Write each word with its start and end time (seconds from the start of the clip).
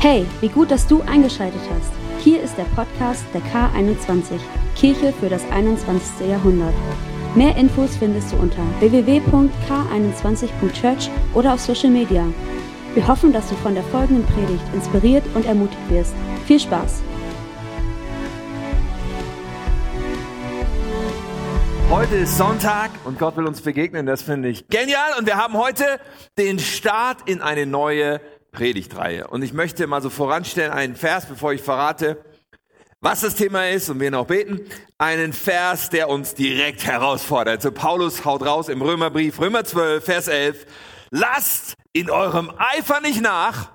Hey, 0.00 0.24
wie 0.40 0.48
gut, 0.48 0.70
dass 0.70 0.86
du 0.86 1.02
eingeschaltet 1.02 1.60
hast. 1.74 1.90
Hier 2.22 2.40
ist 2.40 2.56
der 2.56 2.66
Podcast 2.76 3.24
der 3.34 3.40
K21, 3.40 4.38
Kirche 4.76 5.12
für 5.12 5.28
das 5.28 5.42
21. 5.50 6.28
Jahrhundert. 6.28 6.72
Mehr 7.34 7.56
Infos 7.56 7.96
findest 7.96 8.30
du 8.30 8.36
unter 8.36 8.62
www.k21.church 8.78 11.10
oder 11.34 11.54
auf 11.54 11.60
Social 11.60 11.90
Media. 11.90 12.24
Wir 12.94 13.08
hoffen, 13.08 13.32
dass 13.32 13.48
du 13.48 13.56
von 13.56 13.74
der 13.74 13.82
folgenden 13.82 14.24
Predigt 14.24 14.62
inspiriert 14.72 15.24
und 15.34 15.46
ermutigt 15.46 15.90
wirst. 15.90 16.14
Viel 16.46 16.60
Spaß! 16.60 17.02
Heute 21.90 22.14
ist 22.14 22.38
Sonntag 22.38 22.92
und 23.04 23.18
Gott 23.18 23.36
will 23.36 23.46
uns 23.46 23.62
begegnen, 23.62 24.06
das 24.06 24.22
finde 24.22 24.50
ich 24.50 24.68
genial. 24.68 25.18
Und 25.18 25.26
wir 25.26 25.38
haben 25.38 25.54
heute 25.54 25.98
den 26.38 26.60
Start 26.60 27.28
in 27.28 27.40
eine 27.40 27.66
neue 27.66 28.20
Predigtreihe. 28.52 29.26
Und 29.26 29.42
ich 29.42 29.52
möchte 29.52 29.86
mal 29.86 30.02
so 30.02 30.10
voranstellen 30.10 30.72
einen 30.72 30.96
Vers, 30.96 31.26
bevor 31.26 31.52
ich 31.52 31.62
verrate, 31.62 32.22
was 33.00 33.20
das 33.20 33.36
Thema 33.36 33.68
ist 33.68 33.88
und 33.90 34.00
wir 34.00 34.10
noch 34.10 34.26
beten. 34.26 34.60
Einen 34.98 35.32
Vers, 35.32 35.90
der 35.90 36.08
uns 36.08 36.34
direkt 36.34 36.84
herausfordert. 36.84 37.62
So 37.62 37.70
Paulus 37.70 38.24
haut 38.24 38.44
raus 38.44 38.68
im 38.68 38.82
Römerbrief, 38.82 39.38
Römer 39.40 39.64
12, 39.64 40.04
Vers 40.04 40.28
11. 40.28 40.66
Lasst 41.10 41.74
in 41.92 42.10
eurem 42.10 42.52
Eifer 42.58 43.00
nicht 43.00 43.20
nach, 43.20 43.70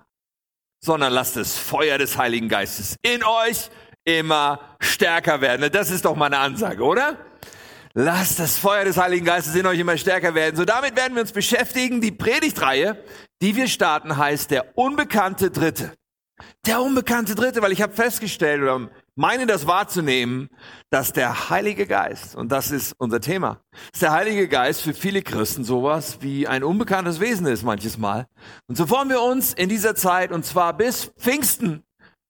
sondern 0.83 1.13
lasst 1.13 1.37
das 1.37 1.57
Feuer 1.57 1.97
des 1.97 2.17
Heiligen 2.17 2.49
Geistes 2.49 2.97
in 3.01 3.23
euch 3.23 3.69
immer 4.03 4.59
stärker 4.81 5.39
werden. 5.39 5.71
Das 5.71 5.89
ist 5.89 6.03
doch 6.03 6.15
mal 6.15 6.25
eine 6.25 6.39
Ansage, 6.39 6.83
oder? 6.83 7.17
Lasst 7.95 8.39
das 8.39 8.57
Feuer 8.57 8.85
des 8.85 8.97
Heiligen 8.97 9.23
Geistes 9.23 9.53
in 9.53 9.67
euch 9.67 9.77
immer 9.77 9.97
stärker 9.97 10.33
werden. 10.33 10.55
So 10.55 10.65
damit 10.65 10.95
werden 10.95 11.13
wir 11.13 11.21
uns 11.21 11.31
beschäftigen. 11.31 12.01
Die 12.01 12.11
Predigtreihe, 12.11 12.97
die 13.39 13.55
wir 13.55 13.67
starten, 13.67 14.17
heißt 14.17 14.49
der 14.49 14.75
unbekannte 14.75 15.51
Dritte. 15.51 15.93
Der 16.65 16.81
unbekannte 16.81 17.35
Dritte, 17.35 17.61
weil 17.61 17.71
ich 17.71 17.83
habe 17.83 17.93
festgestellt 17.93 18.63
oder 18.63 18.89
meine 19.15 19.45
das 19.45 19.67
wahrzunehmen, 19.67 20.49
dass 20.89 21.13
der 21.13 21.51
Heilige 21.51 21.85
Geist, 21.85 22.35
und 22.35 22.51
das 22.51 22.71
ist 22.71 22.95
unser 22.97 23.21
Thema, 23.21 23.61
dass 23.91 23.99
der 23.99 24.11
Heilige 24.11 24.47
Geist 24.47 24.81
für 24.81 24.95
viele 24.95 25.21
Christen 25.21 25.63
sowas 25.63 26.17
wie 26.21 26.47
ein 26.47 26.63
unbekanntes 26.63 27.19
Wesen 27.19 27.45
ist 27.45 27.61
manches 27.61 27.99
Mal. 27.99 28.25
Und 28.67 28.75
so 28.75 28.89
wollen 28.89 29.09
wir 29.09 29.21
uns 29.21 29.53
in 29.53 29.69
dieser 29.69 29.93
Zeit, 29.93 30.31
und 30.31 30.43
zwar 30.43 30.73
bis 30.75 31.11
Pfingsten, 31.19 31.83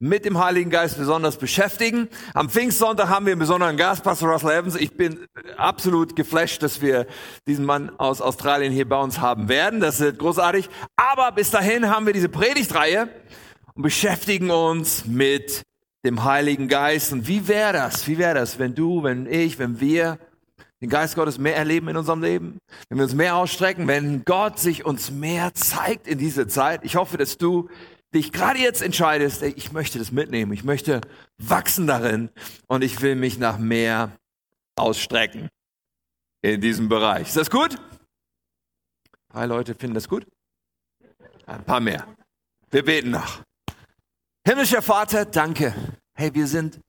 mit 0.04 0.26
dem 0.26 0.38
Heiligen 0.38 0.70
Geist 0.70 0.98
besonders 0.98 1.38
beschäftigen. 1.38 2.09
Am 2.34 2.50
Pfingstsonntag 2.50 3.08
haben 3.08 3.26
wir 3.26 3.32
einen 3.32 3.40
besonderen 3.40 3.78
Gast, 3.78 4.04
Pastor 4.04 4.30
Russell 4.30 4.52
Evans. 4.52 4.76
Ich 4.76 4.98
bin 4.98 5.18
absolut 5.56 6.18
geflasht, 6.18 6.62
dass 6.62 6.82
wir 6.82 7.08
diesen 7.48 7.64
Mann 7.64 7.90
aus 8.00 8.20
Australien 8.20 8.73
hier 8.73 8.88
bei 8.88 9.00
uns 9.00 9.22
haben 9.22 9.48
werden. 9.48 9.80
Das 9.80 10.02
ist 10.02 10.20
großartig. 10.20 10.70
Aber 10.98 11.32
bis 11.32 11.52
dahin 11.52 11.90
haben 11.90 12.06
wir 12.06 12.12
diese 12.12 12.28
Predigtreihe 12.28 13.08
und 13.76 13.82
beschäftigen 13.82 14.52
uns 14.52 15.06
mit 15.06 15.64
dem 16.04 16.26
Heiligen 16.26 16.67
Geist. 16.67 17.14
Und 17.14 17.30
wie 17.30 17.48
wäre 17.48 17.72
das? 17.72 18.06
Wie 18.06 18.17
wäre 18.17 18.36
das, 18.36 18.60
wenn 18.60 18.76
du, 18.76 19.04
wenn 19.04 19.26
ich, 19.26 19.58
wenn 19.58 19.80
wir 19.80 20.20
den 20.82 20.90
Geist 20.90 21.16
Gottes 21.16 21.38
mehr 21.38 21.56
erleben 21.56 21.88
in 21.88 21.95
unserem 21.95 22.22
Leben, 22.22 22.58
wenn 22.90 22.98
wir 22.98 23.06
uns 23.06 23.16
mehr 23.16 23.38
ausstrecken, 23.38 23.88
wenn 23.88 24.26
Gott 24.26 24.60
sich 24.60 24.86
uns 24.86 25.12
mehr 25.12 25.54
zeigt 25.54 26.10
in 26.10 26.17
dieser 26.17 26.50
Zeit. 26.50 26.82
Ich 26.84 26.98
hoffe, 26.98 27.16
dass 27.16 27.38
du 27.38 27.70
dich 28.14 28.31
gerade 28.31 28.59
jetzt 28.59 28.81
entscheidest, 28.81 29.42
ey, 29.44 29.53
ich 29.56 29.72
möchte 29.72 30.00
das 30.00 30.11
mitnehmen, 30.11 30.53
ich 30.53 30.64
möchte 30.64 31.02
wachsen 31.38 31.88
darin 31.88 32.30
und 32.67 32.83
ich 32.83 33.02
will 33.02 33.16
mich 33.16 33.38
nach 33.38 33.58
mehr 33.58 34.17
ausstrecken 34.75 35.50
in 36.42 36.61
diesem 36.61 36.89
Bereich. 36.89 37.28
Ist 37.28 37.38
das 37.38 37.50
gut? 37.50 37.75
Ein 37.75 39.33
paar 39.33 39.47
Leute 39.47 39.75
finden 39.75 39.95
das 39.95 40.08
gut? 40.08 40.28
Ein 41.45 41.64
paar 41.64 41.80
mehr. 41.80 42.08
Wir 42.70 42.83
beten 42.83 43.11
noch. 43.11 43.42
Himmlischer 44.45 44.81
Vater, 44.81 45.25
danke. 45.25 45.73
Hey, 46.16 46.33
wir 46.33 46.48
sind 46.48 46.80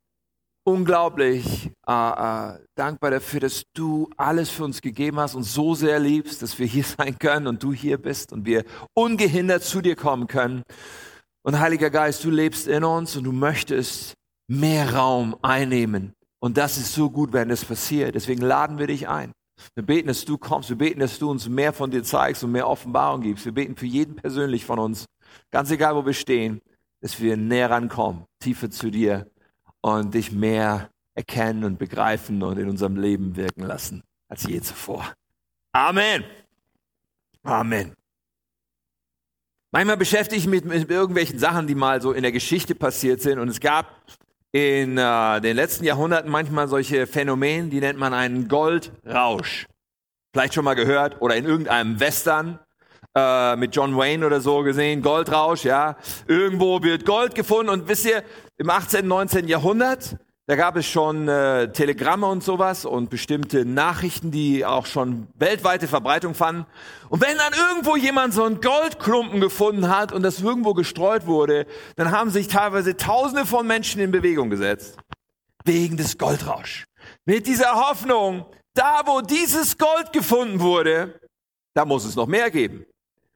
unglaublich 0.64 1.70
äh, 1.86 1.92
äh, 1.92 2.58
dankbar 2.74 3.10
dafür, 3.10 3.40
dass 3.40 3.64
du 3.74 4.10
alles 4.16 4.50
für 4.50 4.64
uns 4.64 4.80
gegeben 4.80 5.20
hast 5.20 5.34
und 5.34 5.44
so 5.44 5.74
sehr 5.74 5.98
liebst, 6.00 6.42
dass 6.42 6.58
wir 6.58 6.66
hier 6.66 6.84
sein 6.98 7.18
können 7.18 7.46
und 7.46 7.62
du 7.62 7.72
hier 7.72 7.98
bist 7.98 8.32
und 8.32 8.46
wir 8.46 8.64
ungehindert 8.94 9.62
zu 9.62 9.80
dir 9.80 9.96
kommen 9.96 10.26
können. 10.26 10.62
Und 11.44 11.60
Heiliger 11.60 11.90
Geist, 11.90 12.24
du 12.24 12.30
lebst 12.30 12.66
in 12.66 12.84
uns 12.84 13.16
und 13.16 13.24
du 13.24 13.32
möchtest 13.32 14.14
mehr 14.48 14.94
Raum 14.94 15.36
einnehmen. 15.42 16.14
Und 16.40 16.56
das 16.56 16.78
ist 16.78 16.94
so 16.94 17.10
gut, 17.10 17.34
wenn 17.34 17.50
das 17.50 17.64
passiert. 17.64 18.14
Deswegen 18.14 18.42
laden 18.42 18.78
wir 18.78 18.86
dich 18.86 19.08
ein. 19.08 19.32
Wir 19.74 19.84
beten, 19.84 20.08
dass 20.08 20.24
du 20.24 20.38
kommst. 20.38 20.70
Wir 20.70 20.76
beten, 20.76 21.00
dass 21.00 21.18
du 21.18 21.30
uns 21.30 21.46
mehr 21.48 21.74
von 21.74 21.90
dir 21.90 22.02
zeigst 22.02 22.42
und 22.44 22.52
mehr 22.52 22.66
Offenbarung 22.66 23.20
gibst. 23.20 23.44
Wir 23.44 23.52
beten 23.52 23.76
für 23.76 23.86
jeden 23.86 24.16
persönlich 24.16 24.64
von 24.64 24.78
uns, 24.78 25.04
ganz 25.50 25.70
egal, 25.70 25.94
wo 25.96 26.06
wir 26.06 26.14
stehen, 26.14 26.62
dass 27.02 27.20
wir 27.20 27.36
näher 27.36 27.70
rankommen, 27.70 28.24
tiefer 28.40 28.70
zu 28.70 28.90
dir 28.90 29.30
und 29.82 30.14
dich 30.14 30.32
mehr 30.32 30.90
erkennen 31.14 31.64
und 31.64 31.78
begreifen 31.78 32.42
und 32.42 32.58
in 32.58 32.70
unserem 32.70 32.96
Leben 32.96 33.36
wirken 33.36 33.64
lassen 33.64 34.02
als 34.28 34.44
je 34.44 34.60
zuvor. 34.62 35.12
Amen. 35.72 36.24
Amen. 37.42 37.94
Manchmal 39.74 39.96
beschäftige 39.96 40.38
ich 40.38 40.46
mich 40.46 40.62
mit, 40.62 40.88
irgendwelchen 40.88 41.40
Sachen, 41.40 41.66
die 41.66 41.74
mal 41.74 42.00
so 42.00 42.12
in 42.12 42.22
der 42.22 42.30
Geschichte 42.30 42.76
passiert 42.76 43.20
sind. 43.20 43.40
Und 43.40 43.48
es 43.48 43.58
gab 43.58 43.86
in 44.52 44.96
äh, 44.96 45.40
den 45.40 45.56
letzten 45.56 45.84
Jahrhunderten 45.84 46.30
manchmal 46.30 46.68
solche 46.68 47.08
Phänomene, 47.08 47.70
die 47.70 47.80
nennt 47.80 47.98
man 47.98 48.14
einen 48.14 48.46
Goldrausch. 48.46 49.66
Vielleicht 50.32 50.54
schon 50.54 50.64
mal 50.64 50.74
gehört 50.74 51.20
oder 51.20 51.34
in 51.34 51.44
irgendeinem 51.44 51.98
Western 51.98 52.60
äh, 53.16 53.56
mit 53.56 53.74
John 53.74 53.96
Wayne 53.96 54.24
oder 54.24 54.40
so 54.40 54.62
gesehen, 54.62 55.02
Goldrausch, 55.02 55.64
ja. 55.64 55.96
Irgendwo 56.28 56.80
wird 56.80 57.04
Gold 57.04 57.34
gefunden 57.34 57.70
und 57.70 57.88
wisst 57.88 58.06
ihr, 58.06 58.22
im 58.58 58.70
18., 58.70 59.04
19. 59.08 59.48
Jahrhundert 59.48 60.18
da 60.46 60.56
gab 60.56 60.76
es 60.76 60.86
schon 60.86 61.26
äh, 61.26 61.72
Telegramme 61.72 62.26
und 62.26 62.44
sowas 62.44 62.84
und 62.84 63.08
bestimmte 63.08 63.64
Nachrichten, 63.64 64.30
die 64.30 64.66
auch 64.66 64.84
schon 64.84 65.26
weltweite 65.34 65.88
Verbreitung 65.88 66.34
fanden. 66.34 66.66
Und 67.08 67.22
wenn 67.22 67.36
dann 67.38 67.54
irgendwo 67.70 67.96
jemand 67.96 68.34
so 68.34 68.44
einen 68.44 68.60
Goldklumpen 68.60 69.40
gefunden 69.40 69.88
hat 69.88 70.12
und 70.12 70.22
das 70.22 70.42
irgendwo 70.42 70.74
gestreut 70.74 71.26
wurde, 71.26 71.66
dann 71.96 72.10
haben 72.10 72.28
sich 72.28 72.48
teilweise 72.48 72.96
Tausende 72.96 73.46
von 73.46 73.66
Menschen 73.66 74.02
in 74.02 74.10
Bewegung 74.10 74.50
gesetzt. 74.50 74.98
Wegen 75.64 75.96
des 75.96 76.18
Goldrausch. 76.18 76.84
Mit 77.24 77.46
dieser 77.46 77.88
Hoffnung, 77.88 78.44
da 78.74 79.00
wo 79.06 79.22
dieses 79.22 79.78
Gold 79.78 80.12
gefunden 80.12 80.60
wurde, 80.60 81.18
da 81.72 81.86
muss 81.86 82.04
es 82.04 82.16
noch 82.16 82.26
mehr 82.26 82.50
geben. 82.50 82.84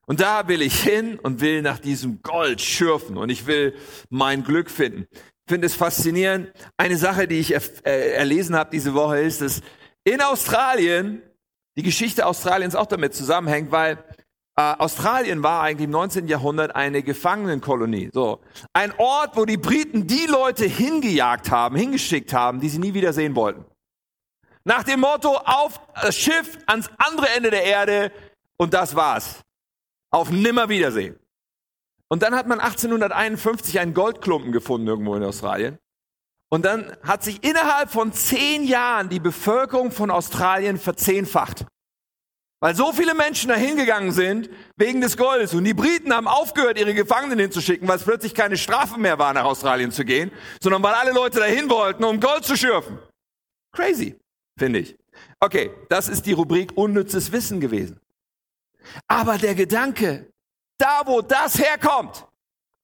Und 0.05 0.21
da 0.21 0.47
will 0.47 0.61
ich 0.61 0.83
hin 0.83 1.19
und 1.19 1.41
will 1.41 1.63
nach 1.63 1.79
diesem 1.79 2.21
Gold 2.23 2.61
schürfen 2.61 3.17
und 3.17 3.31
ich 3.31 3.47
will 3.47 3.75
mein 4.11 4.45
Glück 4.45 4.71
finden 4.71 5.07
finde 5.49 5.67
es 5.67 5.75
faszinierend. 5.75 6.53
Eine 6.77 6.97
Sache, 6.97 7.27
die 7.27 7.41
ich 7.41 7.55
äh, 7.55 8.13
erlesen 8.13 8.55
habe 8.55 8.71
diese 8.71 8.95
Woche, 8.95 9.21
ist, 9.21 9.41
dass 9.41 9.61
in 10.05 10.21
Australien 10.21 11.23
die 11.77 11.83
Geschichte 11.83 12.27
Australiens 12.27 12.75
auch 12.75 12.87
damit 12.87 13.15
zusammenhängt, 13.15 13.73
weil 13.73 13.99
äh, 14.57 14.75
Australien 14.79 15.43
war 15.43 15.63
eigentlich 15.63 15.85
im 15.85 15.93
19. 15.93 16.29
Jahrhundert 16.29 16.75
eine 16.75 17.03
Gefangenenkolonie. 17.03 18.11
So 18.13 18.41
ein 18.73 18.93
Ort, 18.99 19.37
wo 19.37 19.45
die 19.45 19.57
Briten 19.57 20.07
die 20.07 20.27
Leute 20.27 20.65
hingejagt 20.65 21.51
haben, 21.51 21.77
hingeschickt 21.77 22.33
haben, 22.33 22.61
die 22.61 22.69
sie 22.69 22.79
nie 22.79 22.95
wieder 22.95 23.13
sehen 23.13 23.35
wollten. 23.37 23.65
Nach 24.65 24.83
dem 24.83 25.01
Motto 25.01 25.37
auf 25.37 25.81
das 26.03 26.17
Schiff 26.17 26.59
ans 26.67 26.91
andere 26.99 27.29
Ende 27.31 27.51
der 27.51 27.65
Erde 27.65 28.13
und 28.57 28.75
das 28.75 28.95
war's. 28.95 29.41
Auf 30.11 30.31
Nimmerwiedersehen. 30.31 31.19
Und 32.09 32.23
dann 32.23 32.35
hat 32.35 32.47
man 32.47 32.61
1851 32.61 33.81
einen 33.81 33.95
Goldklumpen 33.95 34.53
gefunden 34.53 34.87
irgendwo 34.87 35.15
in 35.15 35.23
Australien. 35.23 35.79
Und 36.51 36.65
dann 36.65 36.97
hat 37.03 37.23
sich 37.23 37.45
innerhalb 37.45 37.91
von 37.91 38.13
zehn 38.13 38.65
Jahren 38.65 39.11
die 39.11 39.21
Bevölkerung 39.21 39.91
von 39.91 40.11
Australien 40.11 40.79
verzehnfacht. 40.79 41.67
Weil 42.61 42.75
so 42.75 42.93
viele 42.93 43.15
Menschen 43.15 43.51
dahin 43.51 43.77
gegangen 43.77 44.11
sind 44.11 44.51
wegen 44.77 45.01
des 45.01 45.17
Goldes. 45.17 45.55
Und 45.55 45.65
die 45.65 45.75
Briten 45.75 46.13
haben 46.13 46.27
aufgehört, 46.27 46.79
ihre 46.79 46.95
Gefangenen 46.95 47.39
hinzuschicken, 47.39 47.87
weil 47.87 47.99
es 47.99 48.05
plötzlich 48.05 48.35
keine 48.35 48.57
Strafe 48.57 48.99
mehr 48.99 49.19
war, 49.19 49.33
nach 49.33 49.45
Australien 49.45 49.93
zu 49.93 50.05
gehen, 50.05 50.33
sondern 50.61 50.83
weil 50.83 50.95
alle 50.95 51.13
Leute 51.13 51.39
dahin 51.39 51.71
wollten, 51.71 52.03
um 52.03 52.19
Gold 52.19 52.45
zu 52.45 52.57
schürfen. 52.57 52.99
Crazy, 53.73 54.19
finde 54.59 54.81
ich. 54.81 54.97
Okay, 55.39 55.71
das 55.89 56.09
ist 56.09 56.27
die 56.27 56.33
Rubrik 56.33 56.77
unnützes 56.77 57.31
Wissen 57.31 57.61
gewesen. 57.61 58.01
Aber 59.07 59.39
der 59.39 59.55
Gedanke, 59.55 60.33
da 60.79 61.03
wo 61.07 61.21
das 61.21 61.59
herkommt, 61.59 62.27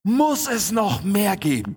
muss 0.03 0.49
es 0.49 0.73
noch 0.73 1.03
mehr 1.03 1.37
geben. 1.37 1.77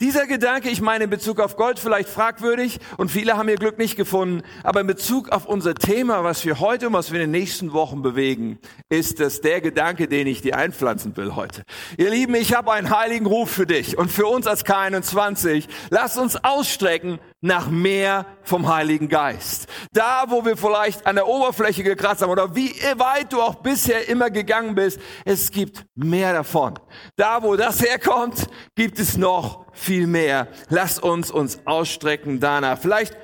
Dieser 0.00 0.26
Gedanke, 0.26 0.68
ich 0.68 0.80
meine 0.80 1.04
in 1.04 1.10
Bezug 1.10 1.38
auf 1.38 1.56
Gold 1.56 1.78
vielleicht 1.78 2.08
fragwürdig 2.08 2.80
und 2.96 3.10
viele 3.10 3.36
haben 3.36 3.48
ihr 3.48 3.56
Glück 3.56 3.78
nicht 3.78 3.96
gefunden, 3.96 4.42
aber 4.64 4.80
in 4.80 4.86
Bezug 4.86 5.28
auf 5.28 5.46
unser 5.46 5.74
Thema, 5.74 6.24
was 6.24 6.44
wir 6.44 6.60
heute 6.60 6.88
und 6.88 6.92
was 6.92 7.12
wir 7.12 7.20
in 7.20 7.30
den 7.30 7.40
nächsten 7.40 7.72
Wochen 7.72 8.02
bewegen, 8.02 8.58
ist 8.88 9.20
das 9.20 9.40
der 9.40 9.60
Gedanke, 9.60 10.08
den 10.08 10.26
ich 10.26 10.42
dir 10.42 10.56
einpflanzen 10.56 11.16
will 11.16 11.36
heute. 11.36 11.62
Ihr 11.96 12.10
Lieben, 12.10 12.34
ich 12.34 12.54
habe 12.54 12.72
einen 12.72 12.90
heiligen 12.90 13.26
Ruf 13.26 13.50
für 13.50 13.66
dich 13.66 13.96
und 13.96 14.10
für 14.10 14.26
uns 14.26 14.46
als 14.46 14.64
K21. 14.64 15.68
Lasst 15.90 16.18
uns 16.18 16.42
ausstrecken 16.42 17.20
nach 17.42 17.68
mehr 17.68 18.24
vom 18.42 18.72
Heiligen 18.72 19.08
Geist. 19.08 19.68
Da, 19.92 20.24
wo 20.28 20.44
wir 20.44 20.56
vielleicht 20.56 21.06
an 21.06 21.16
der 21.16 21.26
Oberfläche 21.26 21.82
gekratzt 21.82 22.22
haben 22.22 22.30
oder 22.30 22.54
wie 22.54 22.70
weit 22.96 23.32
du 23.32 23.42
auch 23.42 23.56
bisher 23.56 24.08
immer 24.08 24.30
gegangen 24.30 24.74
bist, 24.74 25.00
es 25.24 25.50
gibt 25.50 25.84
mehr 25.94 26.32
davon. 26.32 26.78
Da, 27.16 27.42
wo 27.42 27.56
das 27.56 27.82
herkommt, 27.82 28.46
gibt 28.76 28.98
es 28.98 29.16
noch 29.16 29.66
viel 29.72 30.06
mehr. 30.06 30.48
Lass 30.68 30.98
uns 30.98 31.30
uns 31.30 31.66
ausstrecken 31.66 32.40
danach. 32.40 32.78
Vielleicht, 32.78 33.16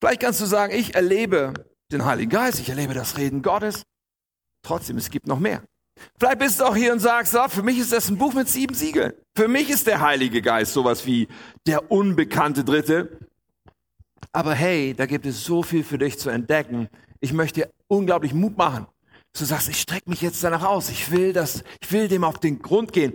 vielleicht 0.00 0.22
kannst 0.22 0.40
du 0.40 0.46
sagen, 0.46 0.74
ich 0.74 0.94
erlebe 0.94 1.52
den 1.92 2.04
Heiligen 2.04 2.30
Geist, 2.30 2.58
ich 2.58 2.70
erlebe 2.70 2.94
das 2.94 3.18
Reden 3.18 3.42
Gottes. 3.42 3.82
Trotzdem, 4.62 4.96
es 4.96 5.10
gibt 5.10 5.26
noch 5.26 5.38
mehr. 5.38 5.62
Vielleicht 6.18 6.38
bist 6.38 6.60
du 6.60 6.64
auch 6.64 6.76
hier 6.76 6.92
und 6.92 6.98
sagst, 7.00 7.34
ja, 7.34 7.48
für 7.48 7.62
mich 7.62 7.78
ist 7.78 7.92
das 7.92 8.08
ein 8.08 8.18
Buch 8.18 8.34
mit 8.34 8.48
sieben 8.48 8.74
Siegeln. 8.74 9.12
Für 9.36 9.48
mich 9.48 9.70
ist 9.70 9.86
der 9.86 10.00
Heilige 10.00 10.42
Geist 10.42 10.72
sowas 10.72 11.06
wie 11.06 11.28
der 11.66 11.90
unbekannte 11.90 12.64
Dritte. 12.64 13.18
Aber 14.36 14.52
hey, 14.52 14.92
da 14.92 15.06
gibt 15.06 15.24
es 15.24 15.44
so 15.44 15.62
viel 15.62 15.82
für 15.82 15.96
dich 15.96 16.18
zu 16.18 16.28
entdecken. 16.28 16.90
Ich 17.20 17.32
möchte 17.32 17.62
dir 17.62 17.70
unglaublich 17.88 18.34
Mut 18.34 18.58
machen. 18.58 18.86
Du 19.32 19.46
sagst, 19.46 19.66
ich 19.70 19.80
strecke 19.80 20.10
mich 20.10 20.20
jetzt 20.20 20.44
danach 20.44 20.62
aus. 20.62 20.90
Ich 20.90 21.10
will 21.10 21.32
das, 21.32 21.64
ich 21.80 21.90
will 21.90 22.06
dem 22.06 22.22
auf 22.22 22.36
den 22.38 22.60
Grund 22.60 22.92
gehen. 22.92 23.14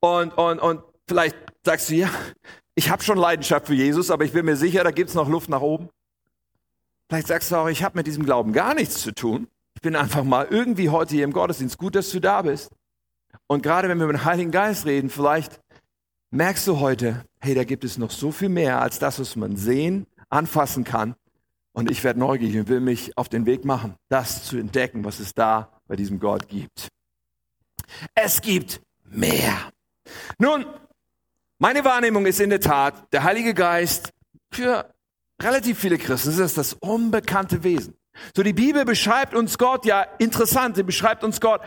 Und, 0.00 0.36
und, 0.36 0.58
und 0.58 0.82
vielleicht 1.08 1.36
sagst 1.64 1.88
du, 1.90 1.94
ja, 1.94 2.10
ich 2.74 2.90
habe 2.90 3.00
schon 3.04 3.16
Leidenschaft 3.16 3.68
für 3.68 3.74
Jesus, 3.74 4.10
aber 4.10 4.24
ich 4.24 4.32
bin 4.32 4.44
mir 4.44 4.56
sicher, 4.56 4.82
da 4.82 4.90
gibt's 4.90 5.14
noch 5.14 5.28
Luft 5.28 5.48
nach 5.48 5.60
oben. 5.60 5.88
Vielleicht 7.08 7.28
sagst 7.28 7.52
du 7.52 7.56
auch, 7.56 7.68
ich 7.68 7.84
habe 7.84 7.96
mit 7.96 8.08
diesem 8.08 8.24
Glauben 8.24 8.52
gar 8.52 8.74
nichts 8.74 9.02
zu 9.02 9.14
tun. 9.14 9.46
Ich 9.76 9.82
bin 9.82 9.94
einfach 9.94 10.24
mal 10.24 10.48
irgendwie 10.50 10.88
heute 10.90 11.14
hier 11.14 11.22
im 11.22 11.32
Gottesdienst. 11.32 11.78
Gut, 11.78 11.94
dass 11.94 12.10
du 12.10 12.18
da 12.18 12.42
bist. 12.42 12.72
Und 13.46 13.62
gerade 13.62 13.88
wenn 13.88 14.00
wir 14.00 14.08
mit 14.08 14.16
dem 14.16 14.24
Heiligen 14.24 14.50
Geist 14.50 14.84
reden, 14.84 15.10
vielleicht 15.10 15.60
merkst 16.32 16.66
du 16.66 16.80
heute, 16.80 17.24
hey, 17.38 17.54
da 17.54 17.62
gibt 17.62 17.84
es 17.84 17.98
noch 17.98 18.10
so 18.10 18.32
viel 18.32 18.48
mehr 18.48 18.82
als 18.82 18.98
das, 18.98 19.20
was 19.20 19.36
man 19.36 19.56
sehen, 19.56 20.08
anfassen 20.36 20.84
kann. 20.84 21.16
Und 21.72 21.90
ich 21.90 22.04
werde 22.04 22.20
neugierig 22.20 22.56
und 22.58 22.68
will 22.68 22.80
mich 22.80 23.16
auf 23.18 23.28
den 23.28 23.44
Weg 23.44 23.64
machen, 23.64 23.96
das 24.08 24.44
zu 24.44 24.56
entdecken, 24.56 25.04
was 25.04 25.20
es 25.20 25.34
da 25.34 25.70
bei 25.88 25.96
diesem 25.96 26.20
Gott 26.20 26.48
gibt. 26.48 26.88
Es 28.14 28.40
gibt 28.40 28.80
mehr. 29.04 29.72
Nun, 30.38 30.64
meine 31.58 31.84
Wahrnehmung 31.84 32.26
ist 32.26 32.40
in 32.40 32.50
der 32.50 32.60
Tat, 32.60 33.12
der 33.12 33.24
Heilige 33.24 33.54
Geist 33.54 34.12
für 34.50 34.92
relativ 35.40 35.78
viele 35.78 35.98
Christen 35.98 36.30
ist 36.30 36.40
das 36.40 36.54
das 36.54 36.72
unbekannte 36.74 37.62
Wesen. 37.62 37.94
So 38.34 38.42
die 38.42 38.54
Bibel 38.54 38.84
beschreibt 38.84 39.34
uns 39.34 39.58
Gott 39.58 39.84
ja 39.84 40.02
interessant, 40.18 40.76
sie 40.76 40.82
beschreibt 40.82 41.24
uns 41.24 41.40
Gott 41.40 41.60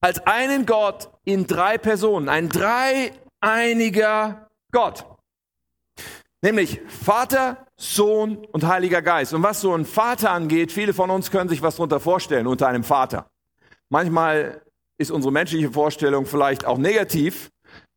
als 0.00 0.18
einen 0.26 0.66
Gott 0.66 1.10
in 1.24 1.46
drei 1.46 1.78
Personen, 1.78 2.28
ein 2.28 2.48
dreieiniger 2.50 4.48
Gott. 4.70 5.06
Nämlich 6.42 6.80
Vater, 6.88 7.66
Sohn 7.80 8.44
und 8.52 8.66
Heiliger 8.66 9.00
Geist. 9.00 9.32
Und 9.32 9.42
was 9.42 9.62
so 9.62 9.74
ein 9.74 9.86
Vater 9.86 10.32
angeht, 10.32 10.70
viele 10.70 10.92
von 10.92 11.08
uns 11.08 11.30
können 11.30 11.48
sich 11.48 11.62
was 11.62 11.76
darunter 11.76 11.98
vorstellen 11.98 12.46
unter 12.46 12.68
einem 12.68 12.84
Vater. 12.84 13.30
Manchmal 13.88 14.60
ist 14.98 15.10
unsere 15.10 15.32
menschliche 15.32 15.72
Vorstellung 15.72 16.26
vielleicht 16.26 16.66
auch 16.66 16.76
negativ, 16.76 17.48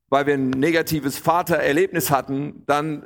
weil 0.10 0.26
wir 0.26 0.36
ein 0.36 0.52
negatives 0.52 1.18
Vatererlebnis 1.18 2.12
hatten, 2.12 2.64
dann 2.66 3.04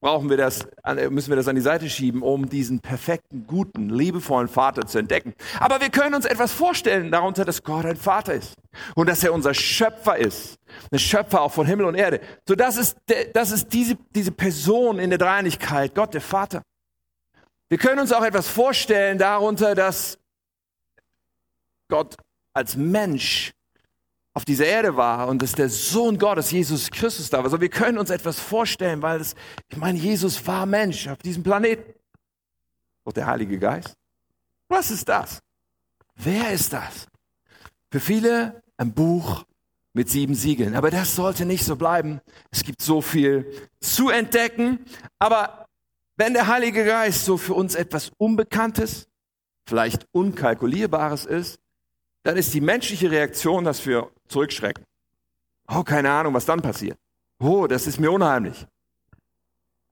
brauchen 0.00 0.30
wir 0.30 0.38
das, 0.38 0.66
müssen 1.10 1.28
wir 1.28 1.36
das 1.36 1.46
an 1.46 1.56
die 1.56 1.60
Seite 1.60 1.90
schieben, 1.90 2.22
um 2.22 2.48
diesen 2.48 2.80
perfekten, 2.80 3.46
guten, 3.46 3.90
liebevollen 3.90 4.48
Vater 4.48 4.86
zu 4.86 4.98
entdecken. 4.98 5.34
Aber 5.58 5.80
wir 5.80 5.90
können 5.90 6.14
uns 6.14 6.24
etwas 6.24 6.52
vorstellen 6.52 7.10
darunter, 7.10 7.44
dass 7.44 7.62
Gott 7.62 7.84
ein 7.84 7.96
Vater 7.96 8.34
ist 8.34 8.54
und 8.94 9.08
dass 9.08 9.22
er 9.22 9.34
unser 9.34 9.52
Schöpfer 9.52 10.16
ist, 10.16 10.58
ein 10.90 10.98
Schöpfer 10.98 11.42
auch 11.42 11.52
von 11.52 11.66
Himmel 11.66 11.86
und 11.86 11.94
Erde. 11.94 12.20
So, 12.48 12.54
das 12.54 12.78
ist, 12.78 12.96
das 13.34 13.50
ist 13.50 13.72
diese, 13.72 13.96
diese 14.14 14.32
Person 14.32 14.98
in 14.98 15.10
der 15.10 15.18
Dreinigkeit, 15.18 15.94
Gott 15.94 16.14
der 16.14 16.22
Vater. 16.22 16.62
Wir 17.68 17.78
können 17.78 18.00
uns 18.00 18.12
auch 18.12 18.24
etwas 18.24 18.48
vorstellen 18.48 19.18
darunter, 19.18 19.74
dass 19.74 20.18
Gott 21.88 22.16
als 22.54 22.76
Mensch 22.76 23.52
auf 24.32 24.44
dieser 24.44 24.66
Erde 24.66 24.96
war 24.96 25.28
und 25.28 25.42
dass 25.42 25.52
der 25.52 25.68
Sohn 25.68 26.18
Gottes, 26.18 26.50
Jesus 26.50 26.90
Christus 26.90 27.30
da 27.30 27.38
war. 27.38 27.44
Also 27.44 27.60
wir 27.60 27.68
können 27.68 27.98
uns 27.98 28.10
etwas 28.10 28.38
vorstellen, 28.38 29.02
weil 29.02 29.20
es, 29.20 29.34
ich 29.68 29.76
meine, 29.76 29.98
Jesus 29.98 30.46
war 30.46 30.66
Mensch 30.66 31.08
auf 31.08 31.18
diesem 31.18 31.42
Planeten. 31.42 31.94
Und 33.02 33.16
der 33.16 33.26
Heilige 33.26 33.58
Geist. 33.58 33.96
Was 34.68 34.90
ist 34.90 35.08
das? 35.08 35.40
Wer 36.14 36.52
ist 36.52 36.72
das? 36.72 37.06
Für 37.90 37.98
viele 37.98 38.62
ein 38.76 38.92
Buch 38.92 39.44
mit 39.92 40.08
sieben 40.08 40.34
Siegeln. 40.34 40.76
Aber 40.76 40.90
das 40.90 41.16
sollte 41.16 41.44
nicht 41.44 41.64
so 41.64 41.74
bleiben. 41.76 42.20
Es 42.50 42.62
gibt 42.62 42.82
so 42.82 43.00
viel 43.00 43.68
zu 43.80 44.10
entdecken. 44.10 44.84
Aber 45.18 45.66
wenn 46.16 46.34
der 46.34 46.46
Heilige 46.46 46.84
Geist 46.84 47.24
so 47.24 47.36
für 47.36 47.54
uns 47.54 47.74
etwas 47.74 48.12
Unbekanntes, 48.16 49.08
vielleicht 49.66 50.06
Unkalkulierbares 50.12 51.24
ist, 51.24 51.58
dann 52.22 52.36
ist 52.36 52.52
die 52.54 52.60
menschliche 52.60 53.10
Reaktion, 53.10 53.64
dass 53.64 53.84
wir 53.86 54.10
zurückschrecken. 54.30 54.84
Oh, 55.68 55.82
keine 55.82 56.10
Ahnung, 56.10 56.34
was 56.34 56.46
dann 56.46 56.62
passiert. 56.62 56.98
Oh, 57.40 57.66
das 57.66 57.86
ist 57.86 58.00
mir 58.00 58.10
unheimlich. 58.10 58.66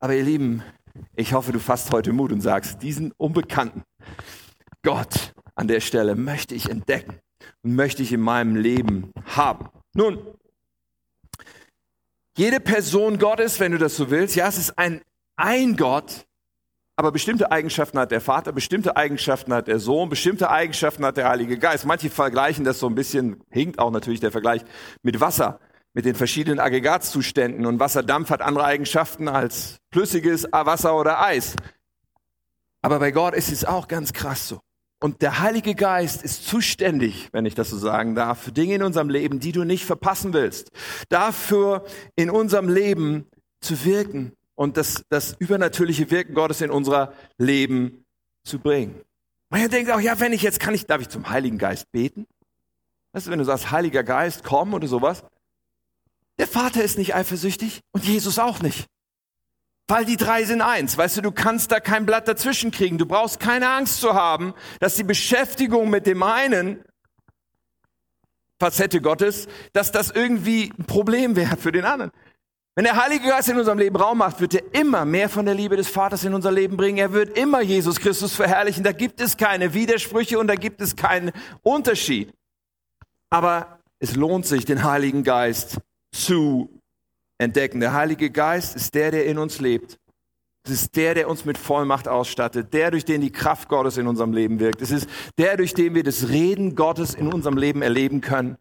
Aber 0.00 0.14
ihr 0.14 0.22
Lieben, 0.22 0.62
ich 1.14 1.32
hoffe, 1.32 1.52
du 1.52 1.60
fasst 1.60 1.90
heute 1.92 2.12
Mut 2.12 2.32
und 2.32 2.40
sagst, 2.40 2.82
diesen 2.82 3.12
unbekannten 3.16 3.82
Gott 4.82 5.34
an 5.54 5.68
der 5.68 5.80
Stelle 5.80 6.14
möchte 6.14 6.54
ich 6.54 6.68
entdecken 6.68 7.20
und 7.62 7.74
möchte 7.74 8.02
ich 8.02 8.12
in 8.12 8.20
meinem 8.20 8.56
Leben 8.56 9.12
haben. 9.24 9.68
Nun, 9.94 10.18
jede 12.36 12.60
Person 12.60 13.18
Gottes, 13.18 13.58
wenn 13.58 13.72
du 13.72 13.78
das 13.78 13.96
so 13.96 14.10
willst, 14.10 14.36
ja, 14.36 14.46
es 14.46 14.58
ist 14.58 14.78
ein 14.78 15.02
ein 15.38 15.76
Gott, 15.76 16.26
aber 16.98 17.12
bestimmte 17.12 17.52
Eigenschaften 17.52 17.96
hat 17.96 18.10
der 18.10 18.20
Vater, 18.20 18.50
bestimmte 18.50 18.96
Eigenschaften 18.96 19.54
hat 19.54 19.68
der 19.68 19.78
Sohn, 19.78 20.08
bestimmte 20.08 20.50
Eigenschaften 20.50 21.04
hat 21.04 21.16
der 21.16 21.28
Heilige 21.28 21.56
Geist. 21.56 21.86
Manche 21.86 22.10
vergleichen 22.10 22.64
das 22.64 22.80
so 22.80 22.88
ein 22.88 22.96
bisschen, 22.96 23.40
hinkt 23.50 23.78
auch 23.78 23.92
natürlich 23.92 24.18
der 24.18 24.32
Vergleich 24.32 24.64
mit 25.04 25.20
Wasser, 25.20 25.60
mit 25.94 26.06
den 26.06 26.16
verschiedenen 26.16 26.58
Aggregatzuständen. 26.58 27.66
Und 27.66 27.78
Wasserdampf 27.78 28.30
hat 28.30 28.42
andere 28.42 28.64
Eigenschaften 28.64 29.28
als 29.28 29.76
flüssiges 29.92 30.48
Wasser 30.50 30.96
oder 30.96 31.22
Eis. 31.22 31.54
Aber 32.82 32.98
bei 32.98 33.12
Gott 33.12 33.34
ist 33.34 33.52
es 33.52 33.64
auch 33.64 33.86
ganz 33.86 34.12
krass 34.12 34.48
so. 34.48 34.58
Und 34.98 35.22
der 35.22 35.38
Heilige 35.38 35.76
Geist 35.76 36.24
ist 36.24 36.48
zuständig, 36.48 37.28
wenn 37.30 37.46
ich 37.46 37.54
das 37.54 37.70
so 37.70 37.78
sagen 37.78 38.16
darf, 38.16 38.42
für 38.42 38.50
Dinge 38.50 38.74
in 38.74 38.82
unserem 38.82 39.08
Leben, 39.08 39.38
die 39.38 39.52
du 39.52 39.62
nicht 39.62 39.84
verpassen 39.84 40.32
willst. 40.32 40.72
Dafür 41.10 41.84
in 42.16 42.28
unserem 42.28 42.68
Leben 42.68 43.28
zu 43.60 43.84
wirken 43.84 44.32
und 44.58 44.76
das, 44.76 45.04
das 45.08 45.36
übernatürliche 45.38 46.10
Wirken 46.10 46.34
Gottes 46.34 46.60
in 46.62 46.70
unser 46.72 47.12
Leben 47.38 48.04
zu 48.42 48.58
bringen. 48.58 49.00
Man 49.50 49.70
denkt 49.70 49.92
auch, 49.92 50.00
ja, 50.00 50.18
wenn 50.18 50.32
ich 50.32 50.42
jetzt 50.42 50.58
kann 50.58 50.74
ich, 50.74 50.84
darf 50.84 51.00
ich 51.00 51.08
zum 51.08 51.30
Heiligen 51.30 51.58
Geist 51.58 51.92
beten? 51.92 52.26
Weißt 53.12 53.28
du, 53.28 53.30
wenn 53.30 53.38
du 53.38 53.44
sagst, 53.44 53.70
Heiliger 53.70 54.02
Geist, 54.02 54.42
komm 54.42 54.74
oder 54.74 54.88
sowas. 54.88 55.22
Der 56.38 56.48
Vater 56.48 56.82
ist 56.82 56.98
nicht 56.98 57.14
eifersüchtig 57.14 57.82
und 57.92 58.04
Jesus 58.04 58.40
auch 58.40 58.60
nicht. 58.60 58.86
Weil 59.86 60.04
die 60.04 60.16
drei 60.16 60.42
sind 60.42 60.60
eins. 60.60 60.98
Weißt 60.98 61.18
du, 61.18 61.20
du 61.20 61.30
kannst 61.30 61.70
da 61.70 61.78
kein 61.78 62.04
Blatt 62.04 62.26
dazwischen 62.26 62.72
kriegen. 62.72 62.98
Du 62.98 63.06
brauchst 63.06 63.38
keine 63.38 63.70
Angst 63.70 64.00
zu 64.00 64.14
haben, 64.14 64.54
dass 64.80 64.96
die 64.96 65.04
Beschäftigung 65.04 65.88
mit 65.88 66.04
dem 66.04 66.24
einen 66.24 66.84
Facette 68.58 69.00
Gottes, 69.00 69.46
dass 69.72 69.92
das 69.92 70.10
irgendwie 70.10 70.72
ein 70.76 70.84
Problem 70.84 71.36
wäre 71.36 71.56
für 71.56 71.70
den 71.70 71.84
anderen. 71.84 72.10
Wenn 72.78 72.84
der 72.84 72.94
Heilige 72.94 73.26
Geist 73.26 73.48
in 73.48 73.58
unserem 73.58 73.80
Leben 73.80 73.96
Raum 73.96 74.18
macht, 74.18 74.40
wird 74.40 74.54
er 74.54 74.62
immer 74.72 75.04
mehr 75.04 75.28
von 75.28 75.44
der 75.44 75.56
Liebe 75.56 75.76
des 75.76 75.88
Vaters 75.88 76.22
in 76.22 76.32
unser 76.32 76.52
Leben 76.52 76.76
bringen. 76.76 76.98
Er 76.98 77.12
wird 77.12 77.36
immer 77.36 77.60
Jesus 77.60 77.98
Christus 77.98 78.36
verherrlichen. 78.36 78.84
Da 78.84 78.92
gibt 78.92 79.20
es 79.20 79.36
keine 79.36 79.74
Widersprüche 79.74 80.38
und 80.38 80.46
da 80.46 80.54
gibt 80.54 80.80
es 80.80 80.94
keinen 80.94 81.32
Unterschied. 81.64 82.32
Aber 83.30 83.80
es 83.98 84.14
lohnt 84.14 84.46
sich, 84.46 84.64
den 84.64 84.84
Heiligen 84.84 85.24
Geist 85.24 85.78
zu 86.12 86.70
entdecken. 87.38 87.80
Der 87.80 87.94
Heilige 87.94 88.30
Geist 88.30 88.76
ist 88.76 88.94
der, 88.94 89.10
der 89.10 89.26
in 89.26 89.38
uns 89.38 89.58
lebt. 89.58 89.98
Es 90.64 90.70
ist 90.70 90.94
der, 90.94 91.14
der 91.14 91.28
uns 91.28 91.44
mit 91.44 91.58
Vollmacht 91.58 92.06
ausstattet, 92.06 92.72
der, 92.72 92.92
durch 92.92 93.04
den 93.04 93.22
die 93.22 93.32
Kraft 93.32 93.68
Gottes 93.68 93.96
in 93.96 94.06
unserem 94.06 94.32
Leben 94.32 94.60
wirkt. 94.60 94.82
Es 94.82 94.92
ist 94.92 95.08
der, 95.36 95.56
durch 95.56 95.74
den 95.74 95.96
wir 95.96 96.04
das 96.04 96.28
Reden 96.28 96.76
Gottes 96.76 97.16
in 97.16 97.26
unserem 97.26 97.56
Leben 97.56 97.82
erleben 97.82 98.20
können. 98.20 98.56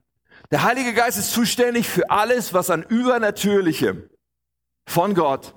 Der 0.52 0.64
Heilige 0.64 0.94
Geist 0.94 1.18
ist 1.18 1.34
zuständig 1.34 1.90
für 1.90 2.10
alles, 2.10 2.54
was 2.54 2.70
an 2.70 2.84
Übernatürlichem 2.84 4.10
von 4.88 5.14
Gott 5.14 5.56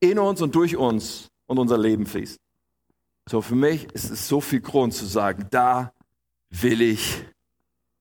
in 0.00 0.18
uns 0.18 0.40
und 0.40 0.54
durch 0.54 0.76
uns 0.76 1.28
und 1.46 1.58
unser 1.58 1.78
Leben 1.78 2.06
fließt. 2.06 2.38
So, 3.28 3.40
für 3.40 3.54
mich 3.54 3.84
ist 3.92 4.10
es 4.10 4.28
so 4.28 4.40
viel 4.40 4.60
Grund 4.60 4.94
zu 4.94 5.06
sagen, 5.06 5.46
da 5.50 5.92
will 6.50 6.82
ich 6.82 7.24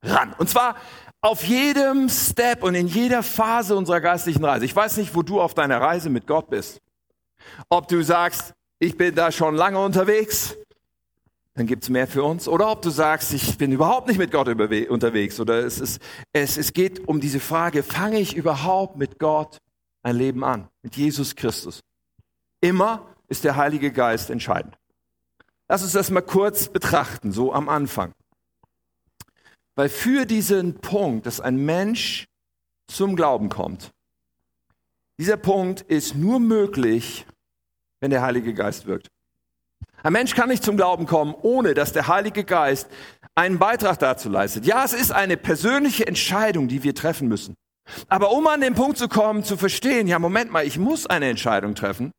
ran. 0.03 0.33
Und 0.37 0.49
zwar 0.49 0.75
auf 1.21 1.43
jedem 1.43 2.09
Step 2.09 2.63
und 2.63 2.75
in 2.75 2.87
jeder 2.87 3.23
Phase 3.23 3.75
unserer 3.75 4.01
geistlichen 4.01 4.43
Reise. 4.43 4.65
Ich 4.65 4.75
weiß 4.75 4.97
nicht, 4.97 5.15
wo 5.15 5.21
du 5.21 5.39
auf 5.39 5.53
deiner 5.53 5.79
Reise 5.79 6.09
mit 6.09 6.25
Gott 6.27 6.49
bist. 6.49 6.81
Ob 7.69 7.87
du 7.87 8.03
sagst, 8.03 8.53
ich 8.79 8.97
bin 8.97 9.13
da 9.13 9.31
schon 9.31 9.55
lange 9.55 9.79
unterwegs, 9.79 10.55
dann 11.61 11.67
gibt's 11.67 11.89
mehr 11.89 12.07
für 12.07 12.23
uns. 12.23 12.47
Oder 12.47 12.71
ob 12.71 12.81
du 12.81 12.89
sagst, 12.89 13.35
ich 13.35 13.55
bin 13.55 13.71
überhaupt 13.71 14.07
nicht 14.07 14.17
mit 14.17 14.31
Gott 14.31 14.47
unterwegs. 14.47 15.39
Oder 15.39 15.63
es, 15.63 15.79
ist, 15.79 16.01
es, 16.33 16.57
es 16.57 16.73
geht 16.73 17.07
um 17.07 17.21
diese 17.21 17.39
Frage, 17.39 17.83
fange 17.83 18.19
ich 18.19 18.35
überhaupt 18.35 18.97
mit 18.97 19.19
Gott 19.19 19.59
ein 20.01 20.15
Leben 20.15 20.43
an? 20.43 20.69
Mit 20.81 20.95
Jesus 20.95 21.35
Christus? 21.35 21.81
Immer 22.61 23.05
ist 23.27 23.43
der 23.43 23.57
Heilige 23.57 23.91
Geist 23.91 24.31
entscheidend. 24.31 24.75
Lass 25.69 25.83
uns 25.83 25.91
das 25.91 26.09
mal 26.09 26.21
kurz 26.21 26.67
betrachten, 26.67 27.31
so 27.31 27.53
am 27.53 27.69
Anfang. 27.69 28.11
Weil 29.75 29.89
für 29.89 30.25
diesen 30.25 30.79
Punkt, 30.81 31.27
dass 31.27 31.39
ein 31.39 31.57
Mensch 31.57 32.25
zum 32.87 33.15
Glauben 33.15 33.49
kommt, 33.49 33.91
dieser 35.19 35.37
Punkt 35.37 35.81
ist 35.81 36.15
nur 36.15 36.39
möglich, 36.39 37.27
wenn 37.99 38.09
der 38.09 38.23
Heilige 38.23 38.55
Geist 38.55 38.87
wirkt. 38.87 39.11
Ein 40.03 40.13
Mensch 40.13 40.35
kann 40.35 40.49
nicht 40.49 40.63
zum 40.63 40.77
Glauben 40.77 41.05
kommen, 41.05 41.35
ohne 41.41 41.73
dass 41.73 41.93
der 41.93 42.07
Heilige 42.07 42.43
Geist 42.43 42.87
einen 43.35 43.59
Beitrag 43.59 43.99
dazu 43.99 44.29
leistet. 44.29 44.65
Ja, 44.65 44.83
es 44.83 44.93
ist 44.93 45.11
eine 45.11 45.37
persönliche 45.37 46.07
Entscheidung, 46.07 46.67
die 46.67 46.83
wir 46.83 46.95
treffen 46.95 47.27
müssen. 47.27 47.55
Aber 48.07 48.31
um 48.31 48.47
an 48.47 48.61
den 48.61 48.73
Punkt 48.73 48.97
zu 48.97 49.07
kommen, 49.07 49.43
zu 49.43 49.57
verstehen, 49.57 50.07
ja, 50.07 50.19
Moment 50.19 50.51
mal, 50.51 50.65
ich 50.65 50.77
muss 50.77 51.07
eine 51.07 51.29
Entscheidung 51.29 51.75
treffen, 51.75 52.11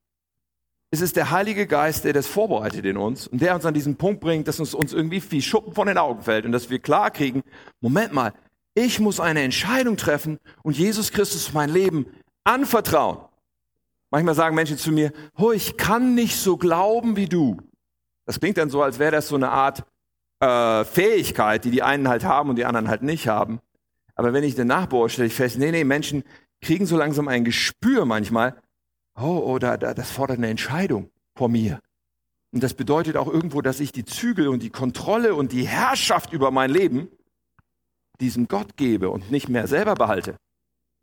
es 0.91 1.01
ist 1.01 1.17
der 1.17 1.31
Heilige 1.31 1.67
Geist, 1.67 2.05
der 2.05 2.13
das 2.13 2.27
vorbereitet 2.27 2.85
in 2.85 2.99
uns 2.99 3.27
und 3.27 3.41
der 3.41 3.55
uns 3.55 3.65
an 3.65 3.73
diesen 3.73 3.97
Punkt 3.97 4.21
bringt, 4.21 4.47
dass 4.47 4.61
uns, 4.61 4.75
uns 4.75 4.93
irgendwie 4.93 5.23
wie 5.31 5.41
Schuppen 5.41 5.73
von 5.73 5.87
den 5.87 5.97
Augen 5.97 6.21
fällt 6.21 6.45
und 6.45 6.53
dass 6.53 6.69
wir 6.69 6.81
klar 6.81 7.11
kriegen, 7.11 7.43
Moment 7.81 8.13
mal, 8.13 8.35
ich 8.75 9.01
muss 9.01 9.19
eine 9.19 9.41
Entscheidung 9.41 9.97
treffen 9.97 10.39
und 10.63 10.77
Jesus 10.77 11.11
Christus 11.11 11.55
mein 11.55 11.71
Leben 11.71 12.07
anvertrauen. 12.45 13.19
Manchmal 14.11 14.35
sagen 14.35 14.55
Menschen 14.55 14.77
zu 14.77 14.93
mir, 14.93 15.13
oh, 15.39 15.53
ich 15.53 15.79
kann 15.79 16.15
nicht 16.15 16.37
so 16.37 16.59
glauben 16.59 17.17
wie 17.17 17.27
du. 17.27 17.57
Das 18.27 18.41
klingt 18.41 18.59
dann 18.59 18.71
so, 18.71 18.83
als 18.83 18.99
wäre 18.99 19.13
das 19.13 19.29
so 19.29 19.37
eine 19.37 19.51
Art 19.51 19.85
äh, 20.41 20.85
Fähigkeit, 20.85 21.65
die 21.65 21.71
die 21.71 21.83
einen 21.83 22.09
halt 22.09 22.25
haben 22.25 22.51
und 22.51 22.57
die 22.57 22.65
anderen 22.65 22.89
halt 22.89 23.03
nicht 23.03 23.29
haben. 23.29 23.61
Aber 24.15 24.33
wenn 24.33 24.45
ich 24.45 24.55
dann 24.55 24.67
nachbohre, 24.67 25.09
stelle 25.09 25.29
ich 25.29 25.35
fest, 25.35 25.59
nee, 25.59 25.71
nee, 25.71 25.85
Menschen 25.85 26.25
kriegen 26.61 26.87
so 26.87 26.97
langsam 26.97 27.29
ein 27.29 27.45
Gespür 27.45 28.05
manchmal, 28.05 28.61
oh, 29.21 29.43
oh 29.45 29.59
da, 29.59 29.77
da, 29.77 29.95
das 29.95 30.11
fordert 30.11 30.39
eine 30.39 30.49
Entscheidung 30.49 31.11
vor 31.37 31.49
mir. 31.49 31.81
Und 32.53 32.63
das 32.63 32.75
bedeutet 32.75 33.17
auch 33.17 33.29
irgendwo, 33.29 33.63
dass 33.63 33.81
ich 33.81 33.93
die 33.93 34.05
Zügel 34.05 34.49
und 34.49 34.63
die 34.63 34.71
Kontrolle 34.71 35.35
und 35.35 35.53
die 35.53 35.67
Herrschaft 35.67 36.33
über 36.33 36.51
mein 36.51 36.71
Leben 36.71 37.09
diesem 38.21 38.47
Gott 38.47 38.77
gebe 38.77 39.11
und 39.11 39.31
nicht 39.31 39.49
mehr 39.49 39.67
selber 39.67 39.95
behalte. 39.95 40.37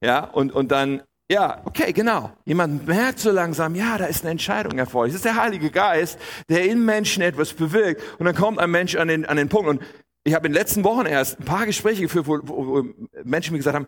Ja, 0.02 0.24
und, 0.24 0.54
und 0.54 0.72
dann 0.72 1.02
ja, 1.32 1.62
okay, 1.66 1.94
genau. 1.94 2.32
Jemand 2.46 2.88
merkt 2.88 3.20
so 3.20 3.32
langsam, 3.32 3.76
ja, 3.76 4.00
da 4.00 4.06
ist 4.06 4.24
eine 4.24 4.32
Entscheidung 4.32 4.80
erforderlich. 4.80 5.14
Das 5.14 5.20
ist 5.20 5.26
der 5.26 5.42
Heilige 5.42 5.70
Geist, 5.70 6.18
der 6.50 6.66
in 6.66 6.84
Menschen 6.84 7.22
etwas 7.22 7.54
bewirkt. 7.54 8.02
Und 8.20 8.26
dann 8.26 8.36
kommt 8.36 8.58
ein 8.60 8.72
Mensch 8.72 8.96
an 8.96 9.08
den, 9.08 9.26
an 9.26 9.38
den 9.38 9.48
Punkt. 9.48 9.70
Und 9.70 9.82
ich 10.24 10.34
habe 10.34 10.48
in 10.48 10.54
den 10.54 10.60
letzten 10.60 10.84
Wochen 10.84 11.06
erst 11.06 11.40
ein 11.40 11.46
paar 11.46 11.68
Gespräche 11.68 12.02
geführt, 12.02 12.26
wo, 12.26 12.40
wo, 12.44 12.68
wo 12.68 12.86
Menschen 13.24 13.54
mir 13.54 13.60
gesagt 13.60 13.76
haben, 13.76 13.88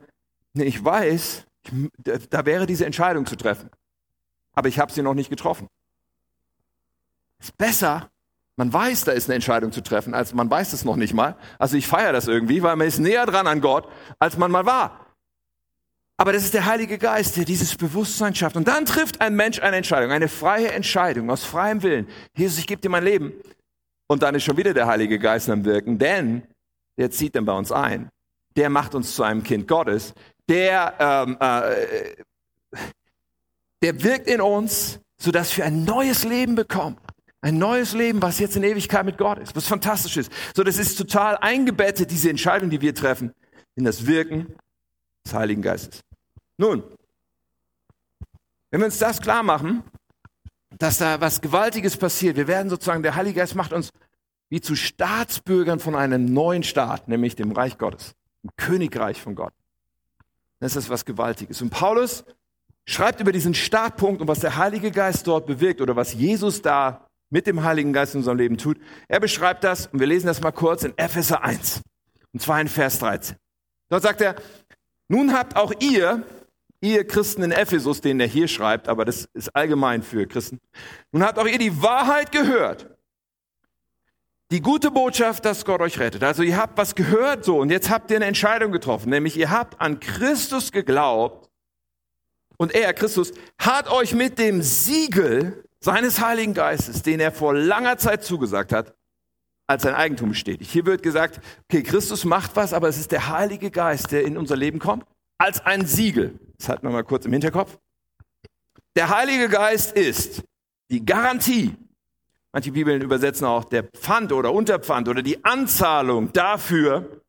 nee, 0.53 0.65
ich 0.65 0.83
weiß, 0.83 1.45
ich, 1.63 1.71
da, 1.97 2.17
da 2.29 2.45
wäre 2.45 2.67
diese 2.67 2.85
Entscheidung 2.85 3.25
zu 3.25 3.35
treffen. 3.35 3.71
Aber 4.53 4.67
ich 4.67 4.77
habe 4.77 4.91
sie 4.91 5.01
noch 5.01 5.15
nicht 5.15 5.31
getroffen. 5.31 5.67
Ist 7.39 7.57
besser, 7.57 8.11
man 8.55 8.71
weiß, 8.71 9.05
da 9.05 9.13
ist 9.13 9.27
eine 9.27 9.35
Entscheidung 9.35 9.71
zu 9.71 9.81
treffen, 9.81 10.13
als 10.13 10.35
man 10.35 10.47
weiß 10.47 10.73
es 10.73 10.85
noch 10.85 10.95
nicht 10.95 11.15
mal. 11.15 11.35
Also 11.57 11.75
ich 11.75 11.87
feiere 11.87 12.13
das 12.13 12.27
irgendwie, 12.27 12.61
weil 12.61 12.75
man 12.75 12.85
ist 12.85 12.99
näher 12.99 13.25
dran 13.25 13.47
an 13.47 13.61
Gott, 13.61 13.87
als 14.19 14.37
man 14.37 14.51
mal 14.51 14.67
war. 14.67 15.00
Aber 16.21 16.33
das 16.33 16.43
ist 16.43 16.53
der 16.53 16.67
Heilige 16.67 16.99
Geist, 16.99 17.35
der 17.35 17.45
dieses 17.45 17.75
Bewusstsein 17.75 18.35
schafft. 18.35 18.55
Und 18.55 18.67
dann 18.67 18.85
trifft 18.85 19.21
ein 19.21 19.35
Mensch 19.35 19.59
eine 19.59 19.77
Entscheidung, 19.77 20.11
eine 20.11 20.27
freie 20.27 20.71
Entscheidung 20.71 21.31
aus 21.31 21.43
freiem 21.43 21.81
Willen. 21.81 22.07
Jesus, 22.37 22.59
ich 22.59 22.67
gebe 22.67 22.79
dir 22.79 22.89
mein 22.89 23.03
Leben. 23.03 23.33
Und 24.05 24.21
dann 24.21 24.35
ist 24.35 24.43
schon 24.43 24.55
wieder 24.55 24.75
der 24.75 24.85
Heilige 24.85 25.17
Geist 25.17 25.49
am 25.49 25.65
Wirken, 25.65 25.97
denn 25.97 26.43
der 26.99 27.09
zieht 27.09 27.35
dann 27.35 27.45
bei 27.45 27.53
uns 27.53 27.71
ein. 27.71 28.11
Der 28.55 28.69
macht 28.69 28.93
uns 28.93 29.15
zu 29.15 29.23
einem 29.23 29.41
Kind 29.41 29.67
Gottes. 29.67 30.13
Der, 30.47 30.93
ähm, 30.99 31.37
äh, 31.39 32.13
der 33.81 34.03
wirkt 34.03 34.27
in 34.27 34.41
uns, 34.41 34.99
sodass 35.19 35.57
wir 35.57 35.65
ein 35.65 35.85
neues 35.85 36.23
Leben 36.23 36.53
bekommen. 36.53 36.97
Ein 37.41 37.57
neues 37.57 37.93
Leben, 37.93 38.21
was 38.21 38.37
jetzt 38.37 38.55
in 38.55 38.61
Ewigkeit 38.61 39.05
mit 39.05 39.17
Gott 39.17 39.39
ist, 39.39 39.55
was 39.55 39.65
fantastisch 39.65 40.17
ist. 40.17 40.31
So, 40.55 40.63
das 40.63 40.77
ist 40.77 40.99
total 40.99 41.37
eingebettet, 41.37 42.11
diese 42.11 42.29
Entscheidung, 42.29 42.69
die 42.69 42.79
wir 42.79 42.93
treffen, 42.93 43.33
in 43.73 43.85
das 43.85 44.05
Wirken 44.05 44.53
des 45.25 45.33
Heiligen 45.33 45.63
Geistes. 45.63 46.03
Nun, 46.61 46.83
wenn 48.69 48.81
wir 48.81 48.85
uns 48.85 48.99
das 48.99 49.19
klar 49.19 49.41
machen, 49.41 49.81
dass 50.77 50.99
da 50.99 51.19
was 51.19 51.41
Gewaltiges 51.41 51.97
passiert, 51.97 52.37
wir 52.37 52.47
werden 52.47 52.69
sozusagen, 52.69 53.01
der 53.01 53.15
Heilige 53.15 53.39
Geist 53.39 53.55
macht 53.55 53.73
uns 53.73 53.89
wie 54.49 54.61
zu 54.61 54.75
Staatsbürgern 54.75 55.79
von 55.79 55.95
einem 55.95 56.31
neuen 56.31 56.61
Staat, 56.61 57.07
nämlich 57.07 57.35
dem 57.35 57.51
Reich 57.51 57.79
Gottes, 57.79 58.13
dem 58.43 58.51
Königreich 58.57 59.19
von 59.19 59.33
Gott. 59.33 59.53
Das 60.59 60.75
ist 60.75 60.91
was 60.91 61.03
Gewaltiges. 61.03 61.63
Und 61.63 61.71
Paulus 61.71 62.25
schreibt 62.85 63.19
über 63.21 63.31
diesen 63.31 63.55
Startpunkt 63.55 64.21
und 64.21 64.27
was 64.27 64.41
der 64.41 64.57
Heilige 64.57 64.91
Geist 64.91 65.25
dort 65.25 65.47
bewirkt 65.47 65.81
oder 65.81 65.95
was 65.95 66.13
Jesus 66.13 66.61
da 66.61 67.07
mit 67.31 67.47
dem 67.47 67.63
Heiligen 67.63 67.91
Geist 67.91 68.13
in 68.13 68.19
unserem 68.19 68.37
Leben 68.37 68.59
tut. 68.59 68.77
Er 69.07 69.19
beschreibt 69.19 69.63
das 69.63 69.87
und 69.87 69.99
wir 69.99 70.05
lesen 70.05 70.27
das 70.27 70.41
mal 70.41 70.51
kurz 70.51 70.83
in 70.83 70.95
Epheser 70.95 71.43
1 71.43 71.81
und 72.33 72.39
zwar 72.39 72.61
in 72.61 72.67
Vers 72.67 72.99
13. 72.99 73.35
Dort 73.89 74.03
sagt 74.03 74.21
er, 74.21 74.35
nun 75.07 75.33
habt 75.33 75.55
auch 75.55 75.73
ihr, 75.79 76.23
ihr 76.81 77.05
Christen 77.05 77.43
in 77.43 77.51
Ephesus, 77.51 78.01
den 78.01 78.19
er 78.19 78.27
hier 78.27 78.47
schreibt, 78.47 78.87
aber 78.87 79.05
das 79.05 79.29
ist 79.33 79.55
allgemein 79.55 80.01
für 80.01 80.25
Christen. 80.25 80.59
Nun 81.11 81.23
habt 81.23 81.37
auch 81.39 81.45
ihr 81.45 81.59
die 81.59 81.81
Wahrheit 81.81 82.31
gehört. 82.31 82.87
Die 84.49 84.61
gute 84.61 84.91
Botschaft, 84.91 85.45
dass 85.45 85.63
Gott 85.63 85.79
euch 85.79 85.99
rettet. 85.99 86.23
Also 86.23 86.43
ihr 86.43 86.57
habt 86.57 86.77
was 86.77 86.95
gehört 86.95 87.45
so 87.45 87.59
und 87.59 87.69
jetzt 87.69 87.89
habt 87.89 88.11
ihr 88.11 88.17
eine 88.17 88.25
Entscheidung 88.25 88.73
getroffen, 88.73 89.09
nämlich 89.09 89.37
ihr 89.37 89.49
habt 89.49 89.79
an 89.79 90.01
Christus 90.01 90.73
geglaubt 90.73 91.49
und 92.57 92.75
er, 92.75 92.93
Christus, 92.93 93.31
hat 93.57 93.89
euch 93.89 94.13
mit 94.13 94.39
dem 94.39 94.61
Siegel 94.61 95.63
seines 95.79 96.19
Heiligen 96.19 96.53
Geistes, 96.53 97.01
den 97.01 97.19
er 97.19 97.31
vor 97.31 97.53
langer 97.53 97.97
Zeit 97.97 98.23
zugesagt 98.23 98.73
hat, 98.73 98.93
als 99.67 99.83
sein 99.83 99.95
Eigentum 99.95 100.29
bestätigt. 100.29 100.69
Hier 100.69 100.85
wird 100.85 101.01
gesagt, 101.01 101.39
okay, 101.69 101.81
Christus 101.81 102.25
macht 102.25 102.55
was, 102.55 102.73
aber 102.73 102.89
es 102.89 102.97
ist 102.97 103.11
der 103.11 103.29
Heilige 103.29 103.71
Geist, 103.71 104.11
der 104.11 104.23
in 104.25 104.37
unser 104.37 104.57
Leben 104.57 104.79
kommt 104.79 105.05
als 105.41 105.65
ein 105.65 105.87
Siegel. 105.87 106.39
Das 106.59 106.69
halten 106.69 106.83
wir 106.83 106.91
mal 106.91 107.03
kurz 107.03 107.25
im 107.25 107.31
Hinterkopf. 107.31 107.79
Der 108.95 109.09
Heilige 109.09 109.49
Geist 109.49 109.93
ist 109.97 110.43
die 110.91 111.03
Garantie. 111.03 111.75
Manche 112.53 112.71
Bibeln 112.71 113.01
übersetzen 113.01 113.47
auch 113.47 113.63
der 113.63 113.83
Pfand 113.83 114.33
oder 114.33 114.53
Unterpfand 114.53 115.07
oder 115.07 115.23
die 115.23 115.43
Anzahlung 115.43 116.31
dafür, 116.31 117.23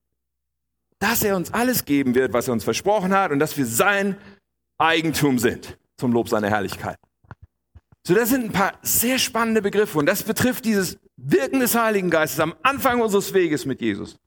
dass 0.99 1.23
er 1.23 1.37
uns 1.37 1.55
alles 1.55 1.87
geben 1.87 2.15
wird, 2.15 2.35
was 2.35 2.49
er 2.49 2.53
uns 2.53 2.65
versprochen 2.65 3.15
hat 3.15 3.31
und 3.31 3.39
dass 3.39 3.57
wir 3.57 3.65
sein 3.65 4.19
Eigentum 4.77 5.39
sind 5.39 5.79
zum 5.97 6.13
Lob 6.13 6.29
seiner 6.29 6.51
Herrlichkeit. 6.51 6.99
So, 8.07 8.15
das 8.15 8.29
sind 8.29 8.45
ein 8.45 8.53
paar 8.53 8.75
sehr 8.83 9.19
spannende 9.19 9.63
Begriffe 9.63 9.99
und 9.99 10.07
das 10.07 10.23
betrifft 10.23 10.67
dieses 10.67 10.99
Wirken 11.17 11.61
des 11.61 11.75
Heiligen 11.75 12.11
Geistes 12.11 12.41
am 12.41 12.55
Anfang 12.63 13.01
unseres 13.01 13.33
Weges 13.33 13.65
mit 13.65 13.81
Jesus. 13.81 14.19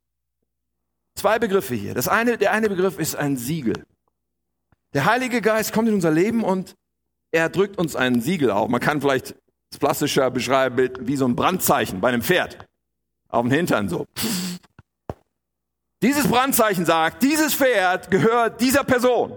Zwei 1.16 1.38
Begriffe 1.38 1.74
hier. 1.74 1.94
Das 1.94 2.08
eine, 2.08 2.38
der 2.38 2.52
eine 2.52 2.68
Begriff 2.68 2.98
ist 2.98 3.16
ein 3.16 3.36
Siegel. 3.36 3.86
Der 4.94 5.06
Heilige 5.06 5.40
Geist 5.40 5.72
kommt 5.72 5.88
in 5.88 5.94
unser 5.94 6.10
Leben 6.10 6.44
und 6.44 6.74
er 7.32 7.48
drückt 7.48 7.78
uns 7.78 7.96
ein 7.96 8.20
Siegel 8.20 8.50
auf. 8.50 8.68
Man 8.68 8.80
kann 8.80 9.00
vielleicht 9.00 9.34
das 9.70 9.78
plastischer 9.78 10.30
beschreiben 10.30 10.90
wie 11.00 11.16
so 11.16 11.26
ein 11.26 11.34
Brandzeichen 11.34 12.00
bei 12.00 12.08
einem 12.08 12.22
Pferd. 12.22 12.58
Auf 13.28 13.42
dem 13.42 13.50
Hintern 13.50 13.88
so. 13.88 14.06
Dieses 16.02 16.28
Brandzeichen 16.28 16.84
sagt, 16.84 17.22
dieses 17.22 17.54
Pferd 17.54 18.10
gehört 18.10 18.60
dieser 18.60 18.84
Person. 18.84 19.32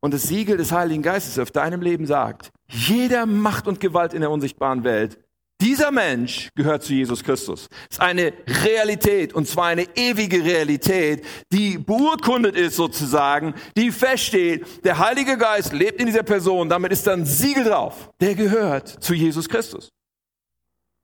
Und 0.00 0.14
das 0.14 0.22
Siegel 0.24 0.56
des 0.56 0.70
Heiligen 0.70 1.02
Geistes 1.02 1.38
auf 1.38 1.50
deinem 1.50 1.80
Leben 1.80 2.06
sagt, 2.06 2.52
jeder 2.68 3.26
Macht 3.26 3.66
und 3.66 3.80
Gewalt 3.80 4.14
in 4.14 4.20
der 4.20 4.30
unsichtbaren 4.30 4.84
Welt 4.84 5.18
dieser 5.60 5.90
Mensch 5.90 6.50
gehört 6.54 6.84
zu 6.84 6.94
Jesus 6.94 7.24
Christus. 7.24 7.68
Es 7.90 7.96
ist 7.96 8.00
eine 8.00 8.32
Realität, 8.46 9.32
und 9.32 9.48
zwar 9.48 9.66
eine 9.66 9.86
ewige 9.96 10.44
Realität, 10.44 11.24
die 11.52 11.78
beurkundet 11.78 12.56
ist 12.56 12.76
sozusagen, 12.76 13.54
die 13.76 13.90
feststeht. 13.90 14.84
Der 14.84 14.98
Heilige 14.98 15.36
Geist 15.36 15.72
lebt 15.72 16.00
in 16.00 16.06
dieser 16.06 16.22
Person, 16.22 16.68
damit 16.68 16.92
ist 16.92 17.06
dann 17.06 17.24
Siegel 17.24 17.64
drauf. 17.64 18.10
Der 18.20 18.34
gehört 18.34 18.88
zu 18.88 19.14
Jesus 19.14 19.48
Christus. 19.48 19.88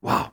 Wow. 0.00 0.30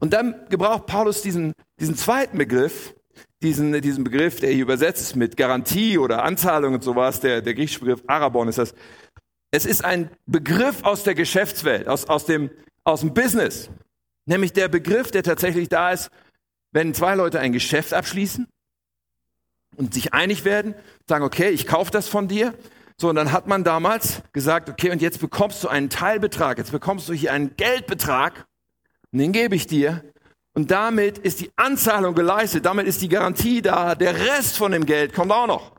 Und 0.00 0.12
dann 0.12 0.46
gebraucht 0.48 0.86
Paulus 0.86 1.22
diesen, 1.22 1.52
diesen 1.78 1.96
zweiten 1.96 2.38
Begriff, 2.38 2.94
diesen, 3.40 3.80
diesen 3.80 4.02
Begriff, 4.02 4.40
der 4.40 4.50
hier 4.50 4.62
übersetzt 4.62 5.00
ist 5.00 5.16
mit 5.16 5.36
Garantie 5.36 5.98
oder 5.98 6.24
Anzahlung 6.24 6.74
und 6.74 6.82
sowas, 6.82 7.20
der, 7.20 7.40
der 7.40 7.54
griechische 7.54 7.80
Begriff 7.80 8.02
Arabon 8.08 8.48
ist 8.48 8.58
das. 8.58 8.74
Es 9.52 9.66
ist 9.66 9.84
ein 9.84 10.10
Begriff 10.26 10.82
aus 10.82 11.04
der 11.04 11.14
Geschäftswelt, 11.14 11.86
aus, 11.86 12.06
aus 12.06 12.24
dem 12.24 12.50
aus 12.84 13.00
dem 13.00 13.14
Business. 13.14 13.70
Nämlich 14.26 14.52
der 14.52 14.68
Begriff, 14.68 15.10
der 15.10 15.22
tatsächlich 15.22 15.68
da 15.68 15.90
ist, 15.90 16.10
wenn 16.72 16.94
zwei 16.94 17.14
Leute 17.14 17.40
ein 17.40 17.52
Geschäft 17.52 17.92
abschließen 17.92 18.48
und 19.76 19.94
sich 19.94 20.14
einig 20.14 20.44
werden, 20.44 20.74
sagen, 21.06 21.24
okay, 21.24 21.50
ich 21.50 21.66
kaufe 21.66 21.90
das 21.90 22.08
von 22.08 22.28
dir. 22.28 22.54
So, 22.96 23.08
und 23.08 23.16
dann 23.16 23.32
hat 23.32 23.46
man 23.46 23.64
damals 23.64 24.22
gesagt, 24.32 24.68
okay, 24.68 24.90
und 24.90 25.02
jetzt 25.02 25.20
bekommst 25.20 25.64
du 25.64 25.68
einen 25.68 25.90
Teilbetrag, 25.90 26.58
jetzt 26.58 26.72
bekommst 26.72 27.08
du 27.08 27.12
hier 27.12 27.32
einen 27.32 27.56
Geldbetrag, 27.56 28.46
und 29.12 29.18
den 29.18 29.32
gebe 29.32 29.54
ich 29.54 29.66
dir. 29.66 30.02
Und 30.54 30.70
damit 30.70 31.18
ist 31.18 31.40
die 31.40 31.50
Anzahlung 31.56 32.14
geleistet, 32.14 32.66
damit 32.66 32.86
ist 32.86 33.00
die 33.02 33.08
Garantie 33.08 33.62
da, 33.62 33.94
der 33.94 34.14
Rest 34.18 34.56
von 34.56 34.72
dem 34.72 34.86
Geld 34.86 35.14
kommt 35.14 35.32
auch 35.32 35.46
noch. 35.46 35.72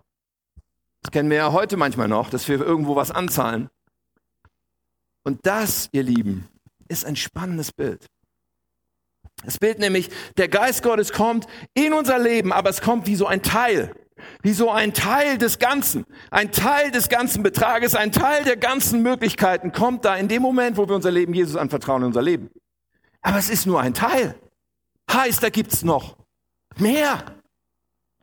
Das 1.01 1.12
kennen 1.12 1.29
wir 1.29 1.38
ja 1.38 1.51
heute 1.51 1.77
manchmal 1.77 2.07
noch, 2.07 2.29
dass 2.29 2.48
wir 2.48 2.60
irgendwo 2.60 2.95
was 2.95 3.12
anzahlen. 3.12 3.69
Und 5.24 5.45
das, 5.45 5.89
ihr 5.91 6.03
Lieben, 6.03 6.48
ist 6.87 7.05
ein 7.05 7.15
spannendes 7.15 7.71
Bild. 7.71 8.07
Das 9.43 9.57
Bild 9.57 9.79
nämlich, 9.79 10.09
der 10.37 10.47
Geist 10.47 10.83
Gottes 10.83 11.11
kommt 11.11 11.47
in 11.73 11.93
unser 11.93 12.19
Leben, 12.19 12.53
aber 12.53 12.69
es 12.69 12.81
kommt 12.81 13.07
wie 13.07 13.15
so 13.15 13.25
ein 13.25 13.41
Teil, 13.41 13.93
wie 14.41 14.53
so 14.53 14.71
ein 14.71 14.93
Teil 14.93 15.37
des 15.37 15.59
Ganzen, 15.59 16.05
ein 16.31 16.51
Teil 16.51 16.91
des 16.91 17.09
ganzen 17.09 17.43
Betrages, 17.43 17.95
ein 17.95 18.11
Teil 18.11 18.43
der 18.43 18.57
ganzen 18.57 19.01
Möglichkeiten 19.01 19.71
kommt 19.71 20.05
da 20.05 20.15
in 20.15 20.27
dem 20.27 20.41
Moment, 20.41 20.77
wo 20.77 20.87
wir 20.87 20.95
unser 20.95 21.11
Leben 21.11 21.33
Jesus 21.33 21.55
anvertrauen, 21.55 22.03
in 22.03 22.07
unser 22.07 22.21
Leben. 22.21 22.49
Aber 23.21 23.37
es 23.37 23.49
ist 23.49 23.65
nur 23.65 23.81
ein 23.81 23.93
Teil. 23.93 24.35
Heißt, 25.11 25.43
da 25.43 25.49
gibt's 25.49 25.83
noch 25.83 26.17
mehr. 26.77 27.23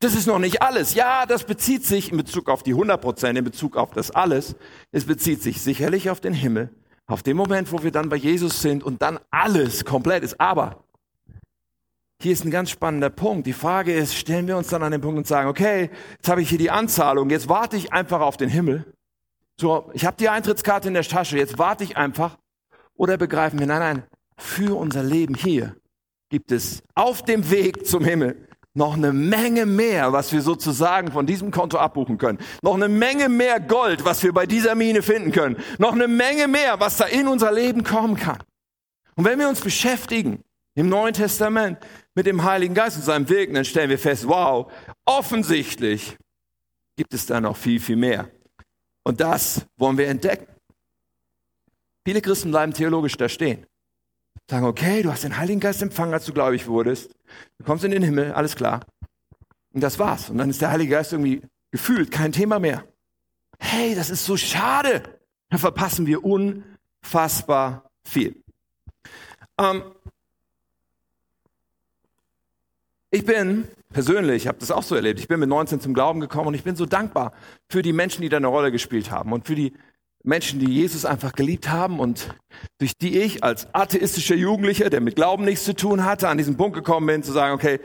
Das 0.01 0.15
ist 0.15 0.27
noch 0.27 0.39
nicht 0.39 0.63
alles. 0.63 0.95
Ja, 0.95 1.27
das 1.27 1.45
bezieht 1.45 1.85
sich 1.85 2.11
in 2.11 2.17
Bezug 2.17 2.49
auf 2.49 2.63
die 2.63 2.73
100 2.73 3.01
Prozent, 3.01 3.39
in 3.39 3.45
Bezug 3.45 3.77
auf 3.77 3.91
das 3.91 4.11
alles. 4.11 4.57
Es 4.93 5.05
bezieht 5.05 5.43
sich 5.43 5.61
sicherlich 5.61 6.09
auf 6.09 6.21
den 6.21 6.33
Himmel, 6.33 6.71
auf 7.11 7.23
den 7.23 7.37
Moment, 7.37 7.73
wo 7.73 7.83
wir 7.83 7.91
dann 7.91 8.09
bei 8.09 8.17
Jesus 8.17 8.63
sind 8.63 8.85
und 8.85 9.03
dann 9.03 9.19
alles 9.31 9.85
komplett 9.85 10.23
ist. 10.23 10.41
Aber 10.41 10.85
hier 12.23 12.33
ist 12.33 12.45
ein 12.45 12.51
ganz 12.51 12.71
spannender 12.71 13.11
Punkt. 13.11 13.47
Die 13.47 13.53
Frage 13.53 13.93
ist, 13.95 14.15
stellen 14.15 14.47
wir 14.47 14.57
uns 14.57 14.69
dann 14.69 14.83
an 14.83 14.93
den 14.93 15.01
Punkt 15.01 15.19
und 15.19 15.27
sagen, 15.27 15.49
okay, 15.49 15.91
jetzt 16.17 16.29
habe 16.29 16.43
ich 16.43 16.49
hier 16.49 16.59
die 16.59 16.71
Anzahlung, 16.71 17.31
jetzt 17.31 17.49
warte 17.49 17.77
ich 17.77 17.93
einfach 17.93 18.21
auf 18.21 18.37
den 18.37 18.49
Himmel. 18.49 18.85
So, 19.59 19.91
ich 19.95 20.05
habe 20.05 20.17
die 20.19 20.29
Eintrittskarte 20.29 20.89
in 20.89 20.95
der 20.95 21.03
Tasche, 21.03 21.39
jetzt 21.39 21.59
warte 21.59 21.85
ich 21.85 21.97
einfach. 21.97 22.39
Oder 22.95 23.17
begreifen 23.17 23.59
wir, 23.59 23.67
nein, 23.67 23.81
nein, 23.81 24.03
für 24.37 24.79
unser 24.79 25.03
Leben 25.03 25.35
hier 25.35 25.77
gibt 26.29 26.53
es 26.53 26.83
auf 26.95 27.25
dem 27.25 27.51
Weg 27.51 27.87
zum 27.87 28.05
Himmel 28.05 28.47
noch 28.75 28.95
eine 28.95 29.13
Menge 29.13 29.67
mehr, 29.67 30.13
was 30.13 30.33
wir 30.33 30.43
sozusagen 30.43 31.11
von 31.11 31.27
diesem 31.27 31.51
Konto 31.51 31.79
abbuchen 31.79 32.19
können. 32.19 32.39
Noch 32.63 32.75
eine 32.75 32.89
Menge 32.89 33.29
mehr 33.29 33.59
Gold, 33.59 34.05
was 34.05 34.23
wir 34.23 34.33
bei 34.33 34.47
dieser 34.47 34.75
Mine 34.75 35.03
finden 35.03 35.33
können. 35.33 35.57
Noch 35.79 35.93
eine 35.93 36.07
Menge 36.07 36.47
mehr, 36.47 36.79
was 36.79 36.97
da 36.97 37.07
in 37.07 37.27
unser 37.27 37.53
Leben 37.53 37.83
kommen 37.83 38.17
kann. 38.17 38.39
Und 39.17 39.25
wenn 39.25 39.39
wir 39.39 39.49
uns 39.49 39.61
beschäftigen 39.61 40.43
im 40.75 40.89
Neuen 40.89 41.15
Testament 41.15 41.79
mit 42.15 42.27
dem 42.27 42.45
Heiligen 42.45 42.75
Geist 42.75 42.97
und 42.97 43.03
seinem 43.03 43.29
Wirken, 43.29 43.55
dann 43.55 43.65
stellen 43.65 43.91
wir 43.91 43.99
fest, 43.99 44.29
wow, 44.29 44.71
offensichtlich 45.05 46.17
gibt 46.97 47.13
es 47.13 47.27
da 47.27 47.41
noch 47.41 47.57
viel, 47.57 47.81
viel 47.81 47.97
mehr. 47.97 48.31
Und 49.03 49.21
das 49.21 49.67
wollen 49.77 49.99
wir 49.99 50.07
entdecken. 50.09 50.47
Viele 52.07 52.21
Christen 52.21 52.51
bleiben 52.51 52.73
theologisch 52.73 53.17
da 53.17 53.29
stehen. 53.29 53.67
Sagen, 54.51 54.67
okay, 54.67 55.05
du 55.05 55.13
hast 55.13 55.23
den 55.23 55.37
Heiligen 55.37 55.61
Geist 55.61 55.81
empfangen, 55.81 56.13
als 56.13 56.25
du 56.25 56.33
gläubig 56.33 56.67
wurdest. 56.67 57.15
Du 57.59 57.65
kommst 57.65 57.85
in 57.85 57.93
den 57.93 58.03
Himmel, 58.03 58.33
alles 58.33 58.57
klar. 58.57 58.81
Und 59.73 59.81
das 59.81 60.01
war's. 60.01 60.29
Und 60.29 60.39
dann 60.39 60.51
ist 60.51 60.61
der 60.61 60.73
Heilige 60.73 60.91
Geist 60.91 61.13
irgendwie 61.13 61.43
gefühlt 61.71 62.11
kein 62.11 62.33
Thema 62.33 62.59
mehr. 62.59 62.83
Hey, 63.61 63.95
das 63.95 64.11
ist 64.11 64.25
so 64.25 64.37
schade. 64.37 65.05
Da 65.51 65.59
verpassen 65.59 66.05
wir 66.09 66.25
unfassbar 66.25 67.93
viel. 68.03 68.43
Ähm, 69.57 69.85
ich 73.13 73.25
bin 73.25 73.69
persönlich, 73.93 74.43
ich 74.43 74.49
habe 74.49 74.59
das 74.59 74.73
auch 74.73 74.83
so 74.83 74.97
erlebt, 74.97 75.21
ich 75.21 75.29
bin 75.29 75.39
mit 75.39 75.49
19 75.49 75.81
zum 75.81 75.95
Glauben 75.95 76.19
gekommen 76.19 76.49
und 76.49 76.55
ich 76.55 76.65
bin 76.65 76.75
so 76.75 76.87
dankbar 76.87 77.35
für 77.69 77.83
die 77.83 77.93
Menschen, 77.93 78.23
die 78.23 78.29
da 78.29 78.39
eine 78.39 78.49
Rolle 78.49 78.73
gespielt 78.73 79.13
haben 79.13 79.33
und 79.33 79.47
für 79.47 79.55
die 79.55 79.75
Menschen, 80.23 80.61
die 80.61 80.71
Jesus 80.71 81.05
einfach 81.05 81.33
geliebt 81.33 81.71
haben 81.71 81.99
und 81.99 82.35
durch 82.79 82.93
die 82.97 83.19
ich 83.19 83.43
als 83.43 83.73
atheistischer 83.75 84.35
Jugendlicher, 84.35 84.91
der 84.91 85.01
mit 85.01 85.17
Glauben 85.17 85.45
nichts 85.45 85.65
zu 85.65 85.75
tun 85.75 86.05
hatte, 86.05 86.29
an 86.29 86.39
diesen 86.39 86.57
Punkt 86.57 86.77
gekommen 86.77 87.07
bin, 87.07 87.23
zu 87.23 87.33
sagen, 87.33 87.55
okay, 87.55 87.81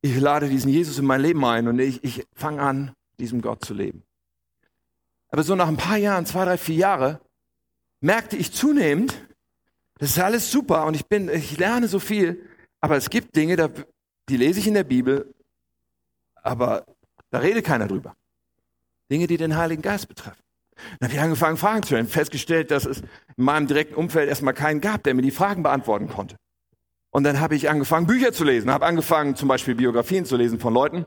ich 0.00 0.18
lade 0.18 0.48
diesen 0.48 0.70
Jesus 0.70 0.98
in 0.98 1.04
mein 1.04 1.20
Leben 1.20 1.44
ein 1.44 1.68
und 1.68 1.78
ich, 1.78 2.02
ich 2.02 2.24
fange 2.34 2.62
an, 2.62 2.92
diesem 3.18 3.42
Gott 3.42 3.64
zu 3.64 3.74
leben. 3.74 4.02
Aber 5.30 5.42
so 5.42 5.54
nach 5.54 5.68
ein 5.68 5.76
paar 5.76 5.96
Jahren, 5.96 6.26
zwei, 6.26 6.44
drei, 6.44 6.58
vier 6.58 6.76
Jahre, 6.76 7.20
merkte 8.00 8.36
ich 8.36 8.52
zunehmend, 8.52 9.14
das 9.98 10.10
ist 10.10 10.18
alles 10.18 10.50
super 10.50 10.86
und 10.86 10.94
ich 10.94 11.06
bin, 11.06 11.28
ich 11.28 11.58
lerne 11.58 11.88
so 11.88 11.98
viel, 11.98 12.48
aber 12.80 12.96
es 12.96 13.10
gibt 13.10 13.36
Dinge, 13.36 13.56
da, 13.56 13.68
die 14.28 14.36
lese 14.36 14.60
ich 14.60 14.66
in 14.66 14.74
der 14.74 14.84
Bibel, 14.84 15.34
aber 16.42 16.84
da 17.30 17.38
redet 17.38 17.64
keiner 17.64 17.88
drüber. 17.88 18.14
Dinge, 19.10 19.26
die 19.26 19.36
den 19.36 19.56
Heiligen 19.56 19.82
Geist 19.82 20.08
betreffen. 20.08 20.42
Dann 20.98 21.08
habe 21.08 21.14
ich 21.14 21.20
angefangen, 21.20 21.56
Fragen 21.56 21.82
zu 21.82 21.88
stellen, 21.88 22.08
festgestellt, 22.08 22.70
dass 22.70 22.84
es 22.84 23.00
in 23.00 23.44
meinem 23.44 23.66
direkten 23.66 23.94
Umfeld 23.94 24.28
erstmal 24.28 24.54
keinen 24.54 24.80
gab, 24.80 25.02
der 25.02 25.14
mir 25.14 25.22
die 25.22 25.30
Fragen 25.30 25.62
beantworten 25.62 26.08
konnte. 26.08 26.36
Und 27.10 27.24
dann 27.24 27.40
habe 27.40 27.56
ich 27.56 27.68
angefangen, 27.68 28.06
Bücher 28.06 28.32
zu 28.32 28.44
lesen, 28.44 28.70
habe 28.70 28.86
angefangen, 28.86 29.34
zum 29.34 29.48
Beispiel 29.48 29.74
Biografien 29.74 30.24
zu 30.24 30.36
lesen 30.36 30.60
von 30.60 30.74
Leuten, 30.74 31.06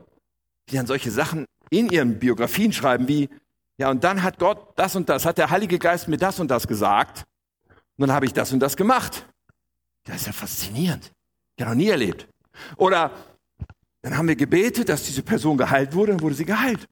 die 0.68 0.76
dann 0.76 0.86
solche 0.86 1.10
Sachen 1.10 1.46
in 1.70 1.88
ihren 1.88 2.18
Biografien 2.18 2.72
schreiben, 2.72 3.08
wie, 3.08 3.30
ja, 3.78 3.90
und 3.90 4.04
dann 4.04 4.22
hat 4.22 4.38
Gott 4.38 4.72
das 4.76 4.96
und 4.96 5.08
das, 5.08 5.24
hat 5.24 5.38
der 5.38 5.50
Heilige 5.50 5.78
Geist 5.78 6.08
mir 6.08 6.18
das 6.18 6.40
und 6.40 6.50
das 6.50 6.66
gesagt, 6.66 7.24
und 7.96 8.08
dann 8.08 8.12
habe 8.12 8.26
ich 8.26 8.32
das 8.32 8.52
und 8.52 8.60
das 8.60 8.76
gemacht. 8.76 9.26
Das 10.04 10.16
ist 10.16 10.26
ja 10.26 10.32
faszinierend. 10.32 11.12
Ich 11.56 11.64
habe 11.64 11.76
noch 11.76 11.82
nie 11.82 11.88
erlebt. 11.88 12.26
Oder 12.76 13.12
dann 14.02 14.16
haben 14.16 14.26
wir 14.28 14.36
gebetet, 14.36 14.88
dass 14.88 15.04
diese 15.04 15.22
Person 15.22 15.56
geheilt 15.56 15.94
wurde, 15.94 16.12
dann 16.12 16.20
wurde 16.20 16.34
sie 16.34 16.44
geheilt. 16.44 16.88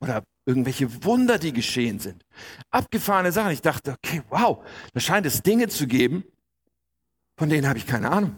Oder 0.00 0.22
irgendwelche 0.48 1.04
Wunder, 1.04 1.38
die 1.38 1.52
geschehen 1.52 1.98
sind. 1.98 2.24
Abgefahrene 2.70 3.32
Sachen. 3.32 3.50
Ich 3.50 3.60
dachte, 3.60 3.92
okay, 3.92 4.22
wow, 4.30 4.64
da 4.94 5.00
scheint 5.00 5.26
es 5.26 5.42
Dinge 5.42 5.68
zu 5.68 5.86
geben, 5.86 6.24
von 7.36 7.50
denen 7.50 7.68
habe 7.68 7.78
ich 7.78 7.86
keine 7.86 8.10
Ahnung. 8.10 8.34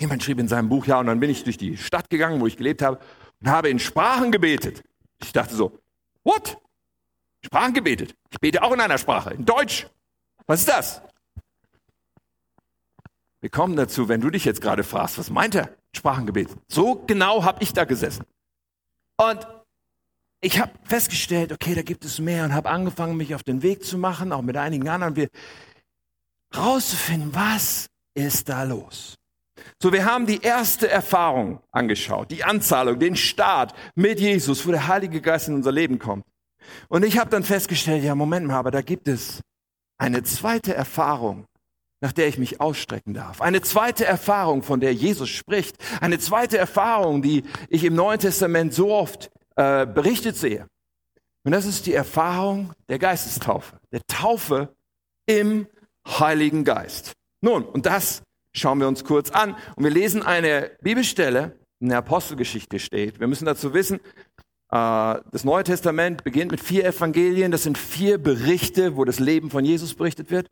Jemand 0.00 0.24
schrieb 0.24 0.40
in 0.40 0.48
seinem 0.48 0.68
Buch, 0.68 0.86
ja, 0.86 0.98
und 0.98 1.06
dann 1.06 1.20
bin 1.20 1.30
ich 1.30 1.44
durch 1.44 1.56
die 1.56 1.76
Stadt 1.76 2.10
gegangen, 2.10 2.40
wo 2.40 2.48
ich 2.48 2.56
gelebt 2.56 2.82
habe, 2.82 2.98
und 3.40 3.48
habe 3.48 3.68
in 3.68 3.78
Sprachen 3.78 4.32
gebetet. 4.32 4.82
Ich 5.22 5.32
dachte 5.32 5.54
so, 5.54 5.78
what? 6.24 6.58
Sprachen 7.44 7.74
gebetet. 7.74 8.16
Ich 8.30 8.40
bete 8.40 8.62
auch 8.64 8.72
in 8.72 8.80
einer 8.80 8.98
Sprache, 8.98 9.32
in 9.32 9.44
Deutsch. 9.44 9.86
Was 10.46 10.60
ist 10.60 10.68
das? 10.68 11.02
Wir 13.40 13.50
kommen 13.50 13.76
dazu, 13.76 14.08
wenn 14.08 14.20
du 14.20 14.30
dich 14.30 14.44
jetzt 14.44 14.60
gerade 14.60 14.82
fragst, 14.82 15.16
was 15.16 15.30
meint 15.30 15.54
er? 15.54 15.70
Sprachengebet. 15.94 16.48
So 16.66 16.96
genau 17.06 17.44
habe 17.44 17.62
ich 17.62 17.72
da 17.72 17.84
gesessen. 17.84 18.24
Und 19.16 19.46
ich 20.40 20.60
habe 20.60 20.72
festgestellt, 20.84 21.52
okay, 21.52 21.74
da 21.74 21.82
gibt 21.82 22.04
es 22.04 22.18
mehr 22.18 22.44
und 22.44 22.54
habe 22.54 22.68
angefangen, 22.68 23.16
mich 23.16 23.34
auf 23.34 23.42
den 23.42 23.62
Weg 23.62 23.84
zu 23.84 23.98
machen, 23.98 24.32
auch 24.32 24.42
mit 24.42 24.56
einigen 24.56 24.88
anderen, 24.88 25.16
wir 25.16 25.28
rauszufinden, 26.56 27.34
was 27.34 27.88
ist 28.14 28.48
da 28.48 28.62
los. 28.62 29.16
So, 29.82 29.92
wir 29.92 30.04
haben 30.04 30.26
die 30.26 30.40
erste 30.40 30.88
Erfahrung 30.88 31.60
angeschaut, 31.72 32.30
die 32.30 32.44
Anzahlung, 32.44 32.98
den 32.98 33.16
Start 33.16 33.74
mit 33.94 34.20
Jesus, 34.20 34.66
wo 34.66 34.70
der 34.70 34.86
Heilige 34.86 35.20
Geist 35.20 35.48
in 35.48 35.54
unser 35.54 35.72
Leben 35.72 35.98
kommt. 35.98 36.24
Und 36.88 37.04
ich 37.04 37.18
habe 37.18 37.30
dann 37.30 37.42
festgestellt, 37.42 38.04
ja, 38.04 38.14
Moment 38.14 38.46
mal, 38.46 38.56
aber 38.56 38.70
da 38.70 38.82
gibt 38.82 39.08
es 39.08 39.40
eine 39.96 40.22
zweite 40.22 40.74
Erfahrung, 40.74 41.46
nach 42.00 42.12
der 42.12 42.28
ich 42.28 42.38
mich 42.38 42.60
ausstrecken 42.60 43.14
darf. 43.14 43.40
Eine 43.40 43.62
zweite 43.62 44.04
Erfahrung, 44.04 44.62
von 44.62 44.78
der 44.78 44.94
Jesus 44.94 45.28
spricht. 45.28 45.76
Eine 46.00 46.18
zweite 46.18 46.56
Erfahrung, 46.56 47.22
die 47.22 47.42
ich 47.68 47.82
im 47.82 47.94
Neuen 47.94 48.20
Testament 48.20 48.72
so 48.72 48.92
oft 48.94 49.30
äh, 49.58 49.86
berichtet 49.86 50.36
sehe. 50.36 50.68
Und 51.44 51.50
das 51.50 51.66
ist 51.66 51.86
die 51.86 51.94
Erfahrung 51.94 52.72
der 52.88 53.00
Geistestaufe, 53.00 53.80
der 53.90 54.00
Taufe 54.06 54.74
im 55.26 55.66
Heiligen 56.06 56.64
Geist. 56.64 57.14
Nun, 57.40 57.64
und 57.64 57.84
das 57.84 58.22
schauen 58.52 58.78
wir 58.78 58.86
uns 58.86 59.02
kurz 59.02 59.30
an. 59.30 59.56
Und 59.74 59.82
wir 59.82 59.90
lesen 59.90 60.22
eine 60.22 60.70
Bibelstelle, 60.80 61.58
in 61.80 61.88
der 61.88 61.98
Apostelgeschichte 61.98 62.78
steht. 62.78 63.18
Wir 63.18 63.26
müssen 63.26 63.46
dazu 63.46 63.74
wissen, 63.74 63.96
äh, 64.70 65.18
das 65.32 65.42
Neue 65.42 65.64
Testament 65.64 66.22
beginnt 66.22 66.52
mit 66.52 66.60
vier 66.60 66.84
Evangelien. 66.86 67.50
Das 67.50 67.64
sind 67.64 67.78
vier 67.78 68.18
Berichte, 68.18 68.96
wo 68.96 69.04
das 69.04 69.18
Leben 69.18 69.50
von 69.50 69.64
Jesus 69.64 69.94
berichtet 69.94 70.30
wird. 70.30 70.46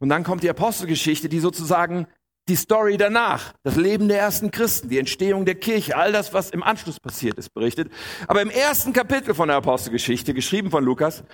Und 0.00 0.10
dann 0.10 0.22
kommt 0.22 0.42
die 0.42 0.50
Apostelgeschichte, 0.50 1.30
die 1.30 1.40
sozusagen 1.40 2.06
die 2.48 2.56
Story 2.56 2.96
danach, 2.96 3.54
das 3.62 3.76
Leben 3.76 4.08
der 4.08 4.18
ersten 4.18 4.50
Christen, 4.50 4.88
die 4.88 4.98
Entstehung 4.98 5.44
der 5.44 5.54
Kirche, 5.54 5.96
all 5.96 6.12
das, 6.12 6.34
was 6.34 6.50
im 6.50 6.62
Anschluss 6.62 7.00
passiert 7.00 7.38
ist, 7.38 7.54
berichtet. 7.54 7.90
Aber 8.28 8.42
im 8.42 8.50
ersten 8.50 8.92
Kapitel 8.92 9.34
von 9.34 9.48
der 9.48 9.56
Apostelgeschichte, 9.56 10.34
geschrieben 10.34 10.70
von 10.70 10.84
Lukas, 10.84 11.24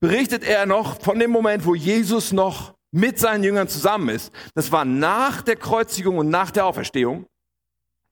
berichtet 0.00 0.44
er 0.44 0.66
noch 0.66 1.00
von 1.00 1.18
dem 1.18 1.30
Moment, 1.30 1.66
wo 1.66 1.74
Jesus 1.74 2.32
noch 2.32 2.74
mit 2.92 3.18
seinen 3.18 3.44
Jüngern 3.44 3.68
zusammen 3.68 4.08
ist. 4.08 4.32
Das 4.54 4.72
war 4.72 4.84
nach 4.84 5.42
der 5.42 5.56
Kreuzigung 5.56 6.18
und 6.18 6.30
nach 6.30 6.50
der 6.50 6.64
Auferstehung, 6.64 7.26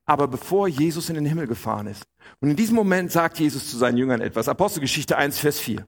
aber 0.05 0.29
bevor 0.29 0.69
Jesus 0.69 1.09
in 1.09 1.15
den 1.15 1.25
Himmel 1.25 1.47
gefahren 1.47 1.87
ist. 1.87 2.05
Und 2.41 2.51
in 2.51 2.57
diesem 2.57 2.77
Moment 2.77 3.13
sagt 3.13 3.39
Jesus 3.39 3.71
zu 3.71 3.79
seinen 3.79 3.97
Jüngern 3.97 4.21
etwas. 4.21 4.49
Apostelgeschichte 4.49 5.17
1, 5.17 5.39
Vers 5.39 5.59
4. 5.61 5.87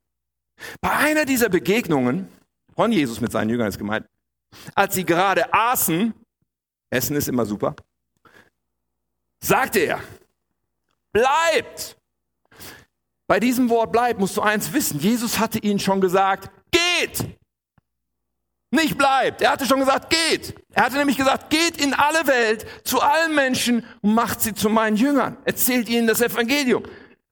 Bei 0.80 0.90
einer 0.90 1.24
dieser 1.24 1.48
Begegnungen 1.48 2.28
von 2.74 2.92
Jesus 2.92 3.20
mit 3.20 3.32
seinen 3.32 3.50
Jüngern 3.50 3.68
ist 3.68 3.78
gemeint, 3.78 4.06
als 4.74 4.94
sie 4.94 5.04
gerade 5.04 5.52
aßen, 5.52 6.14
Essen 6.94 7.16
ist 7.16 7.28
immer 7.28 7.44
super. 7.44 7.74
Sagte 9.40 9.80
er, 9.80 10.00
bleibt. 11.12 11.96
Bei 13.26 13.40
diesem 13.40 13.68
Wort 13.68 13.92
bleibt 13.92 14.20
musst 14.20 14.36
du 14.36 14.42
eins 14.42 14.72
wissen. 14.72 15.00
Jesus 15.00 15.38
hatte 15.38 15.58
ihnen 15.58 15.78
schon 15.78 16.00
gesagt, 16.00 16.50
geht. 16.70 17.38
Nicht 18.70 18.98
bleibt. 18.98 19.40
Er 19.42 19.52
hatte 19.52 19.66
schon 19.66 19.80
gesagt, 19.80 20.10
geht. 20.10 20.54
Er 20.72 20.84
hatte 20.84 20.96
nämlich 20.96 21.16
gesagt, 21.16 21.50
geht 21.50 21.80
in 21.80 21.94
alle 21.94 22.26
Welt 22.26 22.66
zu 22.84 23.00
allen 23.00 23.34
Menschen 23.34 23.84
und 24.02 24.14
macht 24.14 24.40
sie 24.40 24.54
zu 24.54 24.68
meinen 24.68 24.96
Jüngern. 24.96 25.36
Erzählt 25.44 25.88
ihnen 25.88 26.06
das 26.06 26.20
Evangelium. 26.20 26.82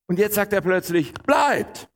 Und 0.07 0.19
jetzt 0.19 0.35
sagt 0.35 0.53
er 0.53 0.61
plötzlich, 0.61 1.13
bleibt. 1.15 1.89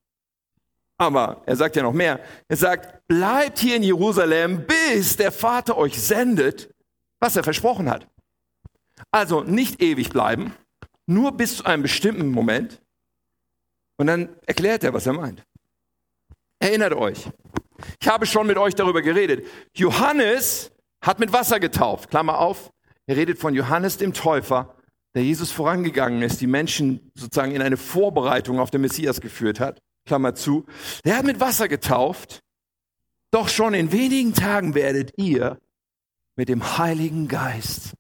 Aber 0.99 1.43
er 1.47 1.57
sagt 1.57 1.77
ja 1.77 1.83
noch 1.83 1.93
mehr. 1.93 2.21
Er 2.49 2.57
sagt, 2.57 3.07
bleibt 3.07 3.59
hier 3.59 3.77
in 3.77 3.83
Jerusalem, 3.83 4.67
bis 4.67 5.17
der 5.17 5.31
Vater 5.31 5.77
euch 5.77 6.01
sendet, 6.01 6.75
was 7.21 7.37
er 7.37 7.45
versprochen 7.45 7.91
hat. 7.91 8.07
Also 9.11 9.43
nicht 9.43 9.83
ewig 9.83 10.11
bleiben, 10.11 10.55
nur 11.07 11.33
bis 11.33 11.59
zu 11.59 11.65
einem 11.65 11.83
bestimmten 11.83 12.29
Moment. 12.29 12.83
Und 13.97 14.09
dann 14.09 14.29
erklärt 14.47 14.85
er, 14.85 14.93
was 14.93 15.07
er 15.07 15.15
meint. 15.15 15.43
Erinnert 16.59 16.95
euch, 16.95 17.29
ich 18.01 18.09
habe 18.09 18.27
schon 18.27 18.47
mit 18.47 18.59
euch 18.59 18.75
darüber 18.75 19.03
geredet. 19.03 19.47
Johannes 19.75 20.73
hat 21.03 21.19
mit 21.19 21.33
Wasser 21.33 21.61
getauft. 21.61 22.11
Klammer 22.11 22.39
auf, 22.39 22.71
er 23.07 23.17
redet 23.17 23.39
von 23.39 23.55
Johannes 23.55 23.99
dem 23.99 24.13
Täufer, 24.13 24.75
der 25.15 25.25
Jesus 25.25 25.53
vorangegangen 25.53 26.23
ist, 26.23 26.41
die 26.41 26.47
Menschen 26.47 27.11
sozusagen 27.15 27.53
in 27.53 27.63
eine 27.63 27.77
Vorbereitung 27.77 28.59
auf 28.59 28.71
den 28.71 28.83
Messias 28.83 29.21
geführt 29.21 29.61
hat. 29.61 29.81
Klammer 30.07 30.35
zu. 30.35 30.67
Der 31.05 31.17
hat 31.17 31.25
mit 31.25 31.41
Wasser 31.41 31.69
getauft. 31.69 32.41
Doch 33.31 33.49
schon 33.49 33.75
in 33.75 33.93
wenigen 33.93 34.35
Tagen 34.35 34.75
werdet 34.75 35.13
ihr 35.17 35.59
mit 36.37 36.49
dem 36.49 36.79
Heiligen 36.79 37.29
Geist 37.29 37.95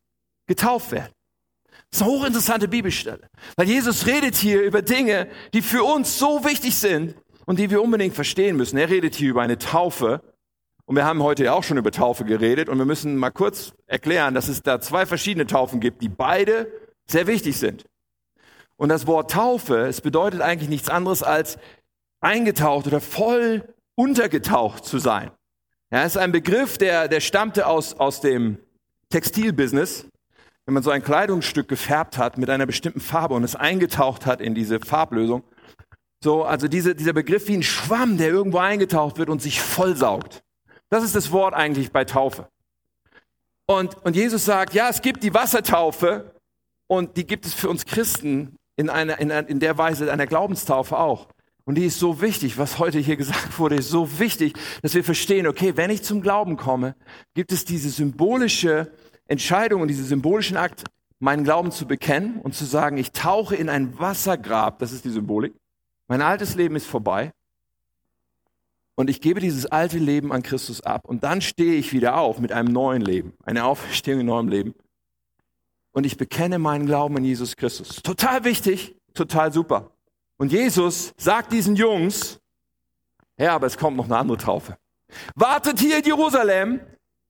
getauft 0.46 0.92
werden. 0.92 1.12
Das 1.90 2.01
ist 2.01 2.07
eine 2.07 2.12
hochinteressante 2.12 2.68
Bibelstelle, 2.68 3.29
weil 3.57 3.66
Jesus 3.66 4.07
redet 4.07 4.37
hier 4.37 4.62
über 4.62 4.83
Dinge, 4.83 5.29
die 5.55 5.62
für 5.62 5.85
uns 5.85 6.18
so 6.18 6.44
wichtig 6.44 6.77
sind 6.77 7.14
und 7.46 7.59
die 7.59 7.70
wir 7.70 7.83
unbedingt 7.83 8.14
verstehen 8.14 8.57
müssen. 8.57 8.77
Er 8.77 8.90
redet 8.90 9.14
hier 9.14 9.31
über 9.31 9.42
eine 9.42 9.59
Taufe 9.59 10.20
und 10.85 10.96
wir 10.96 11.05
haben 11.05 11.22
heute 11.22 11.44
ja 11.44 11.53
auch 11.53 11.64
schon 11.64 11.79
über 11.79 11.90
Taufe 11.90 12.25
geredet 12.25 12.68
und 12.68 12.79
wir 12.79 12.85
müssen 12.85 13.16
mal 13.16 13.31
kurz 13.31 13.72
erklären, 13.87 14.35
dass 14.35 14.49
es 14.49 14.62
da 14.62 14.81
zwei 14.81 15.07
verschiedene 15.07 15.46
Taufen 15.46 15.81
gibt, 15.81 16.03
die 16.03 16.09
beide 16.09 16.70
sehr 17.07 17.27
wichtig 17.27 17.57
sind. 17.57 17.85
Und 18.77 18.90
das 18.90 19.07
Wort 19.07 19.31
Taufe, 19.31 19.87
es 19.87 20.01
bedeutet 20.01 20.42
eigentlich 20.42 20.68
nichts 20.68 20.88
anderes 20.88 21.22
als 21.22 21.59
eingetaucht 22.20 22.87
oder 22.87 23.01
voll 23.01 23.75
untergetaucht 23.94 24.85
zu 24.85 24.99
sein. 24.99 25.31
Ja, 25.90 26.03
es 26.03 26.16
ist 26.16 26.16
ein 26.16 26.33
Begriff, 26.33 26.79
der, 26.79 27.07
der 27.07 27.20
stammte 27.20 27.66
aus, 27.66 27.94
aus 27.94 28.20
dem 28.20 28.59
Textilbusiness. 29.11 30.07
Wenn 30.64 30.75
man 30.75 30.83
so 30.83 30.90
ein 30.90 31.03
Kleidungsstück 31.03 31.68
gefärbt 31.68 32.18
hat 32.18 32.38
mit 32.38 32.51
einer 32.51 32.66
bestimmten 32.66 33.01
Farbe 33.01 33.35
und 33.35 33.44
es 33.44 33.55
eingetaucht 33.55 34.27
hat 34.27 34.40
in 34.40 34.57
diese 34.57 34.81
Farblösung. 34.81 35.44
So, 36.20 36.44
also 36.44 36.66
diese, 36.66 36.96
dieser 36.96 37.12
Begriff 37.12 37.46
wie 37.46 37.57
ein 37.57 37.62
Schwamm, 37.62 38.18
der 38.18 38.31
irgendwo 38.31 38.59
eingetaucht 38.59 39.18
wird 39.18 39.29
und 39.29 39.40
sich 39.40 39.61
vollsaugt. 39.61 40.42
Das 40.88 41.05
ist 41.05 41.14
das 41.14 41.31
Wort 41.31 41.55
eigentlich 41.55 41.92
bei 41.92 42.05
Taufe. 42.05 42.49
Und, 43.66 43.96
und 44.05 44.16
Jesus 44.16 44.44
sagt, 44.44 44.75
ja, 44.75 44.88
es 44.88 45.03
gibt 45.03 45.22
die 45.22 45.35
Wassertaufe 45.35 46.33
und 46.88 47.16
die 47.16 47.27
gibt 47.27 47.46
es 47.46 47.55
für 47.55 47.68
uns 47.68 47.85
Christen 47.85 48.57
in, 48.75 48.90
einer, 48.90 49.20
in, 49.20 49.31
in 49.31 49.61
der 49.61 49.79
Weise 49.79 50.11
einer 50.11 50.27
Glaubenstaufe 50.27 50.99
auch. 50.99 51.29
Und 51.66 51.74
die 51.74 51.85
ist 51.85 51.98
so 51.98 52.20
wichtig, 52.20 52.59
was 52.59 52.79
heute 52.79 53.00
hier 53.00 53.16
gesagt 53.16 53.59
wurde, 53.59 53.74
ist 53.74 53.90
so 53.90 54.20
wichtig, 54.20 54.55
dass 54.83 54.94
wir 54.94 55.02
verstehen, 55.02 55.48
okay, 55.48 55.76
wenn 55.76 55.90
ich 55.90 56.05
zum 56.05 56.22
Glauben 56.22 56.57
komme, 56.57 56.94
gibt 57.35 57.50
es 57.50 57.64
diese 57.64 57.90
symbolische 57.90 58.92
Entscheidung 59.26 59.83
und 59.83 59.88
diesen 59.88 60.05
symbolischen 60.05 60.57
Akt, 60.57 60.85
meinen 61.18 61.42
Glauben 61.42 61.72
zu 61.72 61.87
bekennen 61.87 62.40
und 62.40 62.55
zu 62.55 62.64
sagen, 62.64 62.98
ich 62.98 63.11
tauche 63.11 63.57
in 63.57 63.68
ein 63.68 63.98
Wassergrab, 63.98 64.79
das 64.79 64.92
ist 64.92 65.05
die 65.05 65.11
Symbolik. 65.11 65.55
Mein 66.07 66.22
altes 66.22 66.55
Leben 66.55 66.76
ist 66.76 66.87
vorbei. 66.87 67.33
Und 68.94 69.11
ich 69.11 69.20
gebe 69.20 69.40
dieses 69.40 69.66
alte 69.66 69.98
Leben 69.98 70.33
an 70.33 70.44
Christus 70.44 70.83
ab. 70.83 71.02
Und 71.05 71.24
dann 71.24 71.40
stehe 71.40 71.74
ich 71.74 71.92
wieder 71.92 72.16
auf 72.16 72.38
mit 72.38 72.52
einem 72.52 72.72
neuen 72.72 73.02
Leben, 73.02 73.33
eine 73.44 73.64
Auferstehung 73.64 74.20
in 74.20 74.26
neuem 74.26 74.48
Leben. 74.48 74.74
Und 75.90 76.07
ich 76.07 76.16
bekenne 76.16 76.61
meinen 76.61 76.87
Glauben 76.87 77.16
an 77.16 77.24
Jesus 77.24 77.57
Christus. 77.57 78.02
Total 78.02 78.44
wichtig, 78.44 78.94
total 79.14 79.52
super. 79.52 79.95
Und 80.38 80.53
Jesus 80.53 81.12
sagt 81.16 81.53
diesen 81.53 81.77
Jungs, 81.77 82.38
ja, 83.38 83.55
aber 83.55 83.66
es 83.66 83.77
kommt 83.77 83.96
noch 83.96 84.07
eine 84.07 84.16
andere 84.16 84.38
Taufe. 84.38 84.77
Wartet 85.35 85.79
hier 85.79 85.99
in 85.99 86.05
Jerusalem, 86.05 86.81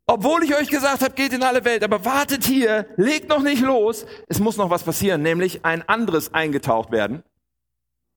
obwohl 0.07 0.45
ich 0.45 0.57
euch 0.57 0.69
gesagt 0.69 1.03
habe, 1.03 1.15
geht 1.15 1.33
in 1.33 1.43
alle 1.43 1.65
Welt, 1.65 1.83
aber 1.83 2.05
wartet 2.05 2.45
hier, 2.45 2.87
legt 2.97 3.29
noch 3.29 3.43
nicht 3.43 3.63
los. 3.63 4.07
Es 4.29 4.39
muss 4.39 4.57
noch 4.57 4.71
was 4.71 4.85
passieren, 4.85 5.23
nämlich 5.23 5.65
ein 5.65 5.87
anderes 5.89 6.33
eingetaucht 6.33 6.93
werden, 6.93 7.23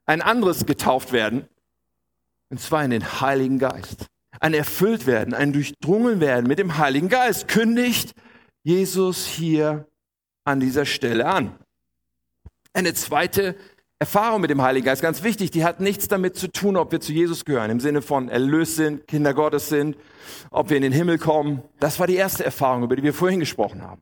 ein 0.05 0.21
anderes 0.21 0.65
getauft 0.65 1.11
werden, 1.11 1.47
und 2.49 2.59
zwar 2.59 2.83
in 2.83 2.91
den 2.91 3.21
Heiligen 3.21 3.59
Geist. 3.59 4.07
Ein 4.39 4.53
erfüllt 4.53 5.05
werden, 5.05 5.33
ein 5.33 5.51
durchdrungen 5.51 6.19
werden 6.19 6.47
mit 6.47 6.59
dem 6.59 6.77
Heiligen 6.77 7.09
Geist 7.09 7.47
kündigt 7.47 8.13
Jesus 8.63 9.25
hier 9.25 9.87
an 10.45 10.59
dieser 10.59 10.85
Stelle 10.85 11.25
an. 11.25 11.57
Eine 12.73 12.93
zweite 12.93 13.55
Erfahrung 14.01 14.39
mit 14.39 14.49
dem 14.49 14.61
Heiligen 14.61 14.85
Geist, 14.85 15.01
ganz 15.01 15.23
wichtig, 15.23 15.51
die 15.51 15.65
hat 15.65 15.81
nichts 15.81 16.07
damit 16.07 16.37
zu 16.37 16.49
tun, 16.49 16.77
ob 16.77 16.93
wir 16.93 17.01
zu 17.01 17.11
Jesus 17.11 17.43
gehören, 17.43 17.69
im 17.69 17.81
Sinne 17.81 18.01
von 18.01 18.29
erlöst 18.29 18.77
sind, 18.77 19.05
Kinder 19.07 19.33
Gottes 19.33 19.67
sind, 19.67 19.97
ob 20.51 20.69
wir 20.69 20.77
in 20.77 20.83
den 20.83 20.93
Himmel 20.93 21.17
kommen. 21.17 21.63
Das 21.81 21.99
war 21.99 22.07
die 22.07 22.15
erste 22.15 22.45
Erfahrung, 22.45 22.83
über 22.83 22.95
die 22.95 23.03
wir 23.03 23.13
vorhin 23.13 23.41
gesprochen 23.41 23.81
haben. 23.81 24.01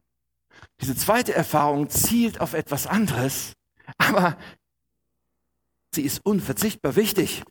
Diese 0.82 0.96
zweite 0.96 1.34
Erfahrung 1.34 1.90
zielt 1.90 2.40
auf 2.42 2.54
etwas 2.54 2.86
anderes, 2.86 3.54
aber 3.98 4.38
sie 5.96 6.04
ist 6.04 6.24
unverzichtbar 6.24 6.96
wichtig. 6.96 7.44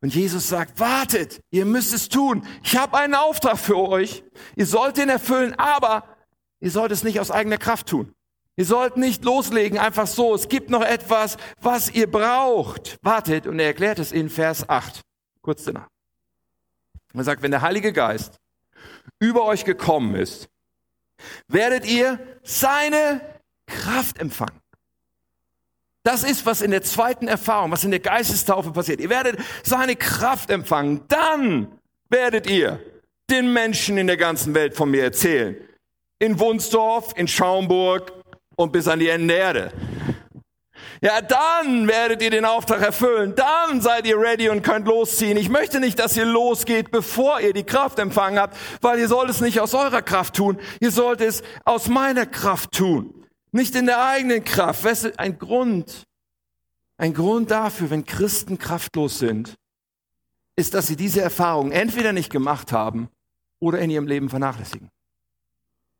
Und 0.00 0.14
Jesus 0.14 0.48
sagt, 0.48 0.80
wartet, 0.80 1.42
ihr 1.50 1.66
müsst 1.66 1.92
es 1.92 2.08
tun. 2.08 2.46
Ich 2.62 2.78
habe 2.78 2.96
einen 2.96 3.14
Auftrag 3.14 3.58
für 3.58 3.76
euch. 3.76 4.24
Ihr 4.54 4.66
sollt 4.66 4.96
ihn 4.96 5.10
erfüllen, 5.10 5.54
aber 5.54 6.04
ihr 6.60 6.70
sollt 6.70 6.92
es 6.92 7.02
nicht 7.02 7.20
aus 7.20 7.30
eigener 7.30 7.58
Kraft 7.58 7.88
tun. 7.88 8.14
Ihr 8.56 8.64
sollt 8.64 8.96
nicht 8.96 9.24
loslegen, 9.24 9.78
einfach 9.78 10.06
so. 10.06 10.34
Es 10.34 10.48
gibt 10.48 10.70
noch 10.70 10.82
etwas, 10.82 11.36
was 11.60 11.90
ihr 11.90 12.10
braucht. 12.10 12.98
Wartet, 13.02 13.46
und 13.46 13.58
er 13.58 13.66
erklärt 13.66 13.98
es 13.98 14.12
in 14.12 14.30
Vers 14.30 14.68
8, 14.68 15.02
kurz 15.42 15.64
danach. 15.64 15.88
Er 17.12 17.24
sagt, 17.24 17.42
wenn 17.42 17.50
der 17.50 17.62
Heilige 17.62 17.92
Geist 17.92 18.38
über 19.18 19.44
euch 19.44 19.64
gekommen 19.64 20.14
ist, 20.14 20.48
werdet 21.48 21.86
ihr 21.86 22.18
seine 22.42 23.20
Kraft 23.66 24.18
empfangen. 24.18 24.60
Das 26.02 26.22
ist, 26.22 26.46
was 26.46 26.62
in 26.62 26.70
der 26.70 26.82
zweiten 26.82 27.26
Erfahrung, 27.26 27.72
was 27.72 27.84
in 27.84 27.90
der 27.90 28.00
Geistestaufe 28.00 28.70
passiert. 28.70 29.00
Ihr 29.00 29.10
werdet 29.10 29.40
seine 29.64 29.96
Kraft 29.96 30.50
empfangen. 30.50 31.02
Dann 31.08 31.80
werdet 32.08 32.48
ihr 32.48 32.80
den 33.28 33.52
Menschen 33.52 33.98
in 33.98 34.06
der 34.06 34.16
ganzen 34.16 34.54
Welt 34.54 34.76
von 34.76 34.90
mir 34.90 35.02
erzählen. 35.02 35.56
In 36.18 36.38
Wunsdorf, 36.38 37.12
in 37.16 37.26
Schaumburg, 37.26 38.12
und 38.56 38.72
bis 38.72 38.88
an 38.88 38.98
die 38.98 39.08
Ende 39.08 39.34
der 39.34 39.38
Erde. 39.38 39.72
Ja, 41.02 41.20
dann 41.20 41.86
werdet 41.88 42.22
ihr 42.22 42.30
den 42.30 42.44
Auftrag 42.44 42.80
erfüllen. 42.80 43.34
Dann 43.36 43.80
seid 43.80 44.06
ihr 44.06 44.18
ready 44.18 44.48
und 44.48 44.62
könnt 44.62 44.86
losziehen. 44.86 45.36
Ich 45.36 45.50
möchte 45.50 45.78
nicht, 45.78 45.98
dass 45.98 46.16
ihr 46.16 46.24
losgeht, 46.24 46.90
bevor 46.90 47.40
ihr 47.40 47.52
die 47.52 47.64
Kraft 47.64 47.98
empfangen 47.98 48.38
habt, 48.38 48.56
weil 48.80 48.98
ihr 48.98 49.08
sollt 49.08 49.28
es 49.28 49.40
nicht 49.40 49.60
aus 49.60 49.74
eurer 49.74 50.02
Kraft 50.02 50.34
tun. 50.34 50.58
Ihr 50.80 50.90
sollt 50.90 51.20
es 51.20 51.42
aus 51.64 51.88
meiner 51.88 52.24
Kraft 52.24 52.72
tun. 52.72 53.12
Nicht 53.52 53.74
in 53.74 53.86
der 53.86 54.04
eigenen 54.04 54.42
Kraft. 54.42 54.84
Was 54.84 55.04
ist 55.04 55.18
ein 55.18 55.38
Grund? 55.38 56.04
Ein 56.98 57.12
Grund 57.12 57.50
dafür, 57.50 57.90
wenn 57.90 58.06
Christen 58.06 58.58
kraftlos 58.58 59.18
sind, 59.18 59.54
ist, 60.56 60.72
dass 60.72 60.86
sie 60.86 60.96
diese 60.96 61.20
Erfahrung 61.20 61.72
entweder 61.72 62.14
nicht 62.14 62.30
gemacht 62.30 62.72
haben 62.72 63.10
oder 63.60 63.78
in 63.80 63.90
ihrem 63.90 64.06
Leben 64.06 64.30
vernachlässigen. 64.30 64.90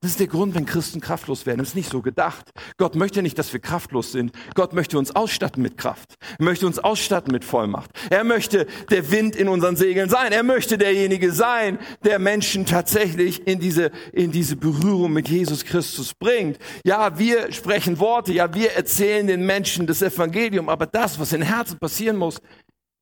Das 0.02 0.10
ist 0.10 0.20
der 0.20 0.26
Grund, 0.26 0.54
wenn 0.54 0.66
Christen 0.66 1.00
kraftlos 1.00 1.46
werden. 1.46 1.58
Das 1.58 1.68
ist 1.68 1.74
nicht 1.74 1.90
so 1.90 2.02
gedacht. 2.02 2.50
Gott 2.76 2.94
möchte 2.96 3.22
nicht, 3.22 3.38
dass 3.38 3.52
wir 3.52 3.60
kraftlos 3.60 4.12
sind. 4.12 4.30
Gott 4.54 4.74
möchte 4.74 4.98
uns 4.98 5.16
ausstatten 5.16 5.62
mit 5.62 5.78
Kraft. 5.78 6.14
Er 6.38 6.44
möchte 6.44 6.66
uns 6.66 6.78
ausstatten 6.78 7.32
mit 7.32 7.44
Vollmacht. 7.44 7.90
Er 8.10 8.22
möchte 8.22 8.66
der 8.90 9.10
Wind 9.10 9.34
in 9.34 9.48
unseren 9.48 9.74
Segeln 9.74 10.10
sein. 10.10 10.32
Er 10.32 10.42
möchte 10.42 10.76
derjenige 10.76 11.32
sein, 11.32 11.78
der 12.04 12.18
Menschen 12.18 12.66
tatsächlich 12.66 13.46
in 13.46 13.58
diese, 13.58 13.90
in 14.12 14.32
diese 14.32 14.56
Berührung 14.56 15.14
mit 15.14 15.28
Jesus 15.28 15.64
Christus 15.64 16.12
bringt. 16.14 16.58
Ja, 16.84 17.18
wir 17.18 17.50
sprechen 17.50 17.98
Worte. 17.98 18.34
Ja, 18.34 18.52
wir 18.52 18.72
erzählen 18.72 19.26
den 19.26 19.46
Menschen 19.46 19.86
das 19.86 20.02
Evangelium. 20.02 20.68
Aber 20.68 20.86
das, 20.86 21.18
was 21.18 21.32
in 21.32 21.40
Herzen 21.40 21.78
passieren 21.78 22.16
muss, 22.16 22.40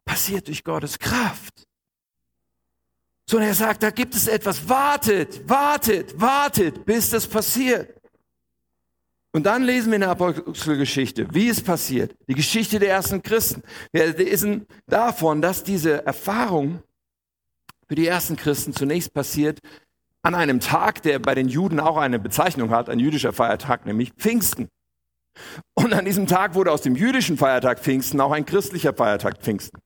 passiert 0.05 0.47
durch 0.47 0.63
Gottes 0.63 0.99
Kraft 1.01 1.64
sondern 3.29 3.49
er 3.49 3.55
sagt, 3.55 3.83
da 3.83 3.91
gibt 3.91 4.15
es 4.15 4.29
etwas, 4.29 4.69
wartet, 4.69 5.49
wartet, 5.49 6.21
wartet, 6.21 6.85
bis 6.85 7.11
das 7.11 7.27
passiert. 7.27 7.95
Und 9.33 9.45
dann 9.47 9.65
lesen 9.65 9.91
wir 9.91 9.97
in 9.97 10.03
der 10.03 10.11
Apostelgeschichte, 10.11 11.27
wie 11.33 11.49
es 11.49 11.61
passiert, 11.61 12.15
die 12.29 12.35
Geschichte 12.35 12.79
der 12.79 12.91
ersten 12.91 13.23
Christen. 13.23 13.63
Wir 13.91 14.13
lesen 14.13 14.67
davon, 14.87 15.43
dass 15.43 15.65
diese 15.65 16.07
Erfahrung 16.07 16.83
für 17.89 17.97
die 17.97 18.07
ersten 18.07 18.37
Christen 18.37 18.73
zunächst 18.73 19.13
passiert 19.13 19.59
an 20.23 20.35
einem 20.35 20.61
Tag, 20.61 21.03
der 21.03 21.19
bei 21.19 21.35
den 21.35 21.49
Juden 21.49 21.81
auch 21.81 21.97
eine 21.97 22.19
Bezeichnung 22.19 22.71
hat, 22.71 22.89
ein 22.89 22.99
jüdischer 22.99 23.33
Feiertag, 23.33 23.87
nämlich 23.87 24.13
Pfingsten. 24.13 24.69
Und 25.75 25.93
an 25.93 26.05
diesem 26.05 26.27
Tag 26.27 26.55
wurde 26.55 26.71
aus 26.71 26.83
dem 26.83 26.97
jüdischen 26.97 27.37
Feiertag 27.37 27.81
Pfingsten 27.81 28.21
auch 28.21 28.31
ein 28.31 28.47
christlicher 28.47 28.95
Feiertag 28.95 29.43
Pfingsten. 29.43 29.81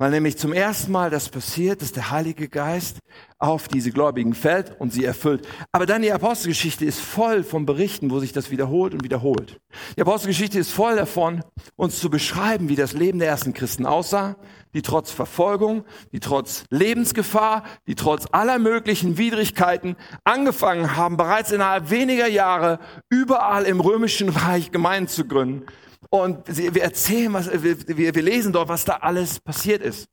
Weil 0.00 0.12
nämlich 0.12 0.38
zum 0.38 0.54
ersten 0.54 0.92
Mal 0.92 1.10
das 1.10 1.28
passiert, 1.28 1.82
dass 1.82 1.92
der 1.92 2.10
Heilige 2.10 2.48
Geist 2.48 3.00
auf 3.38 3.68
diese 3.68 3.90
Gläubigen 3.90 4.32
fällt 4.32 4.80
und 4.80 4.94
sie 4.94 5.04
erfüllt. 5.04 5.46
Aber 5.72 5.84
dann 5.84 6.00
die 6.00 6.10
Apostelgeschichte 6.10 6.86
ist 6.86 7.00
voll 7.00 7.44
von 7.44 7.66
Berichten, 7.66 8.10
wo 8.10 8.18
sich 8.18 8.32
das 8.32 8.50
wiederholt 8.50 8.94
und 8.94 9.04
wiederholt. 9.04 9.60
Die 9.98 10.00
Apostelgeschichte 10.00 10.58
ist 10.58 10.72
voll 10.72 10.96
davon, 10.96 11.44
uns 11.76 12.00
zu 12.00 12.08
beschreiben, 12.08 12.70
wie 12.70 12.76
das 12.76 12.94
Leben 12.94 13.18
der 13.18 13.28
ersten 13.28 13.52
Christen 13.52 13.84
aussah, 13.84 14.36
die 14.72 14.80
trotz 14.80 15.10
Verfolgung, 15.10 15.84
die 16.12 16.20
trotz 16.20 16.64
Lebensgefahr, 16.70 17.62
die 17.86 17.94
trotz 17.94 18.24
aller 18.32 18.58
möglichen 18.58 19.18
Widrigkeiten 19.18 19.96
angefangen 20.24 20.96
haben, 20.96 21.18
bereits 21.18 21.52
innerhalb 21.52 21.90
weniger 21.90 22.26
Jahre 22.26 22.78
überall 23.10 23.64
im 23.64 23.80
römischen 23.80 24.30
Reich 24.30 24.70
Gemeinden 24.70 25.08
zu 25.08 25.26
gründen 25.26 25.66
und 26.10 26.56
wir 26.56 26.82
erzählen, 26.82 27.32
was, 27.32 27.50
wir, 27.62 28.14
wir 28.14 28.22
lesen 28.22 28.52
dort, 28.52 28.68
was 28.68 28.84
da 28.84 28.96
alles 28.96 29.38
passiert 29.40 29.80
ist. 29.80 30.08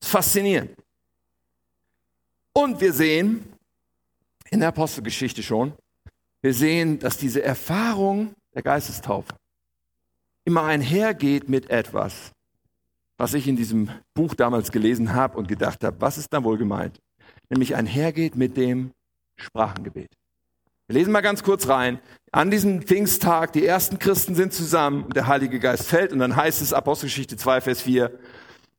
Das 0.00 0.08
ist 0.08 0.12
faszinierend. 0.12 0.70
Und 2.54 2.80
wir 2.80 2.92
sehen 2.92 3.44
in 4.50 4.60
der 4.60 4.68
Apostelgeschichte 4.68 5.42
schon, 5.42 5.74
wir 6.40 6.54
sehen, 6.54 6.98
dass 6.98 7.16
diese 7.16 7.42
Erfahrung 7.42 8.34
der 8.54 8.62
Geistestaufe 8.62 9.34
immer 10.44 10.64
einhergeht 10.64 11.48
mit 11.48 11.70
etwas, 11.70 12.32
was 13.16 13.34
ich 13.34 13.46
in 13.46 13.56
diesem 13.56 13.90
Buch 14.14 14.34
damals 14.34 14.72
gelesen 14.72 15.14
habe 15.14 15.38
und 15.38 15.48
gedacht 15.48 15.84
habe, 15.84 16.00
was 16.00 16.18
ist 16.18 16.32
da 16.32 16.42
wohl 16.44 16.58
gemeint? 16.58 17.00
Nämlich 17.48 17.76
einhergeht 17.76 18.36
mit 18.36 18.56
dem 18.56 18.92
Sprachengebet. 19.36 20.10
Wir 20.86 20.94
lesen 20.94 21.12
mal 21.12 21.22
ganz 21.22 21.42
kurz 21.42 21.68
rein. 21.68 21.98
An 22.34 22.50
diesem 22.50 22.82
Pfingsttag, 22.82 23.52
die 23.52 23.64
ersten 23.64 24.00
Christen 24.00 24.34
sind 24.34 24.52
zusammen 24.52 25.04
und 25.04 25.14
der 25.14 25.28
Heilige 25.28 25.60
Geist 25.60 25.86
fällt 25.86 26.12
und 26.12 26.18
dann 26.18 26.34
heißt 26.34 26.62
es 26.62 26.72
Apostelgeschichte 26.72 27.36
2, 27.36 27.60
Vers 27.60 27.82
4, 27.82 28.10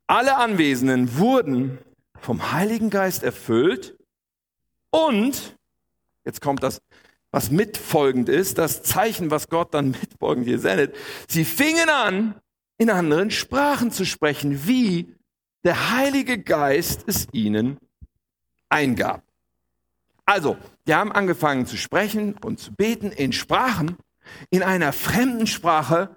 alle 0.08 0.36
Anwesenden 0.36 1.18
wurden 1.18 1.78
vom 2.20 2.52
Heiligen 2.52 2.90
Geist 2.90 3.24
erfüllt 3.24 3.98
und, 4.90 5.56
jetzt 6.26 6.42
kommt 6.42 6.64
das, 6.64 6.82
was 7.32 7.50
mitfolgend 7.50 8.28
ist, 8.28 8.58
das 8.58 8.84
Zeichen, 8.84 9.32
was 9.32 9.48
Gott 9.48 9.74
dann 9.74 9.92
mitfolgend 9.92 10.48
hier 10.48 10.60
sendet, 10.60 10.94
sie 11.30 11.46
fingen 11.46 11.88
an, 11.88 12.36
in 12.78 12.90
anderen 12.90 13.32
Sprachen 13.32 13.90
zu 13.90 14.04
sprechen, 14.06 14.68
wie 14.68 15.16
der 15.64 15.92
Heilige 15.92 16.40
Geist 16.40 17.06
es 17.08 17.26
ihnen 17.32 17.78
eingab. 18.68 19.25
Also, 20.26 20.58
die 20.88 20.96
haben 20.96 21.12
angefangen 21.12 21.66
zu 21.66 21.78
sprechen 21.78 22.36
und 22.44 22.60
zu 22.60 22.74
beten 22.74 23.12
in 23.12 23.32
Sprachen, 23.32 23.98
in 24.50 24.64
einer 24.64 24.92
fremden 24.92 25.48
Sprache, 25.48 26.10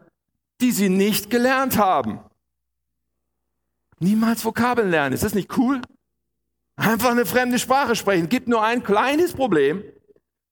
die 0.61 0.73
sie 0.73 0.89
nicht 0.89 1.31
gelernt 1.31 1.79
haben. 1.79 2.21
Niemals 4.01 4.45
Vokabeln 4.45 4.91
lernen. 4.91 5.15
Ist 5.15 5.25
das 5.25 5.35
nicht 5.35 5.57
cool? 5.59 5.83
Einfach 6.77 7.11
eine 7.11 7.27
fremde 7.27 7.59
Sprache 7.59 7.97
sprechen. 7.97 8.29
Gibt 8.29 8.49
nur 8.49 8.63
ein 8.63 8.83
kleines 8.83 9.33
Problem. 9.33 9.83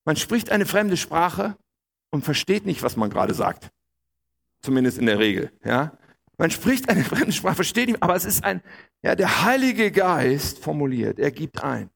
Man 0.04 0.16
spricht 0.16 0.50
eine 0.50 0.66
fremde 0.66 0.96
Sprache 0.96 1.56
und 2.10 2.24
versteht 2.24 2.66
nicht, 2.66 2.82
was 2.82 2.96
man 2.96 3.10
gerade 3.10 3.34
sagt. 3.34 3.70
Zumindest 4.60 4.98
in 4.98 5.06
der 5.06 5.18
Regel, 5.18 5.52
ja. 5.64 5.96
Man 6.38 6.50
spricht 6.50 6.88
eine 6.88 7.04
fremde 7.04 7.32
Sprache, 7.32 7.56
versteht 7.56 7.88
nicht, 7.88 8.02
aber 8.02 8.16
es 8.16 8.24
ist 8.24 8.44
ein, 8.44 8.62
ja, 9.02 9.14
der 9.14 9.44
Heilige 9.44 9.90
Geist 9.90 10.58
formuliert. 10.58 11.18
Er 11.18 11.30
gibt 11.30 11.62
ein. 11.62 11.90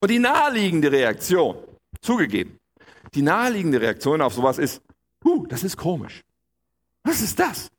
Und 0.00 0.10
die 0.10 0.18
naheliegende 0.18 0.92
Reaktion, 0.92 1.56
zugegeben, 2.00 2.58
die 3.14 3.22
naheliegende 3.22 3.80
Reaktion 3.80 4.20
auf 4.20 4.34
sowas 4.34 4.58
ist, 4.58 4.82
huh, 5.24 5.46
das 5.48 5.64
ist 5.64 5.76
komisch. 5.76 6.22
Was 7.04 7.20
ist 7.20 7.38
das? 7.38 7.70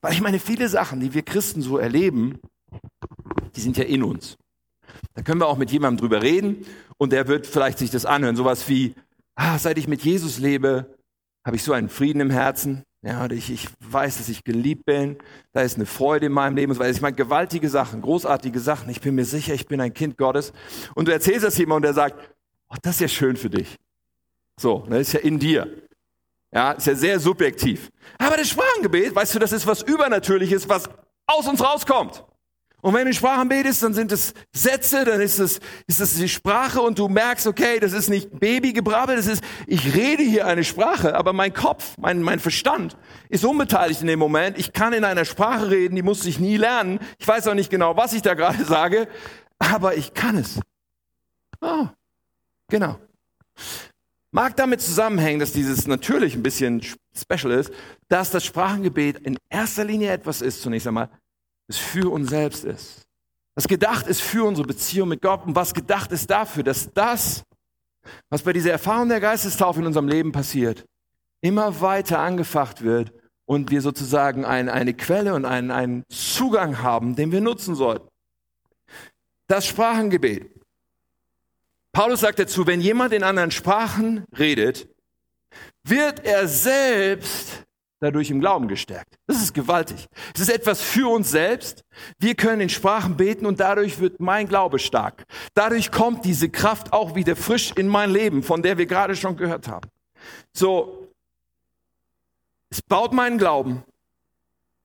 Weil 0.00 0.12
ich 0.12 0.20
meine, 0.20 0.38
viele 0.38 0.68
Sachen, 0.68 1.00
die 1.00 1.14
wir 1.14 1.22
Christen 1.22 1.62
so 1.62 1.78
erleben, 1.78 2.40
die 3.54 3.60
sind 3.60 3.76
ja 3.76 3.84
in 3.84 4.02
uns. 4.02 4.36
Da 5.14 5.22
können 5.22 5.40
wir 5.40 5.46
auch 5.46 5.58
mit 5.58 5.70
jemandem 5.70 6.00
drüber 6.00 6.22
reden 6.22 6.66
und 6.96 7.12
der 7.12 7.28
wird 7.28 7.46
vielleicht 7.46 7.78
sich 7.78 7.90
das 7.90 8.06
anhören. 8.06 8.36
Sowas 8.36 8.68
wie, 8.68 8.94
ah, 9.34 9.58
seit 9.58 9.78
ich 9.78 9.88
mit 9.88 10.02
Jesus 10.02 10.38
lebe, 10.38 10.96
habe 11.44 11.56
ich 11.56 11.62
so 11.62 11.72
einen 11.72 11.88
Frieden 11.88 12.20
im 12.20 12.30
Herzen. 12.30 12.84
Ja, 13.06 13.30
ich, 13.30 13.50
ich 13.50 13.68
weiß, 13.80 14.16
dass 14.16 14.30
ich 14.30 14.44
geliebt 14.44 14.86
bin. 14.86 15.18
Da 15.52 15.60
ist 15.60 15.76
eine 15.76 15.84
Freude 15.84 16.26
in 16.26 16.32
meinem 16.32 16.56
Leben. 16.56 16.72
Ich 16.72 17.00
meine, 17.02 17.14
gewaltige 17.14 17.68
Sachen, 17.68 18.00
großartige 18.00 18.58
Sachen. 18.58 18.88
Ich 18.88 19.02
bin 19.02 19.14
mir 19.14 19.26
sicher, 19.26 19.52
ich 19.52 19.66
bin 19.66 19.78
ein 19.82 19.92
Kind 19.92 20.16
Gottes. 20.16 20.54
Und 20.94 21.06
du 21.06 21.12
erzählst 21.12 21.44
das 21.44 21.58
jemandem 21.58 21.76
und 21.76 21.82
der 21.82 21.92
sagt, 21.92 22.18
oh, 22.70 22.76
das 22.80 22.94
ist 22.94 23.00
ja 23.00 23.08
schön 23.08 23.36
für 23.36 23.50
dich. 23.50 23.76
So, 24.58 24.86
das 24.88 25.00
ist 25.00 25.12
ja 25.12 25.20
in 25.20 25.38
dir. 25.38 25.68
Ja, 26.50 26.72
ist 26.72 26.86
ja 26.86 26.94
sehr 26.94 27.20
subjektiv. 27.20 27.90
Aber 28.16 28.38
das 28.38 28.48
Sprachengebet, 28.48 29.14
weißt 29.14 29.34
du, 29.34 29.38
das 29.38 29.52
ist 29.52 29.66
was 29.66 29.82
Übernatürliches, 29.82 30.66
was 30.66 30.88
aus 31.26 31.46
uns 31.46 31.62
rauskommt. 31.62 32.24
Und 32.84 32.92
wenn 32.92 33.04
du 33.04 33.08
in 33.08 33.14
Sprachen 33.14 33.48
betest, 33.48 33.82
dann 33.82 33.94
sind 33.94 34.12
es 34.12 34.34
Sätze, 34.52 35.06
dann 35.06 35.18
ist 35.22 35.38
es, 35.38 35.58
ist 35.86 36.02
es 36.02 36.16
die 36.16 36.28
Sprache 36.28 36.82
und 36.82 36.98
du 36.98 37.08
merkst, 37.08 37.46
okay, 37.46 37.80
das 37.80 37.94
ist 37.94 38.10
nicht 38.10 38.38
Babygebrabbel, 38.38 39.16
das 39.16 39.26
ist, 39.26 39.42
ich 39.66 39.94
rede 39.94 40.22
hier 40.22 40.46
eine 40.46 40.64
Sprache, 40.64 41.16
aber 41.16 41.32
mein 41.32 41.54
Kopf, 41.54 41.96
mein, 41.96 42.20
mein 42.20 42.40
Verstand 42.40 42.98
ist 43.30 43.42
unbeteiligt 43.42 44.02
in 44.02 44.06
dem 44.06 44.18
Moment. 44.18 44.58
Ich 44.58 44.74
kann 44.74 44.92
in 44.92 45.04
einer 45.04 45.24
Sprache 45.24 45.70
reden, 45.70 45.96
die 45.96 46.02
musste 46.02 46.28
ich 46.28 46.38
nie 46.38 46.58
lernen. 46.58 47.00
Ich 47.18 47.26
weiß 47.26 47.48
auch 47.48 47.54
nicht 47.54 47.70
genau, 47.70 47.96
was 47.96 48.12
ich 48.12 48.20
da 48.20 48.34
gerade 48.34 48.62
sage, 48.66 49.08
aber 49.58 49.96
ich 49.96 50.12
kann 50.12 50.36
es. 50.36 50.60
Oh, 51.62 51.86
genau. 52.68 52.98
Mag 54.30 54.56
damit 54.56 54.82
zusammenhängen, 54.82 55.40
dass 55.40 55.52
dieses 55.52 55.86
natürlich 55.86 56.34
ein 56.34 56.42
bisschen 56.42 56.82
special 57.16 57.50
ist, 57.50 57.72
dass 58.08 58.30
das 58.30 58.44
Sprachengebet 58.44 59.20
in 59.20 59.38
erster 59.48 59.84
Linie 59.84 60.12
etwas 60.12 60.42
ist, 60.42 60.60
zunächst 60.60 60.86
einmal, 60.86 61.08
es 61.68 61.78
für 61.78 62.12
uns 62.12 62.30
selbst 62.30 62.64
ist. 62.64 63.02
Was 63.54 63.68
gedacht 63.68 64.06
ist 64.06 64.20
für 64.20 64.44
unsere 64.44 64.66
Beziehung 64.66 65.08
mit 65.08 65.22
Gott 65.22 65.46
und 65.46 65.54
was 65.54 65.74
gedacht 65.74 66.12
ist 66.12 66.28
dafür, 66.30 66.62
dass 66.64 66.92
das, 66.92 67.44
was 68.28 68.42
bei 68.42 68.52
dieser 68.52 68.72
Erfahrung 68.72 69.08
der 69.08 69.20
Geistestaufe 69.20 69.80
in 69.80 69.86
unserem 69.86 70.08
Leben 70.08 70.32
passiert, 70.32 70.84
immer 71.40 71.80
weiter 71.80 72.18
angefacht 72.18 72.82
wird 72.82 73.12
und 73.46 73.70
wir 73.70 73.80
sozusagen 73.80 74.44
ein, 74.44 74.68
eine 74.68 74.94
Quelle 74.94 75.34
und 75.34 75.44
einen, 75.44 75.70
einen 75.70 76.04
Zugang 76.08 76.82
haben, 76.82 77.14
den 77.14 77.32
wir 77.32 77.40
nutzen 77.40 77.74
sollten. 77.74 78.08
Das 79.46 79.66
Sprachengebet. 79.66 80.50
Paulus 81.92 82.20
sagt 82.20 82.40
dazu, 82.40 82.66
wenn 82.66 82.80
jemand 82.80 83.12
in 83.12 83.22
anderen 83.22 83.50
Sprachen 83.50 84.24
redet, 84.36 84.88
wird 85.84 86.24
er 86.24 86.48
selbst 86.48 87.63
dadurch 88.04 88.30
im 88.30 88.40
Glauben 88.40 88.68
gestärkt. 88.68 89.16
Das 89.26 89.42
ist 89.42 89.54
gewaltig. 89.54 90.06
Es 90.34 90.42
ist 90.42 90.50
etwas 90.50 90.80
für 90.80 91.10
uns 91.10 91.30
selbst. 91.30 91.84
Wir 92.18 92.34
können 92.34 92.60
in 92.60 92.68
Sprachen 92.68 93.16
beten 93.16 93.46
und 93.46 93.60
dadurch 93.60 93.98
wird 93.98 94.20
mein 94.20 94.46
Glaube 94.46 94.78
stark. 94.78 95.24
Dadurch 95.54 95.90
kommt 95.90 96.24
diese 96.24 96.48
Kraft 96.48 96.92
auch 96.92 97.14
wieder 97.14 97.34
frisch 97.34 97.72
in 97.76 97.88
mein 97.88 98.10
Leben, 98.10 98.42
von 98.42 98.62
der 98.62 98.78
wir 98.78 98.86
gerade 98.86 99.16
schon 99.16 99.36
gehört 99.36 99.68
haben. 99.68 99.88
So, 100.52 101.08
es 102.70 102.82
baut 102.82 103.12
meinen 103.12 103.38
Glauben. 103.38 103.82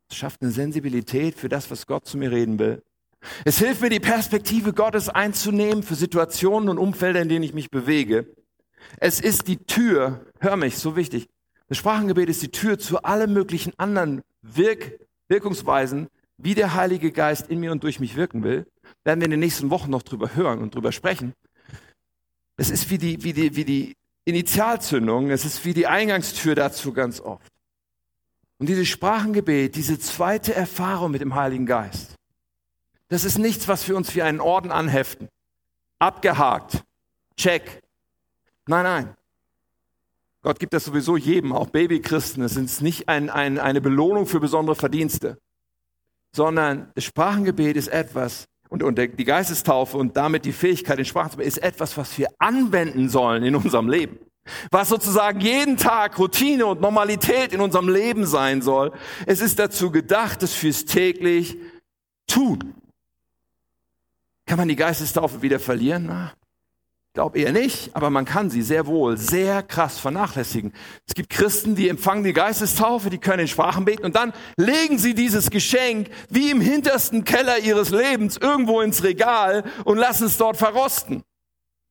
Es 0.10 0.16
schafft 0.18 0.42
eine 0.42 0.52
Sensibilität 0.52 1.36
für 1.36 1.50
das, 1.50 1.70
was 1.70 1.86
Gott 1.86 2.06
zu 2.06 2.18
mir 2.18 2.32
reden 2.32 2.58
will. 2.58 2.82
Es 3.44 3.60
hilft 3.60 3.82
mir, 3.82 3.90
die 3.90 4.00
Perspektive 4.00 4.74
Gottes 4.74 5.10
einzunehmen 5.10 5.84
für 5.84 5.96
Situationen 5.96 6.70
und 6.70 6.78
Umfelder, 6.78 7.22
in 7.22 7.30
denen 7.30 7.44
ich 7.44 7.54
mich 7.54 7.70
bewege. 7.70 8.28
Es 8.98 9.20
ist 9.20 9.48
die 9.48 9.58
Tür, 9.58 10.26
hör 10.40 10.56
mich, 10.56 10.78
so 10.78 10.96
wichtig, 10.96 11.28
das 11.70 11.78
Sprachengebet 11.78 12.30
ist 12.30 12.42
die 12.42 12.52
Tür 12.52 12.78
zu 12.78 13.04
allen 13.04 13.32
möglichen 13.32 13.78
anderen 13.78 14.22
Wirk 14.42 15.00
Wirkungsweisen, 15.28 16.08
wie 16.38 16.56
der 16.56 16.74
Heilige 16.74 17.12
Geist 17.12 17.50
in 17.50 17.60
mir 17.60 17.72
und 17.72 17.84
durch 17.84 18.00
mich 18.00 18.16
wirken 18.16 18.44
will. 18.44 18.66
Werden 19.04 19.20
wir 19.20 19.26
in 19.26 19.32
den 19.32 19.40
nächsten 19.40 19.70
Wochen 19.70 19.92
noch 19.92 20.02
drüber 20.02 20.36
hören 20.36 20.60
und 20.60 20.74
drüber 20.74 20.92
sprechen. 20.92 21.34
Es 22.58 22.72
ist 22.72 22.90
wie 22.90 22.98
die, 22.98 23.24
wie 23.24 23.34
die, 23.34 23.56
wie 23.56 23.66
die 23.66 23.96
Initialzündung, 24.26 25.30
es 25.30 25.46
ist 25.46 25.64
wie 25.66 25.74
die 25.74 25.88
Eingangstür 25.88 26.56
dazu 26.56 26.92
ganz 26.92 27.22
oft. 27.22 27.48
Und 28.58 28.68
dieses 28.68 28.88
Sprachengebet, 28.88 29.76
diese 29.76 30.00
zweite 30.00 30.54
Erfahrung 30.54 31.12
mit 31.12 31.22
dem 31.22 31.36
Heiligen 31.36 31.66
Geist, 31.66 32.16
das 33.08 33.24
ist 33.24 33.38
nichts, 33.38 33.68
was 33.68 33.88
wir 33.88 33.96
uns 33.96 34.14
wie 34.16 34.22
einen 34.22 34.40
Orden 34.42 34.72
anheften. 34.72 35.30
Abgehakt. 36.00 36.84
Check. 37.38 37.82
Nein, 38.68 38.84
nein. 38.84 39.16
Gott 40.42 40.60
gibt 40.60 40.74
das 40.74 40.86
sowieso 40.86 41.18
jedem, 41.18 41.52
auch 41.52 41.70
Babychristen. 41.70 42.44
Es 42.44 42.56
ist 42.56 42.82
nicht 42.82 43.10
ein, 43.10 43.30
ein, 43.30 43.60
eine 43.60 43.82
Belohnung 43.82 44.26
für 44.26 44.40
besondere 44.40 44.76
Verdienste, 44.76 45.38
sondern 46.34 46.92
das 46.96 47.04
Sprachengebet 47.04 47.76
ist 47.76 47.90
etwas, 47.90 48.46
und, 48.70 48.84
und 48.84 48.98
die 49.00 49.26
Geistestaufe 49.26 49.98
und 49.98 50.16
damit 50.16 50.46
die 50.46 50.54
Fähigkeit, 50.54 51.00
in 51.00 51.06
Sprachen 51.06 51.32
zu 51.32 51.38
beten, 51.38 51.50
ist 51.50 51.58
etwas, 51.58 51.98
was 51.98 52.18
wir 52.18 52.30
anwenden 52.38 53.10
sollen 53.10 53.44
in 53.44 53.56
unserem 53.56 53.90
Leben. 53.90 54.20
Was 54.72 54.90
sozusagen 54.90 55.42
jeden 55.42 55.78
Tag 55.78 56.18
Routine 56.18 56.66
und 56.68 56.80
Normalität 56.80 57.52
in 57.52 57.62
unserem 57.62 57.90
Leben 57.90 58.26
sein 58.26 58.62
soll. 58.62 58.94
Es 59.26 59.42
ist 59.42 59.60
dazu 59.60 59.92
gedacht, 59.92 60.42
es 60.44 60.54
fürs 60.54 60.86
täglich 60.86 61.58
tun. 62.28 62.76
Kann 64.46 64.58
man 64.58 64.68
die 64.68 64.76
Geistestaufe 64.76 65.42
wieder 65.42 65.60
verlieren? 65.60 66.06
Na, 66.08 66.34
glaube 67.20 67.38
eher 67.38 67.52
nicht, 67.52 67.94
aber 67.98 68.10
man 68.10 68.24
kann 68.24 68.50
sie 68.50 68.62
sehr 68.62 68.88
wohl 68.88 69.18
sehr 69.18 69.62
krass 69.62 70.00
vernachlässigen. 70.00 70.72
Es 71.06 71.14
gibt 71.14 71.30
Christen, 71.30 71.76
die 71.76 71.90
empfangen 71.90 72.24
die 72.24 72.32
Geistestaufe, 72.32 73.10
die 73.10 73.18
können 73.18 73.42
in 73.42 73.50
Sprachen 73.50 73.84
beten 73.84 74.06
und 74.06 74.16
dann 74.16 74.32
legen 74.56 74.98
sie 74.98 75.14
dieses 75.14 75.50
Geschenk 75.50 76.10
wie 76.30 76.50
im 76.50 76.62
hintersten 76.62 77.26
Keller 77.26 77.60
ihres 77.60 77.90
Lebens 77.90 78.38
irgendwo 78.38 78.80
ins 78.80 79.04
Regal 79.04 79.66
und 79.84 79.98
lassen 79.98 80.28
es 80.28 80.38
dort 80.38 80.56
verrosten. 80.56 81.24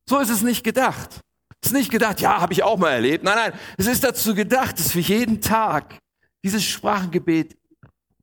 So 0.09 0.17
ist 0.17 0.31
es 0.31 0.41
nicht 0.41 0.63
gedacht. 0.63 1.19
Es 1.61 1.69
ist 1.69 1.75
nicht 1.75 1.91
gedacht, 1.91 2.21
ja, 2.21 2.41
habe 2.41 2.53
ich 2.53 2.63
auch 2.63 2.79
mal 2.79 2.89
erlebt. 2.89 3.23
Nein, 3.23 3.35
nein, 3.35 3.59
es 3.77 3.85
ist 3.85 4.03
dazu 4.03 4.33
gedacht, 4.33 4.79
dass 4.79 4.95
wir 4.95 5.03
jeden 5.03 5.41
Tag 5.41 5.99
dieses 6.43 6.63
Sprachengebet 6.63 7.55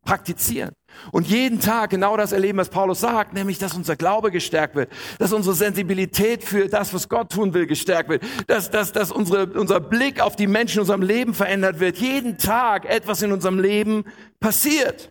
praktizieren. 0.04 0.72
Und 1.12 1.26
jeden 1.26 1.60
Tag 1.60 1.90
genau 1.90 2.16
das 2.16 2.32
erleben, 2.32 2.58
was 2.58 2.68
Paulus 2.68 3.00
sagt, 3.00 3.32
nämlich, 3.34 3.58
dass 3.58 3.74
unser 3.74 3.96
Glaube 3.96 4.30
gestärkt 4.30 4.74
wird, 4.74 4.90
dass 5.18 5.32
unsere 5.32 5.54
Sensibilität 5.54 6.42
für 6.42 6.68
das, 6.68 6.92
was 6.94 7.08
Gott 7.08 7.32
tun 7.32 7.54
will, 7.54 7.66
gestärkt 7.66 8.08
wird, 8.08 8.22
dass, 8.46 8.70
dass, 8.70 8.92
dass 8.92 9.12
unsere, 9.12 9.46
unser 9.58 9.80
Blick 9.80 10.20
auf 10.20 10.36
die 10.36 10.46
Menschen 10.46 10.76
in 10.76 10.80
unserem 10.80 11.02
Leben 11.02 11.34
verändert 11.34 11.80
wird. 11.80 11.98
Jeden 11.98 12.38
Tag 12.38 12.84
etwas 12.84 13.22
in 13.22 13.32
unserem 13.32 13.58
Leben 13.58 14.04
passiert. 14.40 15.10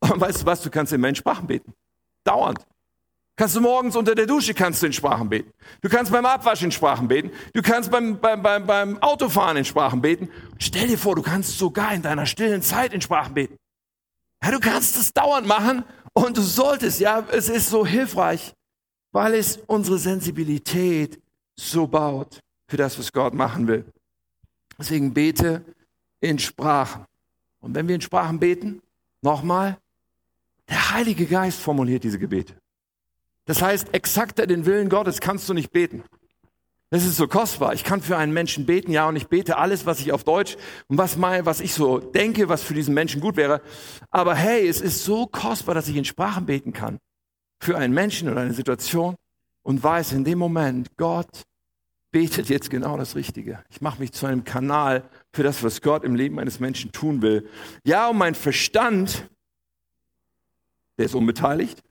Und 0.00 0.20
weißt 0.20 0.42
du 0.42 0.46
was, 0.46 0.62
du 0.62 0.70
kannst 0.70 0.92
in 0.92 1.00
Menschsprachen 1.00 1.46
beten. 1.46 1.72
Dauernd. 2.24 2.66
Kannst 3.36 3.54
du 3.54 3.60
morgens 3.60 3.94
unter 3.96 4.14
der 4.14 4.24
Dusche 4.24 4.54
kannst 4.54 4.80
du 4.82 4.86
in 4.86 4.94
Sprachen 4.94 5.28
beten. 5.28 5.52
Du 5.82 5.90
kannst 5.90 6.10
beim 6.10 6.24
Abwasch 6.24 6.62
in 6.62 6.72
Sprachen 6.72 7.06
beten. 7.06 7.30
Du 7.52 7.60
kannst 7.60 7.90
beim, 7.90 8.18
beim, 8.18 8.42
beim, 8.42 8.66
beim 8.66 9.02
Autofahren 9.02 9.58
in 9.58 9.64
Sprachen 9.66 10.00
beten. 10.00 10.30
Stell 10.58 10.86
dir 10.88 10.96
vor, 10.96 11.14
du 11.16 11.22
kannst 11.22 11.58
sogar 11.58 11.92
in 11.92 12.00
deiner 12.00 12.24
stillen 12.24 12.62
Zeit 12.62 12.94
in 12.94 13.02
Sprachen 13.02 13.34
beten. 13.34 13.58
Ja, 14.46 14.52
du 14.52 14.60
kannst 14.60 14.96
es 14.96 15.12
dauernd 15.12 15.48
machen 15.48 15.82
und 16.12 16.36
du 16.36 16.40
solltest, 16.40 17.00
ja, 17.00 17.26
es 17.32 17.48
ist 17.48 17.68
so 17.68 17.84
hilfreich, 17.84 18.54
weil 19.10 19.34
es 19.34 19.56
unsere 19.66 19.98
Sensibilität 19.98 21.20
so 21.56 21.88
baut 21.88 22.38
für 22.68 22.76
das, 22.76 22.96
was 22.96 23.12
Gott 23.12 23.34
machen 23.34 23.66
will. 23.66 23.84
Deswegen 24.78 25.12
bete 25.12 25.64
in 26.20 26.38
Sprachen. 26.38 27.06
Und 27.58 27.74
wenn 27.74 27.88
wir 27.88 27.96
in 27.96 28.00
Sprachen 28.00 28.38
beten, 28.38 28.80
nochmal, 29.20 29.78
der 30.68 30.92
Heilige 30.92 31.26
Geist 31.26 31.58
formuliert 31.58 32.04
diese 32.04 32.20
Gebete. 32.20 32.54
Das 33.46 33.60
heißt, 33.60 33.92
exakter 33.94 34.46
den 34.46 34.64
Willen 34.64 34.88
Gottes 34.88 35.18
kannst 35.18 35.48
du 35.48 35.54
nicht 35.54 35.72
beten. 35.72 36.04
Das 36.96 37.04
ist 37.04 37.18
so 37.18 37.28
kostbar. 37.28 37.74
Ich 37.74 37.84
kann 37.84 38.00
für 38.00 38.16
einen 38.16 38.32
Menschen 38.32 38.64
beten, 38.64 38.90
ja, 38.90 39.06
und 39.06 39.16
ich 39.16 39.28
bete 39.28 39.58
alles, 39.58 39.84
was 39.84 40.00
ich 40.00 40.12
auf 40.12 40.24
Deutsch 40.24 40.56
und 40.88 40.96
was 40.96 41.18
mal, 41.18 41.44
was 41.44 41.60
ich 41.60 41.74
so 41.74 41.98
denke, 41.98 42.48
was 42.48 42.62
für 42.62 42.72
diesen 42.72 42.94
Menschen 42.94 43.20
gut 43.20 43.36
wäre. 43.36 43.60
Aber 44.10 44.34
hey, 44.34 44.66
es 44.66 44.80
ist 44.80 45.04
so 45.04 45.26
kostbar, 45.26 45.74
dass 45.74 45.88
ich 45.88 45.96
in 45.96 46.06
Sprachen 46.06 46.46
beten 46.46 46.72
kann. 46.72 46.96
Für 47.60 47.76
einen 47.76 47.92
Menschen 47.92 48.30
oder 48.30 48.40
eine 48.40 48.54
Situation 48.54 49.14
und 49.62 49.84
weiß 49.84 50.12
in 50.12 50.24
dem 50.24 50.38
Moment, 50.38 50.96
Gott 50.96 51.42
betet 52.12 52.48
jetzt 52.48 52.70
genau 52.70 52.96
das 52.96 53.14
Richtige. 53.14 53.62
Ich 53.68 53.82
mache 53.82 54.00
mich 54.00 54.12
zu 54.12 54.24
einem 54.24 54.44
Kanal 54.44 55.02
für 55.34 55.42
das, 55.42 55.62
was 55.62 55.82
Gott 55.82 56.02
im 56.02 56.14
Leben 56.14 56.38
eines 56.38 56.60
Menschen 56.60 56.92
tun 56.92 57.20
will. 57.20 57.46
Ja, 57.84 58.08
und 58.08 58.16
mein 58.16 58.34
Verstand, 58.34 59.28
der 60.96 61.04
ist 61.04 61.14
unbeteiligt. 61.14 61.82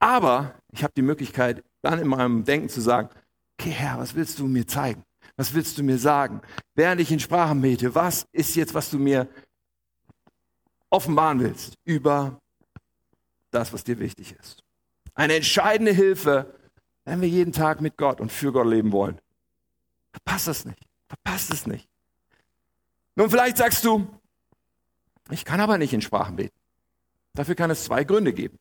Aber 0.00 0.54
ich 0.70 0.82
habe 0.82 0.92
die 0.94 1.00
Möglichkeit, 1.00 1.64
dann 1.80 1.98
in 1.98 2.08
meinem 2.08 2.44
Denken 2.44 2.68
zu 2.68 2.82
sagen, 2.82 3.08
okay 3.60 3.70
Herr, 3.70 3.98
was 3.98 4.14
willst 4.14 4.38
du 4.38 4.46
mir 4.46 4.66
zeigen? 4.66 5.04
Was 5.36 5.52
willst 5.52 5.76
du 5.76 5.82
mir 5.82 5.98
sagen? 5.98 6.40
Während 6.74 7.00
ich 7.00 7.12
in 7.12 7.20
Sprachen 7.20 7.60
bete, 7.60 7.94
was 7.94 8.26
ist 8.32 8.56
jetzt, 8.56 8.72
was 8.72 8.90
du 8.90 8.98
mir 8.98 9.28
offenbaren 10.88 11.40
willst 11.40 11.74
über 11.84 12.40
das, 13.50 13.72
was 13.72 13.84
dir 13.84 13.98
wichtig 13.98 14.34
ist? 14.40 14.64
Eine 15.14 15.34
entscheidende 15.34 15.92
Hilfe, 15.92 16.54
wenn 17.04 17.20
wir 17.20 17.28
jeden 17.28 17.52
Tag 17.52 17.82
mit 17.82 17.98
Gott 17.98 18.20
und 18.20 18.32
für 18.32 18.50
Gott 18.50 18.66
leben 18.66 18.92
wollen. 18.92 19.20
Verpasst 20.12 20.48
das 20.48 20.64
nicht. 20.64 20.82
Verpasst 21.08 21.52
es 21.52 21.66
nicht. 21.66 21.86
Nun, 23.14 23.28
vielleicht 23.28 23.58
sagst 23.58 23.84
du, 23.84 24.08
ich 25.30 25.44
kann 25.44 25.60
aber 25.60 25.76
nicht 25.76 25.92
in 25.92 26.00
Sprachen 26.00 26.36
beten. 26.36 26.56
Dafür 27.34 27.54
kann 27.54 27.70
es 27.70 27.84
zwei 27.84 28.04
Gründe 28.04 28.32
geben. 28.32 28.58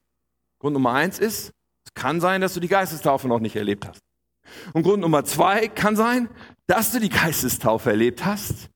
Grund 0.59 0.73
Nummer 0.73 0.93
eins 0.93 1.19
ist, 1.19 1.53
es 1.85 1.93
kann 1.93 2.19
sein, 2.19 2.41
dass 2.41 2.53
du 2.53 2.59
die 2.59 2.67
Geistestaufe 2.67 3.27
noch 3.27 3.39
nicht 3.39 3.55
erlebt 3.55 3.87
hast. 3.87 4.08
Und 4.73 4.83
Grund 4.83 5.01
Nummer 5.01 5.25
zwei 5.25 5.67
kann 5.67 5.95
sein, 5.95 6.29
dass 6.67 6.91
du 6.91 6.99
die 6.99 7.09
Geistestaufe 7.09 7.89
erlebt 7.89 8.25
hast, 8.25 8.69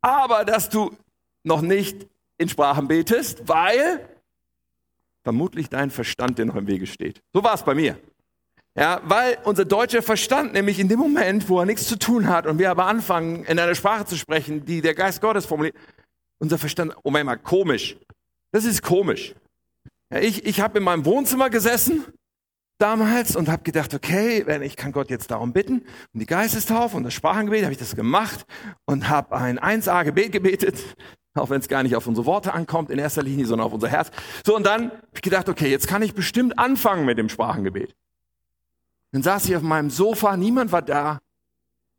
aber 0.00 0.44
dass 0.44 0.68
du 0.68 0.96
noch 1.44 1.62
nicht 1.62 2.06
in 2.38 2.48
Sprachen 2.48 2.88
betest, 2.88 3.48
weil 3.48 4.08
vermutlich 5.22 5.68
dein 5.68 5.90
Verstand 5.90 6.38
dir 6.38 6.46
noch 6.46 6.56
im 6.56 6.66
Wege 6.66 6.86
steht. 6.86 7.22
So 7.32 7.42
war 7.42 7.54
es 7.54 7.62
bei 7.62 7.74
mir. 7.74 7.98
Ja, 8.76 9.00
weil 9.04 9.38
unser 9.44 9.64
deutscher 9.64 10.02
Verstand 10.02 10.52
nämlich 10.52 10.78
in 10.78 10.88
dem 10.88 11.00
Moment, 11.00 11.48
wo 11.48 11.58
er 11.58 11.66
nichts 11.66 11.88
zu 11.88 11.98
tun 11.98 12.28
hat 12.28 12.46
und 12.46 12.58
wir 12.58 12.70
aber 12.70 12.86
anfangen, 12.86 13.44
in 13.44 13.58
einer 13.58 13.74
Sprache 13.74 14.04
zu 14.04 14.16
sprechen, 14.16 14.64
die 14.64 14.80
der 14.80 14.94
Geist 14.94 15.20
Gottes 15.20 15.46
formuliert, 15.46 15.74
unser 16.38 16.58
Verstand, 16.58 16.94
oh 17.02 17.10
mein 17.10 17.26
mal, 17.26 17.36
komisch. 17.36 17.96
Das 18.52 18.64
ist 18.64 18.82
komisch. 18.82 19.34
Ja, 20.10 20.20
ich 20.20 20.46
ich 20.46 20.60
habe 20.60 20.78
in 20.78 20.84
meinem 20.84 21.04
Wohnzimmer 21.04 21.50
gesessen 21.50 22.04
damals 22.78 23.36
und 23.36 23.48
habe 23.48 23.62
gedacht, 23.62 23.92
okay, 23.92 24.44
ich 24.62 24.76
kann 24.76 24.92
Gott 24.92 25.10
jetzt 25.10 25.30
darum 25.30 25.52
bitten, 25.52 25.84
um 26.14 26.20
die 26.20 26.26
Geistestaufe 26.26 26.96
und 26.96 27.04
das 27.04 27.14
Sprachengebet, 27.14 27.64
habe 27.64 27.72
ich 27.72 27.78
das 27.78 27.96
gemacht 27.96 28.46
und 28.86 29.08
habe 29.08 29.36
ein 29.36 29.58
1a-Gebet 29.58 30.32
gebetet, 30.32 30.76
auch 31.34 31.50
wenn 31.50 31.60
es 31.60 31.68
gar 31.68 31.82
nicht 31.82 31.96
auf 31.96 32.06
unsere 32.06 32.26
Worte 32.26 32.54
ankommt 32.54 32.90
in 32.90 32.98
erster 32.98 33.22
Linie, 33.22 33.46
sondern 33.46 33.66
auf 33.66 33.72
unser 33.72 33.88
Herz. 33.88 34.10
So, 34.46 34.56
und 34.56 34.64
dann 34.64 34.90
habe 34.90 35.02
ich 35.14 35.22
gedacht, 35.22 35.48
okay, 35.48 35.68
jetzt 35.68 35.88
kann 35.88 36.02
ich 36.02 36.14
bestimmt 36.14 36.58
anfangen 36.58 37.04
mit 37.04 37.18
dem 37.18 37.28
Sprachengebet. 37.28 37.94
Dann 39.12 39.22
saß 39.22 39.46
ich 39.46 39.56
auf 39.56 39.62
meinem 39.62 39.90
Sofa, 39.90 40.36
niemand 40.36 40.72
war 40.72 40.82
da, 40.82 41.18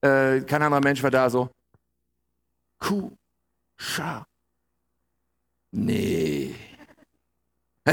äh, 0.02 0.42
kein 0.42 0.62
anderer 0.62 0.82
Mensch 0.82 1.04
war 1.04 1.12
da, 1.12 1.30
so, 1.30 1.50
Kuh, 2.80 3.12
Scha, 3.78 4.26
nee. 5.72 6.56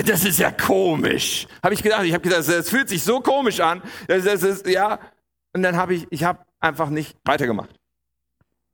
Das 0.05 0.25
ist 0.25 0.39
ja 0.39 0.51
komisch. 0.51 1.47
Habe 1.63 1.75
ich 1.75 1.83
gedacht. 1.83 2.05
Ich 2.05 2.13
habe 2.13 2.23
gedacht, 2.23 2.49
das 2.49 2.69
fühlt 2.69 2.89
sich 2.89 3.03
so 3.03 3.21
komisch 3.21 3.61
an. 3.61 3.83
Das, 4.09 4.25
das 4.25 4.43
ist, 4.43 4.67
ja. 4.67 4.99
Und 5.55 5.63
dann 5.63 5.77
habe 5.77 5.95
ich, 5.95 6.07
ich 6.11 6.25
habe 6.25 6.41
einfach 6.61 6.91
nicht 6.91 7.17
weitergemacht. 7.25 7.71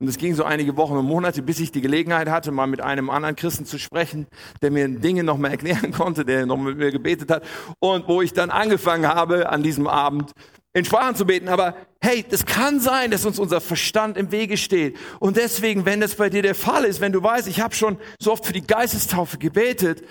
Und 0.01 0.09
es 0.09 0.19
ging 0.19 0.35
so 0.35 0.43
einige 0.43 0.77
Wochen 0.77 0.97
und 0.97 1.05
Monate, 1.05 1.43
bis 1.43 1.61
ich 1.61 1.71
die 1.71 1.81
Gelegenheit 1.81 2.29
hatte, 2.29 2.51
mal 2.51 2.67
mit 2.67 2.81
einem 2.81 3.09
anderen 3.09 3.37
Christen 3.37 3.67
zu 3.67 3.79
sprechen, 3.79 4.27
der 4.61 4.73
mir 4.73 4.89
Dinge 4.89 5.23
noch 5.23 5.39
mal 5.39 5.53
erklären 5.53 5.93
konnte, 5.97 6.25
der 6.25 6.45
noch 6.45 6.57
mit 6.57 6.77
mir 6.77 6.91
gebetet 6.91 7.31
hat. 7.31 7.45
Und 7.79 8.09
wo 8.09 8.21
ich 8.21 8.33
dann 8.33 8.51
angefangen 8.51 9.07
habe, 9.07 9.49
an 9.49 9.63
diesem 9.63 9.87
Abend 9.87 10.33
in 10.73 10.85
Sprachen 10.85 11.15
zu 11.15 11.25
beten. 11.25 11.49
Aber 11.49 11.77
hey, 12.01 12.25
das 12.29 12.47
kann 12.47 12.81
sein, 12.81 13.13
dass 13.13 13.25
uns 13.25 13.39
unser 13.39 13.61
Verstand 13.61 14.17
im 14.17 14.33
Wege 14.33 14.57
steht. 14.57 14.97
Und 15.21 15.37
deswegen, 15.37 15.85
wenn 15.87 16.01
das 16.01 16.17
bei 16.17 16.31
dir 16.31 16.43
der 16.43 16.57
Fall 16.57 16.85
ist, 16.85 17.01
wenn 17.01 17.13
du 17.13 17.23
weißt, 17.23 17.47
ich 17.47 17.61
habe 17.61 17.75
schon 17.75 17.97
so 18.19 18.33
oft 18.33 18.45
für 18.45 18.53
die 18.53 18.67
Geistestaufe 18.67 19.39
gebetet, 19.39 20.03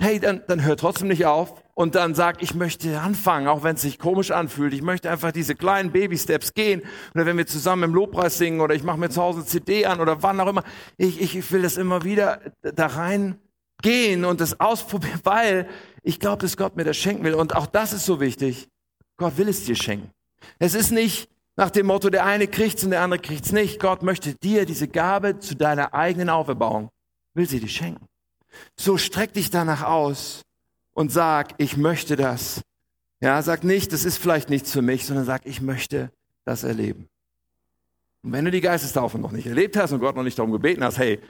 hey, 0.00 0.20
dann, 0.20 0.42
dann 0.46 0.64
hör 0.64 0.76
trotzdem 0.76 1.08
nicht 1.08 1.26
auf 1.26 1.62
und 1.74 1.94
dann 1.94 2.14
sag, 2.14 2.42
ich 2.42 2.54
möchte 2.54 3.00
anfangen, 3.00 3.48
auch 3.48 3.62
wenn 3.62 3.74
es 3.74 3.82
sich 3.82 3.98
komisch 3.98 4.30
anfühlt. 4.30 4.72
Ich 4.72 4.82
möchte 4.82 5.10
einfach 5.10 5.32
diese 5.32 5.54
kleinen 5.54 5.90
Baby-Steps 5.92 6.54
gehen. 6.54 6.82
Oder 7.14 7.26
wenn 7.26 7.36
wir 7.36 7.46
zusammen 7.46 7.84
im 7.84 7.94
Lobpreis 7.94 8.38
singen 8.38 8.60
oder 8.60 8.74
ich 8.74 8.84
mache 8.84 8.98
mir 8.98 9.10
zu 9.10 9.20
Hause 9.20 9.40
eine 9.40 9.46
CD 9.46 9.86
an 9.86 10.00
oder 10.00 10.22
wann 10.22 10.40
auch 10.40 10.48
immer. 10.48 10.64
Ich, 10.96 11.20
ich 11.20 11.52
will 11.52 11.62
das 11.62 11.76
immer 11.76 12.04
wieder 12.04 12.40
da 12.62 12.86
rein 12.86 13.38
gehen 13.82 14.24
und 14.24 14.40
das 14.40 14.58
ausprobieren, 14.60 15.20
weil 15.24 15.68
ich 16.02 16.20
glaube, 16.20 16.42
dass 16.42 16.56
Gott 16.56 16.76
mir 16.76 16.84
das 16.84 16.96
schenken 16.96 17.24
will. 17.24 17.34
Und 17.34 17.54
auch 17.54 17.66
das 17.66 17.92
ist 17.92 18.06
so 18.06 18.20
wichtig. 18.20 18.68
Gott 19.16 19.36
will 19.36 19.48
es 19.48 19.64
dir 19.64 19.76
schenken. 19.76 20.10
Es 20.58 20.74
ist 20.74 20.90
nicht 20.90 21.28
nach 21.56 21.70
dem 21.70 21.86
Motto, 21.86 22.08
der 22.08 22.24
eine 22.24 22.46
kriegt's 22.46 22.84
und 22.84 22.90
der 22.90 23.02
andere 23.02 23.20
kriegt's 23.20 23.50
nicht. 23.50 23.80
Gott 23.80 24.02
möchte 24.02 24.34
dir 24.34 24.64
diese 24.64 24.86
Gabe 24.86 25.40
zu 25.40 25.56
deiner 25.56 25.92
eigenen 25.92 26.28
Auferbauung, 26.28 26.90
will 27.34 27.48
sie 27.48 27.58
dir 27.58 27.68
schenken. 27.68 28.06
So 28.76 28.96
streck 28.98 29.32
dich 29.32 29.50
danach 29.50 29.82
aus 29.82 30.42
und 30.94 31.12
sag, 31.12 31.54
ich 31.58 31.76
möchte 31.76 32.16
das. 32.16 32.62
Ja, 33.20 33.42
sag 33.42 33.64
nicht, 33.64 33.92
das 33.92 34.04
ist 34.04 34.18
vielleicht 34.18 34.48
nichts 34.50 34.72
für 34.72 34.82
mich, 34.82 35.06
sondern 35.06 35.24
sag, 35.24 35.46
ich 35.46 35.60
möchte 35.60 36.12
das 36.44 36.64
erleben. 36.64 37.08
Und 38.22 38.32
wenn 38.32 38.44
du 38.44 38.50
die 38.50 38.60
Geistestaufe 38.60 39.18
noch 39.18 39.32
nicht 39.32 39.46
erlebt 39.46 39.76
hast 39.76 39.92
und 39.92 40.00
Gott 40.00 40.16
noch 40.16 40.22
nicht 40.22 40.38
darum 40.38 40.52
gebeten 40.52 40.84
hast, 40.84 40.98
hey, 40.98 41.20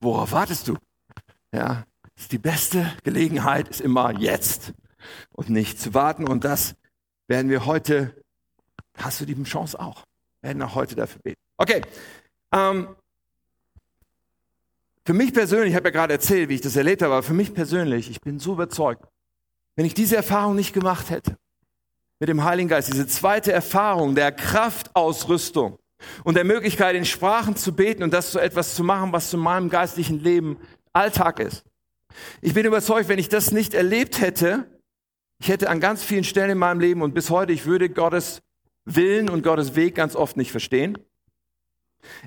worauf 0.00 0.32
wartest 0.32 0.68
du? 0.68 0.76
Ja, 1.54 1.84
die 2.30 2.38
beste 2.38 2.90
Gelegenheit 3.04 3.68
ist 3.68 3.80
immer 3.80 4.18
jetzt 4.18 4.72
und 5.32 5.50
nicht 5.50 5.80
zu 5.80 5.94
warten. 5.94 6.26
Und 6.26 6.44
das 6.44 6.74
werden 7.28 7.50
wir 7.50 7.66
heute, 7.66 8.14
hast 8.96 9.20
du 9.20 9.26
die 9.26 9.40
Chance 9.44 9.78
auch, 9.78 10.04
werden 10.42 10.62
auch 10.62 10.74
heute 10.74 10.94
dafür 10.94 11.20
beten. 11.22 11.40
Okay, 11.56 11.82
ähm, 12.52 12.94
für 15.04 15.12
mich 15.12 15.32
persönlich, 15.32 15.70
ich 15.70 15.76
habe 15.76 15.88
ja 15.88 15.92
gerade 15.92 16.14
erzählt, 16.14 16.48
wie 16.48 16.54
ich 16.54 16.60
das 16.60 16.76
erlebt 16.76 17.02
habe, 17.02 17.14
aber 17.14 17.22
für 17.22 17.34
mich 17.34 17.54
persönlich, 17.54 18.10
ich 18.10 18.20
bin 18.20 18.38
so 18.38 18.52
überzeugt, 18.52 19.06
wenn 19.76 19.86
ich 19.86 19.94
diese 19.94 20.16
Erfahrung 20.16 20.54
nicht 20.54 20.72
gemacht 20.72 21.10
hätte, 21.10 21.36
mit 22.20 22.28
dem 22.28 22.44
Heiligen 22.44 22.68
Geist, 22.68 22.92
diese 22.92 23.06
zweite 23.06 23.52
Erfahrung 23.52 24.14
der 24.14 24.30
Kraftausrüstung 24.30 25.78
und 26.24 26.36
der 26.36 26.44
Möglichkeit, 26.44 26.94
in 26.94 27.04
Sprachen 27.04 27.56
zu 27.56 27.74
beten 27.74 28.02
und 28.02 28.12
das 28.12 28.32
so 28.32 28.38
etwas 28.38 28.74
zu 28.74 28.84
machen, 28.84 29.12
was 29.12 29.30
zu 29.30 29.38
meinem 29.38 29.70
geistlichen 29.70 30.20
Leben 30.20 30.56
Alltag 30.92 31.40
ist. 31.40 31.64
Ich 32.40 32.54
bin 32.54 32.66
überzeugt, 32.66 33.08
wenn 33.08 33.18
ich 33.18 33.28
das 33.28 33.50
nicht 33.50 33.74
erlebt 33.74 34.20
hätte, 34.20 34.66
Ich 35.42 35.48
hätte 35.48 35.68
an 35.68 35.80
ganz 35.80 36.04
vielen 36.04 36.22
Stellen 36.22 36.50
in 36.50 36.58
meinem 36.58 36.78
Leben 36.78 37.02
und 37.02 37.14
bis 37.14 37.28
heute, 37.28 37.52
ich 37.52 37.66
würde 37.66 37.90
Gottes 37.90 38.42
Willen 38.84 39.28
und 39.28 39.42
Gottes 39.42 39.74
Weg 39.74 39.96
ganz 39.96 40.14
oft 40.14 40.36
nicht 40.36 40.52
verstehen. 40.52 40.96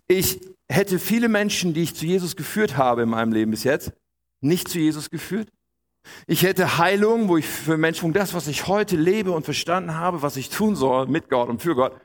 Ich 0.08 0.40
hätte 0.70 1.00
viele 1.00 1.30
Menschen, 1.30 1.74
die 1.74 1.84
ich 1.84 1.96
zu 1.96 2.06
Jesus 2.06 2.36
geführt 2.36 2.78
habe 2.78 3.04
in 3.04 3.10
meinem 3.10 3.34
Leben 3.34 3.52
bis 3.52 3.64
jetzt, 3.64 3.92
nicht 4.42 4.68
zu 4.68 4.80
Jesus 4.80 5.10
geführt. 5.10 5.50
Ich 6.28 6.44
hätte 6.44 6.78
Heilung, 6.78 7.28
wo 7.28 7.38
ich 7.38 7.48
für 7.48 7.78
Menschen, 7.78 8.14
das, 8.14 8.34
was 8.34 8.48
ich 8.48 8.68
heute 8.68 8.96
lebe 8.96 9.32
und 9.32 9.44
verstanden 9.44 9.96
habe, 9.96 10.22
was 10.22 10.38
ich 10.38 10.50
tun 10.50 10.76
soll 10.76 11.08
mit 11.08 11.30
Gott 11.30 11.50
und 11.50 11.62
für 11.62 11.76
Gott, 11.76 12.00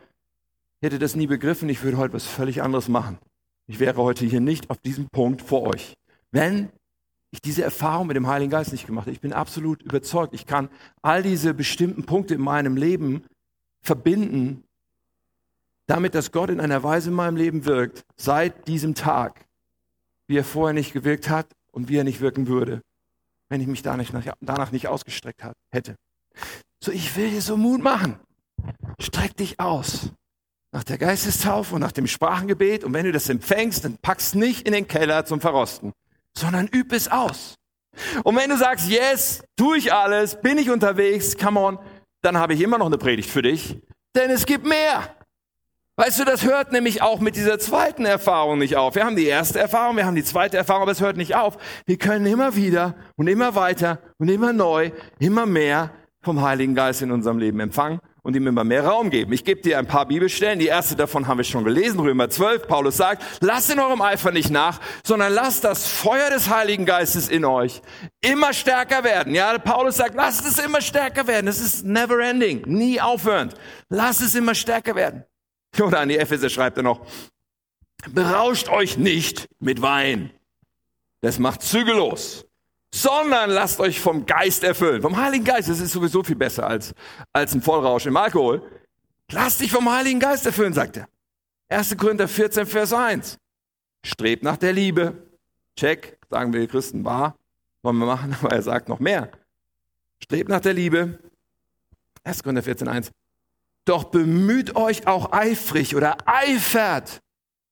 hätte 0.80 0.98
das 0.98 1.16
nie 1.16 1.26
begriffen. 1.26 1.68
Ich 1.68 1.82
würde 1.82 1.98
heute 1.98 2.14
was 2.14 2.24
völlig 2.26 2.62
anderes 2.62 2.88
machen. 2.88 3.18
Ich 3.66 3.78
wäre 3.78 3.96
heute 4.02 4.24
hier 4.24 4.40
nicht 4.40 4.70
auf 4.70 4.78
diesem 4.78 5.08
Punkt 5.10 5.42
vor 5.42 5.62
euch. 5.62 5.94
Wenn 6.32 6.70
ich 7.30 7.40
diese 7.40 7.62
Erfahrung 7.62 8.06
mit 8.08 8.16
dem 8.16 8.26
Heiligen 8.26 8.50
Geist 8.50 8.72
nicht 8.72 8.86
gemacht 8.86 9.06
hätte. 9.06 9.14
Ich 9.14 9.20
bin 9.20 9.32
absolut 9.32 9.82
überzeugt. 9.82 10.34
Ich 10.34 10.46
kann 10.46 10.68
all 11.02 11.22
diese 11.22 11.54
bestimmten 11.54 12.04
Punkte 12.04 12.34
in 12.34 12.40
meinem 12.40 12.76
Leben 12.76 13.24
verbinden, 13.82 14.64
damit, 15.90 16.14
dass 16.14 16.30
Gott 16.30 16.50
in 16.50 16.60
einer 16.60 16.82
Weise 16.82 17.10
in 17.10 17.16
meinem 17.16 17.36
Leben 17.36 17.64
wirkt, 17.64 18.04
seit 18.16 18.68
diesem 18.68 18.94
Tag, 18.94 19.46
wie 20.28 20.38
er 20.38 20.44
vorher 20.44 20.72
nicht 20.72 20.92
gewirkt 20.92 21.28
hat 21.28 21.48
und 21.72 21.88
wie 21.88 21.96
er 21.96 22.04
nicht 22.04 22.20
wirken 22.20 22.46
würde, 22.46 22.82
wenn 23.48 23.60
ich 23.60 23.66
mich 23.66 23.82
danach 23.82 24.70
nicht, 24.70 24.86
ausgestreckt 24.86 25.42
hätte. 25.70 25.96
So, 26.82 26.92
ich 26.92 27.16
will 27.16 27.30
dir 27.30 27.42
so 27.42 27.56
Mut 27.56 27.82
machen. 27.82 28.20
Streck 29.00 29.36
dich 29.36 29.58
aus. 29.58 30.10
Nach 30.72 30.84
der 30.84 30.98
Geistestaufe 30.98 31.74
und 31.74 31.80
nach 31.80 31.90
dem 31.90 32.06
Sprachengebet. 32.06 32.84
Und 32.84 32.94
wenn 32.94 33.04
du 33.04 33.10
das 33.10 33.28
empfängst, 33.28 33.84
dann 33.84 33.98
packst 33.98 34.36
nicht 34.36 34.66
in 34.66 34.72
den 34.72 34.86
Keller 34.86 35.24
zum 35.24 35.40
Verrosten, 35.40 35.92
sondern 36.38 36.68
üb 36.68 36.92
es 36.92 37.08
aus. 37.08 37.56
Und 38.22 38.36
wenn 38.36 38.50
du 38.50 38.56
sagst, 38.56 38.88
yes, 38.88 39.42
tu 39.56 39.74
ich 39.74 39.92
alles, 39.92 40.40
bin 40.40 40.56
ich 40.58 40.70
unterwegs, 40.70 41.36
come 41.36 41.58
on, 41.58 41.78
dann 42.22 42.38
habe 42.38 42.54
ich 42.54 42.60
immer 42.60 42.78
noch 42.78 42.86
eine 42.86 42.98
Predigt 42.98 43.28
für 43.28 43.42
dich, 43.42 43.80
denn 44.14 44.30
es 44.30 44.46
gibt 44.46 44.64
mehr. 44.64 45.16
Weißt 46.00 46.18
du, 46.18 46.24
das 46.24 46.46
hört 46.46 46.72
nämlich 46.72 47.02
auch 47.02 47.20
mit 47.20 47.36
dieser 47.36 47.58
zweiten 47.58 48.06
Erfahrung 48.06 48.58
nicht 48.58 48.74
auf. 48.74 48.94
Wir 48.94 49.04
haben 49.04 49.16
die 49.16 49.26
erste 49.26 49.58
Erfahrung, 49.58 49.98
wir 49.98 50.06
haben 50.06 50.14
die 50.14 50.24
zweite 50.24 50.56
Erfahrung, 50.56 50.84
aber 50.84 50.92
es 50.92 51.02
hört 51.02 51.18
nicht 51.18 51.36
auf. 51.36 51.58
Wir 51.84 51.98
können 51.98 52.24
immer 52.24 52.56
wieder 52.56 52.94
und 53.16 53.26
immer 53.26 53.54
weiter 53.54 53.98
und 54.16 54.30
immer 54.30 54.54
neu, 54.54 54.92
immer 55.18 55.44
mehr 55.44 55.90
vom 56.22 56.40
Heiligen 56.40 56.74
Geist 56.74 57.02
in 57.02 57.12
unserem 57.12 57.36
Leben 57.36 57.60
empfangen 57.60 58.00
und 58.22 58.34
ihm 58.34 58.46
immer 58.46 58.64
mehr 58.64 58.86
Raum 58.86 59.10
geben. 59.10 59.34
Ich 59.34 59.44
gebe 59.44 59.60
dir 59.60 59.78
ein 59.78 59.86
paar 59.86 60.06
Bibelstellen. 60.06 60.58
Die 60.58 60.68
erste 60.68 60.96
davon 60.96 61.28
haben 61.28 61.36
wir 61.36 61.44
schon 61.44 61.64
gelesen, 61.64 62.00
Römer 62.00 62.30
12. 62.30 62.66
Paulus 62.66 62.96
sagt, 62.96 63.22
lasst 63.42 63.70
in 63.70 63.78
eurem 63.78 64.00
Eifer 64.00 64.32
nicht 64.32 64.48
nach, 64.48 64.80
sondern 65.04 65.34
lasst 65.34 65.64
das 65.64 65.86
Feuer 65.86 66.30
des 66.30 66.48
Heiligen 66.48 66.86
Geistes 66.86 67.28
in 67.28 67.44
euch 67.44 67.82
immer 68.22 68.54
stärker 68.54 69.04
werden. 69.04 69.34
Ja, 69.34 69.58
Paulus 69.58 69.98
sagt, 69.98 70.14
lasst 70.14 70.46
es 70.46 70.64
immer 70.64 70.80
stärker 70.80 71.26
werden. 71.26 71.46
Es 71.46 71.60
ist 71.60 71.84
never 71.84 72.20
ending, 72.20 72.62
nie 72.64 73.02
aufhörend. 73.02 73.52
Lasst 73.90 74.22
es 74.22 74.34
immer 74.34 74.54
stärker 74.54 74.94
werden. 74.94 75.24
Oder 75.80 76.00
an 76.00 76.08
die 76.08 76.18
Epheser 76.18 76.50
schreibt 76.50 76.76
er 76.76 76.82
noch, 76.82 77.06
berauscht 78.10 78.68
euch 78.68 78.96
nicht 78.96 79.48
mit 79.58 79.82
Wein. 79.82 80.30
Das 81.20 81.38
macht 81.38 81.62
zügellos 81.62 82.46
sondern 82.92 83.50
lasst 83.50 83.80
euch 83.80 84.00
vom 84.00 84.26
Geist 84.26 84.64
erfüllen. 84.64 85.02
Vom 85.02 85.16
Heiligen 85.16 85.44
Geist, 85.44 85.68
das 85.68 85.80
ist 85.80 85.92
sowieso 85.92 86.22
viel 86.22 86.36
besser 86.36 86.66
als, 86.66 86.94
als 87.32 87.54
ein 87.54 87.62
Vollrausch 87.62 88.06
im 88.06 88.16
Alkohol. 88.16 88.62
Lasst 89.30 89.60
dich 89.60 89.70
vom 89.70 89.90
Heiligen 89.90 90.18
Geist 90.18 90.44
erfüllen, 90.46 90.72
sagt 90.72 90.96
er. 90.96 91.08
1. 91.68 91.96
Korinther 91.96 92.26
14, 92.26 92.66
Vers 92.66 92.92
1. 92.92 93.38
Strebt 94.04 94.42
nach 94.42 94.56
der 94.56 94.72
Liebe. 94.72 95.28
Check, 95.76 96.18
sagen 96.28 96.52
wir 96.52 96.66
Christen, 96.66 97.04
wahr. 97.04 97.36
Wollen 97.82 97.98
wir 97.98 98.06
machen, 98.06 98.34
aber 98.42 98.52
er 98.52 98.62
sagt 98.62 98.88
noch 98.88 98.98
mehr. 98.98 99.30
Strebt 100.22 100.48
nach 100.48 100.60
der 100.60 100.74
Liebe. 100.74 101.18
1. 102.24 102.42
Korinther 102.42 102.62
14, 102.62 102.88
1. 102.88 103.10
Doch 103.90 104.04
bemüht 104.04 104.76
euch 104.76 105.08
auch 105.08 105.32
eifrig 105.32 105.96
oder 105.96 106.16
eifert 106.24 107.20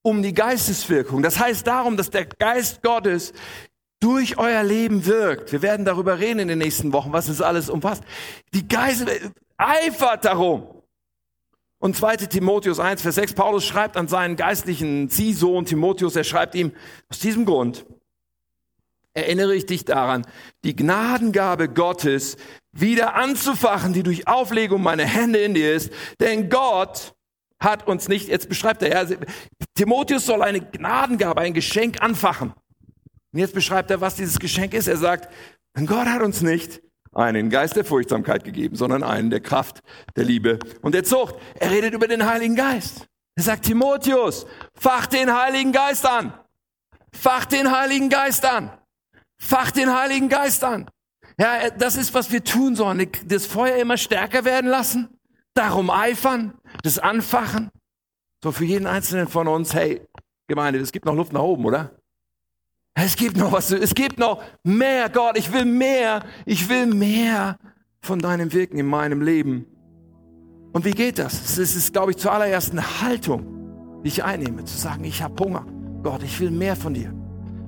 um 0.02 0.20
die 0.20 0.34
Geisteswirkung. 0.34 1.22
Das 1.22 1.38
heißt 1.38 1.64
darum, 1.64 1.96
dass 1.96 2.10
der 2.10 2.26
Geist 2.26 2.82
Gottes 2.82 3.32
durch 4.00 4.36
euer 4.36 4.64
Leben 4.64 5.06
wirkt. 5.06 5.52
Wir 5.52 5.62
werden 5.62 5.86
darüber 5.86 6.18
reden 6.18 6.40
in 6.40 6.48
den 6.48 6.58
nächsten 6.58 6.92
Wochen, 6.92 7.12
was 7.12 7.28
es 7.28 7.40
alles 7.40 7.70
umfasst. 7.70 8.02
Die 8.52 8.66
Geist 8.66 9.06
eifert 9.58 10.24
darum. 10.24 10.66
Und 11.78 11.94
2. 11.94 12.16
Timotheus 12.16 12.80
1, 12.80 13.00
Vers 13.00 13.14
6, 13.14 13.34
Paulus 13.34 13.64
schreibt 13.64 13.96
an 13.96 14.08
seinen 14.08 14.34
geistlichen 14.34 15.08
Ziehsohn 15.10 15.66
Timotheus, 15.66 16.16
er 16.16 16.24
schreibt 16.24 16.56
ihm, 16.56 16.72
aus 17.08 17.20
diesem 17.20 17.44
Grund 17.44 17.86
erinnere 19.14 19.54
ich 19.54 19.66
dich 19.66 19.84
daran, 19.84 20.26
die 20.64 20.74
Gnadengabe 20.74 21.68
Gottes 21.68 22.36
wieder 22.72 23.14
anzufachen, 23.14 23.92
die 23.92 24.02
durch 24.02 24.28
Auflegung 24.28 24.82
meiner 24.82 25.04
Hände 25.04 25.38
in 25.38 25.54
dir 25.54 25.74
ist. 25.74 25.92
Denn 26.20 26.48
Gott 26.48 27.14
hat 27.60 27.86
uns 27.86 28.08
nicht, 28.08 28.28
jetzt 28.28 28.48
beschreibt 28.48 28.82
er, 28.82 29.08
ja, 29.08 29.16
Timotheus 29.74 30.26
soll 30.26 30.42
eine 30.42 30.60
Gnadengabe, 30.60 31.40
ein 31.40 31.54
Geschenk 31.54 32.02
anfachen. 32.02 32.52
Und 33.32 33.38
jetzt 33.38 33.54
beschreibt 33.54 33.90
er, 33.90 34.00
was 34.00 34.16
dieses 34.16 34.38
Geschenk 34.38 34.74
ist. 34.74 34.88
Er 34.88 34.96
sagt, 34.96 35.28
Gott 35.86 36.06
hat 36.06 36.22
uns 36.22 36.40
nicht 36.40 36.80
einen 37.12 37.50
Geist 37.50 37.76
der 37.76 37.84
Furchtsamkeit 37.84 38.44
gegeben, 38.44 38.76
sondern 38.76 39.02
einen 39.02 39.30
der 39.30 39.40
Kraft, 39.40 39.80
der 40.16 40.24
Liebe 40.24 40.58
und 40.82 40.94
der 40.94 41.04
Zucht. 41.04 41.34
Er 41.58 41.70
redet 41.70 41.94
über 41.94 42.06
den 42.06 42.26
Heiligen 42.26 42.56
Geist. 42.56 43.06
Er 43.36 43.42
sagt, 43.42 43.66
Timotheus, 43.66 44.46
fach 44.74 45.06
den 45.06 45.32
Heiligen 45.32 45.72
Geist 45.72 46.06
an. 46.06 46.32
Fach 47.12 47.44
den 47.44 47.70
Heiligen 47.70 48.08
Geist 48.08 48.44
an. 48.44 48.70
Fach 49.40 49.70
den 49.70 49.94
Heiligen 49.94 50.28
Geist 50.28 50.62
an. 50.64 50.90
Ja, 51.38 51.70
das 51.70 51.96
ist, 51.96 52.14
was 52.14 52.32
wir 52.32 52.42
tun 52.42 52.74
sollen. 52.74 53.08
Das 53.26 53.46
Feuer 53.46 53.76
immer 53.76 53.96
stärker 53.96 54.44
werden 54.44 54.68
lassen. 54.68 55.08
Darum 55.54 55.90
eifern. 55.90 56.54
Das 56.82 56.98
anfachen. 56.98 57.70
So 58.42 58.52
für 58.52 58.64
jeden 58.64 58.86
Einzelnen 58.86 59.28
von 59.28 59.48
uns, 59.48 59.74
hey, 59.74 60.00
Gemeinde, 60.48 60.80
es 60.80 60.92
gibt 60.92 61.04
noch 61.04 61.14
Luft 61.14 61.32
nach 61.32 61.42
oben, 61.42 61.64
oder? 61.64 61.90
Es 62.94 63.16
gibt 63.16 63.36
noch 63.36 63.52
was, 63.52 63.70
es 63.70 63.94
gibt 63.94 64.18
noch 64.18 64.42
mehr, 64.64 65.08
Gott, 65.08 65.38
ich 65.38 65.52
will 65.52 65.64
mehr, 65.64 66.24
ich 66.46 66.68
will 66.68 66.86
mehr 66.86 67.56
von 68.00 68.18
deinem 68.18 68.52
Wirken 68.52 68.78
in 68.78 68.86
meinem 68.86 69.22
Leben. 69.22 69.66
Und 70.72 70.84
wie 70.84 70.90
geht 70.90 71.18
das? 71.18 71.58
Es 71.58 71.76
ist, 71.76 71.92
glaube 71.92 72.12
ich, 72.12 72.16
zuallererst 72.16 72.72
eine 72.72 73.00
Haltung, 73.00 74.02
die 74.02 74.08
ich 74.08 74.24
einnehme, 74.24 74.64
zu 74.64 74.76
sagen, 74.76 75.04
ich 75.04 75.22
habe 75.22 75.42
Hunger. 75.42 75.66
Gott, 76.02 76.22
ich 76.22 76.40
will 76.40 76.50
mehr 76.50 76.76
von 76.76 76.94
dir. 76.94 77.12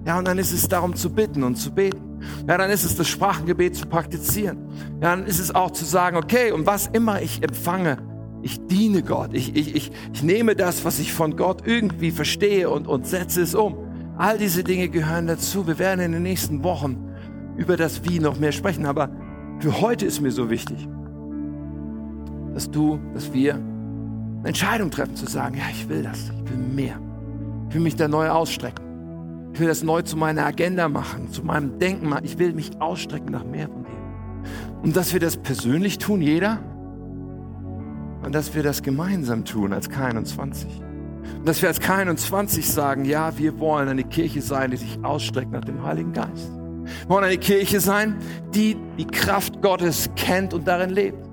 Ja, 0.04 0.18
und 0.18 0.26
dann 0.26 0.38
ist 0.38 0.52
es 0.52 0.66
darum 0.68 0.96
zu 0.96 1.12
bitten 1.12 1.42
und 1.42 1.56
zu 1.56 1.72
beten. 1.72 2.09
Ja, 2.46 2.58
dann 2.58 2.70
ist 2.70 2.84
es 2.84 2.96
das 2.96 3.08
Sprachengebet 3.08 3.76
zu 3.76 3.86
praktizieren. 3.86 4.58
Ja, 5.00 5.16
dann 5.16 5.26
ist 5.26 5.38
es 5.38 5.54
auch 5.54 5.70
zu 5.70 5.84
sagen, 5.84 6.16
okay, 6.16 6.52
und 6.52 6.66
was 6.66 6.88
immer 6.88 7.22
ich 7.22 7.42
empfange, 7.42 7.98
ich 8.42 8.66
diene 8.66 9.02
Gott. 9.02 9.30
Ich, 9.34 9.54
ich, 9.54 9.74
ich, 9.74 9.92
ich 10.12 10.22
nehme 10.22 10.56
das, 10.56 10.84
was 10.84 10.98
ich 10.98 11.12
von 11.12 11.36
Gott 11.36 11.66
irgendwie 11.66 12.10
verstehe 12.10 12.70
und, 12.70 12.86
und 12.86 13.06
setze 13.06 13.42
es 13.42 13.54
um. 13.54 13.76
All 14.16 14.38
diese 14.38 14.64
Dinge 14.64 14.88
gehören 14.88 15.26
dazu. 15.26 15.66
Wir 15.66 15.78
werden 15.78 16.00
in 16.00 16.12
den 16.12 16.22
nächsten 16.22 16.62
Wochen 16.62 17.10
über 17.56 17.76
das 17.76 18.04
Wie 18.04 18.18
noch 18.18 18.38
mehr 18.38 18.52
sprechen. 18.52 18.86
Aber 18.86 19.10
für 19.60 19.80
heute 19.80 20.06
ist 20.06 20.20
mir 20.20 20.30
so 20.30 20.50
wichtig, 20.50 20.88
dass 22.54 22.70
du, 22.70 22.98
dass 23.14 23.32
wir 23.32 23.54
eine 23.54 24.48
Entscheidung 24.48 24.90
treffen 24.90 25.16
zu 25.16 25.26
sagen, 25.26 25.56
ja, 25.56 25.64
ich 25.70 25.88
will 25.88 26.02
das, 26.02 26.30
ich 26.44 26.50
will 26.50 26.56
mehr. 26.56 26.98
Ich 27.68 27.74
will 27.74 27.82
mich 27.82 27.96
da 27.96 28.08
neu 28.08 28.28
ausstrecken. 28.28 28.89
Ich 29.52 29.60
will 29.60 29.68
das 29.68 29.82
neu 29.82 30.02
zu 30.02 30.16
meiner 30.16 30.46
Agenda 30.46 30.88
machen, 30.88 31.30
zu 31.30 31.42
meinem 31.42 31.78
Denken 31.78 32.08
machen. 32.08 32.24
Ich 32.24 32.38
will 32.38 32.52
mich 32.52 32.80
ausstrecken 32.80 33.32
nach 33.32 33.44
mehr 33.44 33.68
von 33.68 33.84
dir. 33.84 33.90
Und 34.82 34.96
dass 34.96 35.12
wir 35.12 35.20
das 35.20 35.36
persönlich 35.36 35.98
tun, 35.98 36.22
jeder. 36.22 36.58
Und 38.22 38.34
dass 38.34 38.54
wir 38.54 38.62
das 38.62 38.82
gemeinsam 38.82 39.44
tun 39.44 39.72
als 39.72 39.90
K21. 39.90 40.66
Und 41.38 41.48
dass 41.48 41.62
wir 41.62 41.68
als 41.68 41.80
K21 41.80 42.70
sagen, 42.70 43.04
ja, 43.04 43.36
wir 43.38 43.58
wollen 43.58 43.88
eine 43.88 44.04
Kirche 44.04 44.42
sein, 44.42 44.70
die 44.70 44.76
sich 44.76 44.98
ausstreckt 45.02 45.52
nach 45.52 45.64
dem 45.64 45.82
Heiligen 45.82 46.12
Geist. 46.12 46.50
Wir 46.84 47.08
wollen 47.08 47.24
eine 47.24 47.38
Kirche 47.38 47.80
sein, 47.80 48.16
die 48.54 48.76
die 48.98 49.06
Kraft 49.06 49.62
Gottes 49.62 50.10
kennt 50.16 50.54
und 50.54 50.66
darin 50.66 50.90
lebt. 50.90 51.28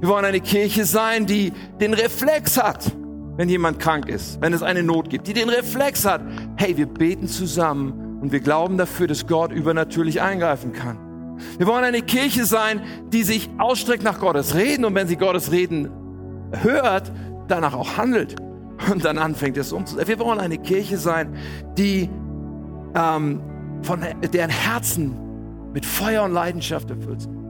Wir 0.00 0.08
wollen 0.08 0.24
eine 0.24 0.40
Kirche 0.40 0.84
sein, 0.84 1.26
die 1.26 1.52
den 1.80 1.94
Reflex 1.94 2.62
hat, 2.62 2.92
wenn 3.40 3.48
jemand 3.48 3.78
krank 3.78 4.06
ist, 4.10 4.38
wenn 4.42 4.52
es 4.52 4.62
eine 4.62 4.82
Not 4.82 5.08
gibt, 5.08 5.26
die 5.26 5.32
den 5.32 5.48
Reflex 5.48 6.04
hat, 6.04 6.20
hey, 6.56 6.76
wir 6.76 6.84
beten 6.84 7.26
zusammen 7.26 8.18
und 8.20 8.32
wir 8.32 8.40
glauben 8.40 8.76
dafür, 8.76 9.06
dass 9.06 9.26
Gott 9.26 9.50
übernatürlich 9.50 10.20
eingreifen 10.20 10.74
kann. 10.74 11.38
Wir 11.56 11.66
wollen 11.66 11.82
eine 11.82 12.02
Kirche 12.02 12.44
sein, 12.44 12.82
die 13.08 13.22
sich 13.22 13.48
ausstreckt 13.56 14.02
nach 14.02 14.20
Gottes 14.20 14.54
Reden 14.54 14.84
und 14.84 14.94
wenn 14.94 15.08
sie 15.08 15.16
Gottes 15.16 15.52
Reden 15.52 15.88
hört, 16.52 17.10
danach 17.48 17.72
auch 17.72 17.96
handelt 17.96 18.36
und 18.92 19.06
dann 19.06 19.16
anfängt 19.16 19.56
es 19.56 19.72
umzusetzen. 19.72 20.06
Wir 20.06 20.18
wollen 20.18 20.38
eine 20.38 20.58
Kirche 20.58 20.98
sein, 20.98 21.34
die 21.78 22.10
ähm, 22.94 23.40
von 23.80 24.04
deren 24.34 24.50
Herzen 24.50 25.16
mit 25.72 25.86
Feuer 25.86 26.24
und 26.24 26.32
Leidenschaft 26.32 26.90
erfüllt 26.90 27.22
sind. 27.22 27.40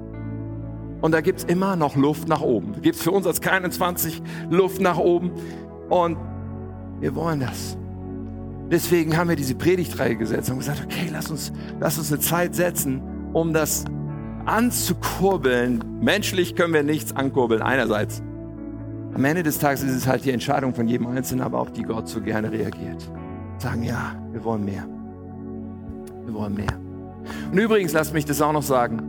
Und 1.01 1.12
da 1.12 1.20
gibt's 1.20 1.45
immer 1.45 1.76
noch 1.76 1.97
Luft 1.97 2.28
nach 2.28 2.43
oben. 2.43 2.74
Da 2.74 2.80
gibt's 2.80 3.03
für 3.03 3.11
uns 3.11 3.26
als 3.26 3.41
21 3.41 4.22
Luft 4.51 4.80
nach 4.80 4.99
oben. 4.99 5.32
Und 5.91 6.16
wir 7.01 7.14
wollen 7.14 7.41
das. 7.41 7.76
Deswegen 8.70 9.16
haben 9.16 9.28
wir 9.28 9.36
diese 9.36 9.57
Predigtreihe 9.57 10.16
gesetzt 10.16 10.49
und 10.49 10.59
gesagt, 10.59 10.82
okay, 10.84 11.09
lass 11.12 11.30
uns, 11.30 11.53
lass 11.80 11.99
uns 11.99 12.12
eine 12.12 12.20
Zeit 12.20 12.55
setzen, 12.55 13.03
um 13.32 13.53
das 13.53 13.84
anzukurbeln. 14.47 15.82
Menschlich 16.01 16.55
können 16.55 16.72
wir 16.72 16.84
nichts 16.84 17.14
ankurbeln, 17.14 17.62
einerseits. 17.62 18.22
Am 19.12 19.24
Ende 19.24 19.43
des 19.43 19.59
Tages 19.59 19.82
ist 19.82 19.97
es 19.97 20.07
halt 20.07 20.24
die 20.24 20.30
Entscheidung 20.30 20.72
von 20.72 20.86
jedem 20.86 21.09
Einzelnen, 21.09 21.43
aber 21.43 21.59
auf 21.59 21.72
die 21.72 21.82
Gott 21.82 22.09
so 22.09 22.20
gerne 22.20 22.53
reagiert. 22.53 23.11
Sagen, 23.59 23.82
ja, 23.82 24.14
wir 24.30 24.45
wollen 24.45 24.64
mehr. 24.64 24.86
Wir 26.24 26.34
wollen 26.34 26.55
mehr. 26.55 26.78
Und 27.51 27.59
übrigens, 27.59 27.93
lasst 27.93 28.14
mich 28.14 28.24
das 28.24 28.41
auch 28.41 28.53
noch 28.53 28.62
sagen. 28.62 29.03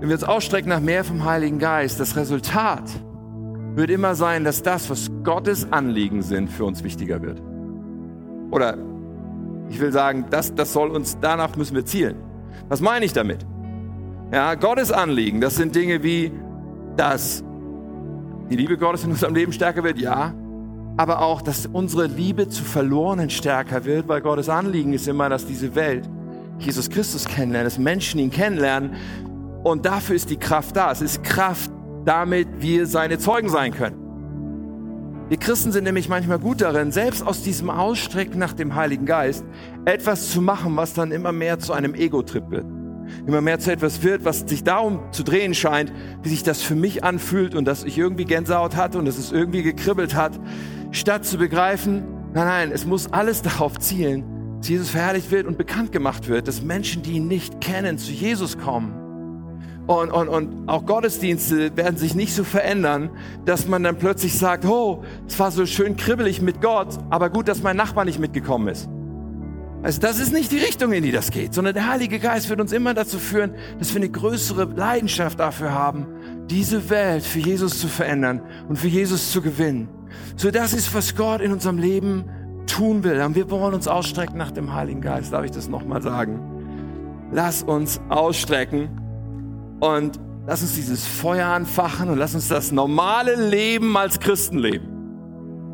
Wenn 0.00 0.08
wir 0.08 0.16
uns 0.16 0.24
ausstrecken 0.24 0.70
nach 0.70 0.80
mehr 0.80 1.04
vom 1.04 1.24
Heiligen 1.24 1.60
Geist, 1.60 2.00
das 2.00 2.16
Resultat 2.16 2.82
wird 3.74 3.90
immer 3.90 4.14
sein, 4.14 4.44
dass 4.44 4.62
das, 4.62 4.90
was 4.90 5.10
Gottes 5.22 5.70
Anliegen 5.72 6.22
sind, 6.22 6.50
für 6.50 6.64
uns 6.64 6.82
wichtiger 6.82 7.22
wird. 7.22 7.40
Oder 8.50 8.76
ich 9.68 9.80
will 9.80 9.92
sagen, 9.92 10.26
das, 10.30 10.54
das 10.54 10.72
soll 10.72 10.90
uns, 10.90 11.18
danach 11.20 11.56
müssen 11.56 11.76
wir 11.76 11.84
zielen. 11.84 12.16
Was 12.68 12.80
meine 12.80 13.04
ich 13.04 13.12
damit? 13.12 13.46
Ja, 14.32 14.54
Gottes 14.54 14.92
Anliegen, 14.92 15.40
das 15.40 15.56
sind 15.56 15.74
Dinge 15.74 16.02
wie, 16.02 16.32
dass 16.96 17.44
die 18.50 18.56
Liebe 18.56 18.76
Gottes 18.76 19.04
in 19.04 19.10
unserem 19.10 19.34
Leben 19.34 19.52
stärker 19.52 19.84
wird, 19.84 19.98
ja. 19.98 20.34
Aber 20.96 21.22
auch, 21.22 21.40
dass 21.40 21.66
unsere 21.66 22.06
Liebe 22.06 22.48
zu 22.48 22.64
Verlorenen 22.64 23.30
stärker 23.30 23.84
wird, 23.84 24.08
weil 24.08 24.20
Gottes 24.20 24.48
Anliegen 24.48 24.92
ist 24.92 25.06
immer, 25.06 25.28
dass 25.28 25.46
diese 25.46 25.74
Welt 25.74 26.08
Jesus 26.58 26.90
Christus 26.90 27.24
kennenlernen, 27.24 27.66
dass 27.66 27.78
Menschen 27.78 28.20
ihn 28.20 28.30
kennenlernen. 28.30 28.94
Und 29.62 29.86
dafür 29.86 30.16
ist 30.16 30.30
die 30.30 30.36
Kraft 30.36 30.76
da. 30.76 30.90
Es 30.90 31.00
ist 31.00 31.22
Kraft, 31.22 31.70
damit 32.04 32.48
wir 32.58 32.86
seine 32.86 33.18
Zeugen 33.18 33.48
sein 33.48 33.72
können. 33.72 34.10
Wir 35.30 35.38
Christen 35.38 35.70
sind 35.70 35.84
nämlich 35.84 36.08
manchmal 36.08 36.40
gut 36.40 36.60
darin, 36.60 36.90
selbst 36.90 37.24
aus 37.24 37.42
diesem 37.42 37.70
Ausstrecken 37.70 38.40
nach 38.40 38.52
dem 38.52 38.74
Heiligen 38.74 39.06
Geist 39.06 39.44
etwas 39.84 40.32
zu 40.32 40.42
machen, 40.42 40.76
was 40.76 40.92
dann 40.92 41.12
immer 41.12 41.30
mehr 41.30 41.60
zu 41.60 41.72
einem 41.72 41.94
Ego-Trip 41.94 42.50
wird. 42.50 42.66
Immer 43.28 43.40
mehr 43.40 43.60
zu 43.60 43.70
etwas 43.70 44.02
wird, 44.02 44.24
was 44.24 44.40
sich 44.40 44.64
darum 44.64 45.00
zu 45.12 45.22
drehen 45.22 45.54
scheint, 45.54 45.92
wie 46.24 46.30
sich 46.30 46.42
das 46.42 46.62
für 46.62 46.74
mich 46.74 47.04
anfühlt 47.04 47.54
und 47.54 47.64
dass 47.64 47.84
ich 47.84 47.96
irgendwie 47.96 48.24
Gänsehaut 48.24 48.74
hatte 48.74 48.98
und 48.98 49.04
dass 49.04 49.18
es 49.18 49.30
irgendwie 49.30 49.62
gekribbelt 49.62 50.16
hat, 50.16 50.32
statt 50.90 51.24
zu 51.24 51.38
begreifen, 51.38 52.02
nein, 52.34 52.46
nein, 52.46 52.70
es 52.72 52.84
muss 52.84 53.12
alles 53.12 53.42
darauf 53.42 53.78
zielen, 53.78 54.24
dass 54.58 54.68
Jesus 54.68 54.90
verherrlicht 54.90 55.30
wird 55.30 55.46
und 55.46 55.58
bekannt 55.58 55.92
gemacht 55.92 56.26
wird, 56.26 56.48
dass 56.48 56.60
Menschen, 56.60 57.02
die 57.02 57.12
ihn 57.12 57.28
nicht 57.28 57.60
kennen, 57.60 57.98
zu 57.98 58.10
Jesus 58.10 58.58
kommen 58.58 58.99
und, 59.90 60.12
und, 60.12 60.28
und 60.28 60.68
auch 60.68 60.86
Gottesdienste 60.86 61.76
werden 61.76 61.96
sich 61.96 62.14
nicht 62.14 62.32
so 62.32 62.44
verändern, 62.44 63.10
dass 63.44 63.66
man 63.66 63.82
dann 63.82 63.98
plötzlich 63.98 64.38
sagt, 64.38 64.64
oh, 64.64 65.02
es 65.26 65.36
war 65.40 65.50
so 65.50 65.66
schön 65.66 65.96
kribbelig 65.96 66.40
mit 66.40 66.60
Gott, 66.60 66.96
aber 67.10 67.28
gut, 67.28 67.48
dass 67.48 67.64
mein 67.64 67.76
Nachbar 67.76 68.04
nicht 68.04 68.20
mitgekommen 68.20 68.68
ist. 68.68 68.88
Also 69.82 70.00
das 70.00 70.20
ist 70.20 70.32
nicht 70.32 70.52
die 70.52 70.58
Richtung, 70.58 70.92
in 70.92 71.02
die 71.02 71.10
das 71.10 71.32
geht, 71.32 71.54
sondern 71.54 71.74
der 71.74 71.88
Heilige 71.88 72.20
Geist 72.20 72.48
wird 72.48 72.60
uns 72.60 72.70
immer 72.70 72.94
dazu 72.94 73.18
führen, 73.18 73.56
dass 73.80 73.92
wir 73.92 74.00
eine 74.00 74.10
größere 74.10 74.64
Leidenschaft 74.76 75.40
dafür 75.40 75.74
haben, 75.74 76.06
diese 76.48 76.88
Welt 76.88 77.24
für 77.24 77.40
Jesus 77.40 77.80
zu 77.80 77.88
verändern 77.88 78.42
und 78.68 78.76
für 78.76 78.86
Jesus 78.86 79.32
zu 79.32 79.42
gewinnen. 79.42 79.88
So 80.36 80.52
das 80.52 80.72
ist, 80.72 80.94
was 80.94 81.16
Gott 81.16 81.40
in 81.40 81.50
unserem 81.50 81.78
Leben 81.78 82.26
tun 82.68 83.02
will. 83.02 83.20
Und 83.22 83.34
wir 83.34 83.50
wollen 83.50 83.74
uns 83.74 83.88
ausstrecken 83.88 84.38
nach 84.38 84.52
dem 84.52 84.72
Heiligen 84.72 85.00
Geist. 85.00 85.32
Darf 85.32 85.44
ich 85.44 85.50
das 85.50 85.68
nochmal 85.68 86.00
sagen? 86.00 86.38
Lass 87.32 87.64
uns 87.64 88.00
ausstrecken 88.08 88.99
und 89.80 90.20
lass 90.46 90.62
uns 90.62 90.74
dieses 90.74 91.06
Feuer 91.06 91.48
anfachen 91.48 92.10
und 92.10 92.18
lass 92.18 92.34
uns 92.34 92.48
das 92.48 92.70
normale 92.72 93.34
Leben 93.34 93.96
als 93.96 94.20
Christen 94.20 94.58
leben. 94.58 94.86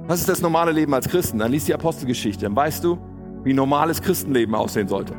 Was 0.06 0.20
ist 0.20 0.28
das 0.28 0.40
normale 0.40 0.72
Leben 0.72 0.94
als 0.94 1.08
Christen? 1.08 1.38
Dann 1.38 1.50
liest 1.50 1.68
die 1.68 1.74
Apostelgeschichte, 1.74 2.44
dann 2.44 2.54
weißt 2.54 2.84
du, 2.84 2.98
wie 3.42 3.52
normales 3.52 4.00
Christenleben 4.00 4.54
aussehen 4.54 4.88
sollte. 4.88 5.14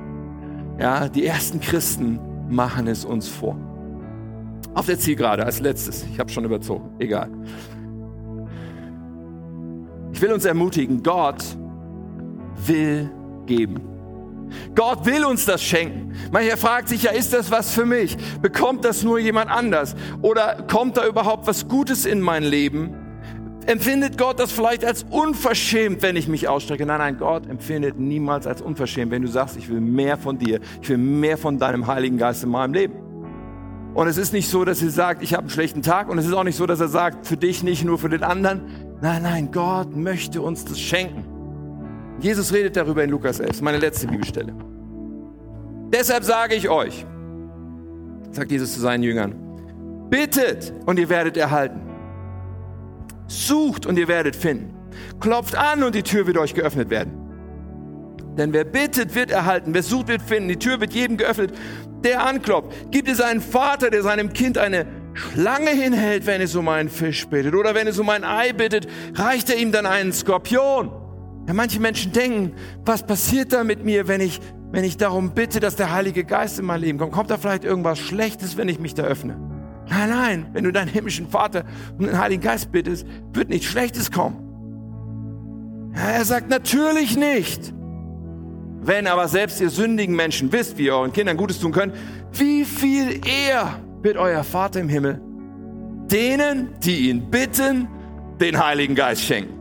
Ja, 0.79 1.09
die 1.09 1.25
ersten 1.25 1.59
Christen 1.59 2.19
machen 2.49 2.87
es 2.87 3.03
uns 3.03 3.27
vor. 3.27 3.57
Auf 4.73 4.85
der 4.85 4.99
Zielgerade 4.99 5.45
als 5.45 5.59
letztes. 5.59 6.03
Ich 6.03 6.19
habe 6.19 6.29
schon 6.29 6.45
überzogen. 6.45 6.91
Egal. 6.99 7.29
Ich 10.13 10.21
will 10.21 10.31
uns 10.31 10.45
ermutigen, 10.45 11.03
Gott 11.03 11.43
will 12.65 13.09
geben. 13.45 13.81
Gott 14.75 15.05
will 15.05 15.25
uns 15.25 15.45
das 15.45 15.63
schenken. 15.63 16.13
Mancher 16.31 16.57
fragt 16.57 16.89
sich 16.89 17.03
ja, 17.03 17.11
ist 17.11 17.33
das 17.33 17.51
was 17.51 17.73
für 17.73 17.85
mich? 17.85 18.17
Bekommt 18.41 18.85
das 18.85 19.03
nur 19.03 19.19
jemand 19.19 19.51
anders? 19.51 19.95
Oder 20.21 20.63
kommt 20.69 20.97
da 20.97 21.07
überhaupt 21.07 21.47
was 21.47 21.67
Gutes 21.67 22.05
in 22.05 22.21
mein 22.21 22.43
Leben? 22.43 22.93
Empfindet 23.65 24.17
Gott 24.17 24.39
das 24.39 24.51
vielleicht 24.51 24.85
als 24.85 25.03
unverschämt, 25.03 26.01
wenn 26.01 26.15
ich 26.15 26.29
mich 26.29 26.47
ausstrecke? 26.47 26.85
Nein, 26.85 26.99
nein, 26.99 27.17
Gott 27.17 27.47
empfindet 27.47 27.99
niemals 27.99 28.47
als 28.47 28.61
unverschämt, 28.61 29.11
wenn 29.11 29.23
du 29.23 29.27
sagst, 29.27 29.57
ich 29.57 29.67
will 29.67 29.81
mehr 29.81 30.15
von 30.15 30.37
dir, 30.37 30.61
ich 30.81 30.87
will 30.87 30.97
mehr 30.97 31.37
von 31.37 31.59
deinem 31.59 31.85
Heiligen 31.85 32.17
Geist 32.17 32.43
in 32.43 32.49
meinem 32.49 32.73
Leben. 32.73 33.07
Und 33.93 34.07
es 34.07 34.17
ist 34.17 34.31
nicht 34.31 34.47
so, 34.47 34.63
dass 34.63 34.81
er 34.81 34.91
sagt, 34.91 35.23
ich 35.23 35.33
habe 35.33 35.41
einen 35.41 35.49
schlechten 35.49 35.81
Tag. 35.81 36.07
Und 36.07 36.19
es 36.19 36.25
ist 36.27 36.33
auch 36.33 36.43
nicht 36.43 36.55
so, 36.55 36.67
dass 36.67 36.79
er 36.79 36.87
sagt, 36.87 37.25
für 37.25 37.35
dich 37.35 37.63
nicht, 37.63 37.83
nur 37.83 37.97
für 37.97 38.09
den 38.09 38.23
anderen. 38.23 38.61
Nein, 39.01 39.23
nein, 39.23 39.51
Gott 39.51 39.95
möchte 39.95 40.41
uns 40.41 40.63
das 40.65 40.79
schenken. 40.79 41.36
Jesus 42.19 42.51
redet 42.51 42.75
darüber 42.75 43.03
in 43.03 43.09
Lukas 43.09 43.39
11, 43.39 43.61
meine 43.61 43.77
letzte 43.77 44.07
Bibelstelle. 44.07 44.53
Deshalb 45.93 46.23
sage 46.23 46.55
ich 46.55 46.67
euch, 46.67 47.05
sagt 48.31 48.51
Jesus 48.51 48.73
zu 48.73 48.79
seinen 48.79 49.03
Jüngern, 49.03 49.35
bittet 50.09 50.73
und 50.85 50.99
ihr 50.99 51.09
werdet 51.09 51.37
erhalten. 51.37 51.81
Sucht 53.27 53.85
und 53.85 53.97
ihr 53.99 54.07
werdet 54.07 54.35
finden. 54.35 54.73
Klopft 55.19 55.55
an 55.55 55.83
und 55.83 55.93
die 55.93 56.03
Tür 56.03 56.25
wird 56.27 56.37
euch 56.37 56.53
geöffnet 56.53 56.89
werden. 56.89 57.11
Denn 58.37 58.53
wer 58.53 58.63
bittet, 58.63 59.15
wird 59.15 59.31
erhalten. 59.31 59.73
Wer 59.73 59.83
sucht, 59.83 60.07
wird 60.07 60.21
finden. 60.21 60.49
Die 60.49 60.57
Tür 60.57 60.79
wird 60.79 60.93
jedem 60.93 61.17
geöffnet, 61.17 61.53
der 62.03 62.25
anklopft. 62.25 62.91
Gibt 62.91 63.09
es 63.09 63.19
einen 63.19 63.41
Vater, 63.41 63.89
der 63.89 64.03
seinem 64.03 64.31
Kind 64.33 64.57
eine 64.57 64.85
Schlange 65.13 65.71
hinhält, 65.71 66.25
wenn 66.25 66.41
es 66.41 66.55
um 66.55 66.67
einen 66.69 66.89
Fisch 66.89 67.27
bittet? 67.27 67.55
Oder 67.55 67.75
wenn 67.75 67.87
es 67.87 67.99
um 67.99 68.09
ein 68.09 68.23
Ei 68.23 68.53
bittet, 68.53 68.87
reicht 69.15 69.49
er 69.49 69.57
ihm 69.57 69.71
dann 69.71 69.85
einen 69.85 70.13
Skorpion? 70.13 70.91
Ja, 71.47 71.53
manche 71.53 71.79
Menschen 71.79 72.11
denken, 72.11 72.51
was 72.85 73.05
passiert 73.05 73.53
da 73.53 73.63
mit 73.63 73.83
mir, 73.83 74.07
wenn 74.07 74.21
ich, 74.21 74.39
wenn 74.71 74.83
ich 74.83 74.97
darum 74.97 75.31
bitte, 75.31 75.59
dass 75.59 75.75
der 75.75 75.93
Heilige 75.93 76.25
Geist 76.25 76.59
in 76.59 76.65
mein 76.65 76.81
Leben 76.81 76.97
kommt? 76.99 77.13
Kommt 77.13 77.29
da 77.29 77.37
vielleicht 77.37 77.63
irgendwas 77.63 77.99
Schlechtes, 77.99 78.57
wenn 78.57 78.67
ich 78.67 78.79
mich 78.79 78.93
da 78.93 79.03
öffne? 79.03 79.37
Nein, 79.89 80.09
nein, 80.09 80.45
wenn 80.51 80.65
du 80.65 80.71
deinen 80.71 80.89
himmlischen 80.89 81.29
Vater 81.29 81.63
um 81.97 82.05
den 82.05 82.19
Heiligen 82.19 82.43
Geist 82.43 82.71
bittest, 82.71 83.07
wird 83.33 83.47
nichts 83.47 83.67
Schlechtes 83.67 84.11
kommen. 84.11 85.91
Ja, 85.95 86.09
er 86.09 86.25
sagt 86.25 86.49
natürlich 86.49 87.15
nicht. 87.17 87.73
Wenn 88.81 89.07
aber 89.07 89.27
selbst 89.27 89.61
ihr 89.61 89.69
sündigen 89.69 90.15
Menschen 90.15 90.51
wisst, 90.51 90.77
wie 90.77 90.85
ihr 90.85 90.95
euren 90.95 91.13
Kindern 91.13 91.37
Gutes 91.37 91.59
tun 91.59 91.71
könnt, 91.71 91.93
wie 92.33 92.65
viel 92.65 93.21
eher 93.25 93.79
wird 94.01 94.17
euer 94.17 94.43
Vater 94.43 94.81
im 94.81 94.89
Himmel 94.89 95.21
denen, 96.11 96.69
die 96.83 97.09
ihn 97.09 97.29
bitten, 97.29 97.87
den 98.39 98.63
Heiligen 98.63 98.95
Geist 98.95 99.23
schenken. 99.23 99.56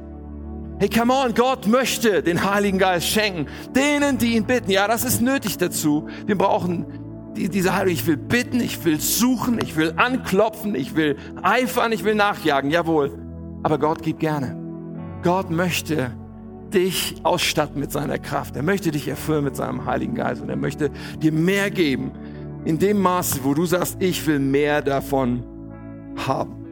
Hey, 0.78 0.90
come 0.90 1.10
on, 1.10 1.32
Gott 1.32 1.66
möchte 1.66 2.22
den 2.22 2.44
Heiligen 2.44 2.78
Geist 2.78 3.06
schenken. 3.06 3.46
Denen, 3.74 4.18
die 4.18 4.36
ihn 4.36 4.44
bitten. 4.44 4.70
Ja, 4.70 4.86
das 4.86 5.04
ist 5.04 5.22
nötig 5.22 5.56
dazu. 5.56 6.06
Wir 6.26 6.36
brauchen 6.36 7.32
die, 7.34 7.48
diese 7.48 7.74
Heilung. 7.74 7.94
Ich 7.94 8.06
will 8.06 8.18
bitten, 8.18 8.60
ich 8.60 8.84
will 8.84 9.00
suchen, 9.00 9.58
ich 9.62 9.76
will 9.76 9.94
anklopfen, 9.96 10.74
ich 10.74 10.94
will 10.94 11.16
eifern, 11.42 11.92
ich 11.92 12.04
will 12.04 12.14
nachjagen. 12.14 12.70
Jawohl. 12.70 13.10
Aber 13.62 13.78
Gott 13.78 14.02
gibt 14.02 14.20
gerne. 14.20 14.54
Gott 15.22 15.50
möchte 15.50 16.12
dich 16.74 17.14
ausstatten 17.22 17.80
mit 17.80 17.90
seiner 17.90 18.18
Kraft. 18.18 18.54
Er 18.54 18.62
möchte 18.62 18.90
dich 18.90 19.08
erfüllen 19.08 19.44
mit 19.44 19.56
seinem 19.56 19.86
Heiligen 19.86 20.14
Geist 20.14 20.42
und 20.42 20.50
er 20.50 20.56
möchte 20.56 20.90
dir 21.22 21.32
mehr 21.32 21.70
geben. 21.70 22.12
In 22.66 22.78
dem 22.78 23.00
Maße, 23.00 23.40
wo 23.44 23.54
du 23.54 23.64
sagst, 23.64 23.96
ich 24.00 24.26
will 24.26 24.40
mehr 24.40 24.82
davon 24.82 25.42
haben. 26.26 26.65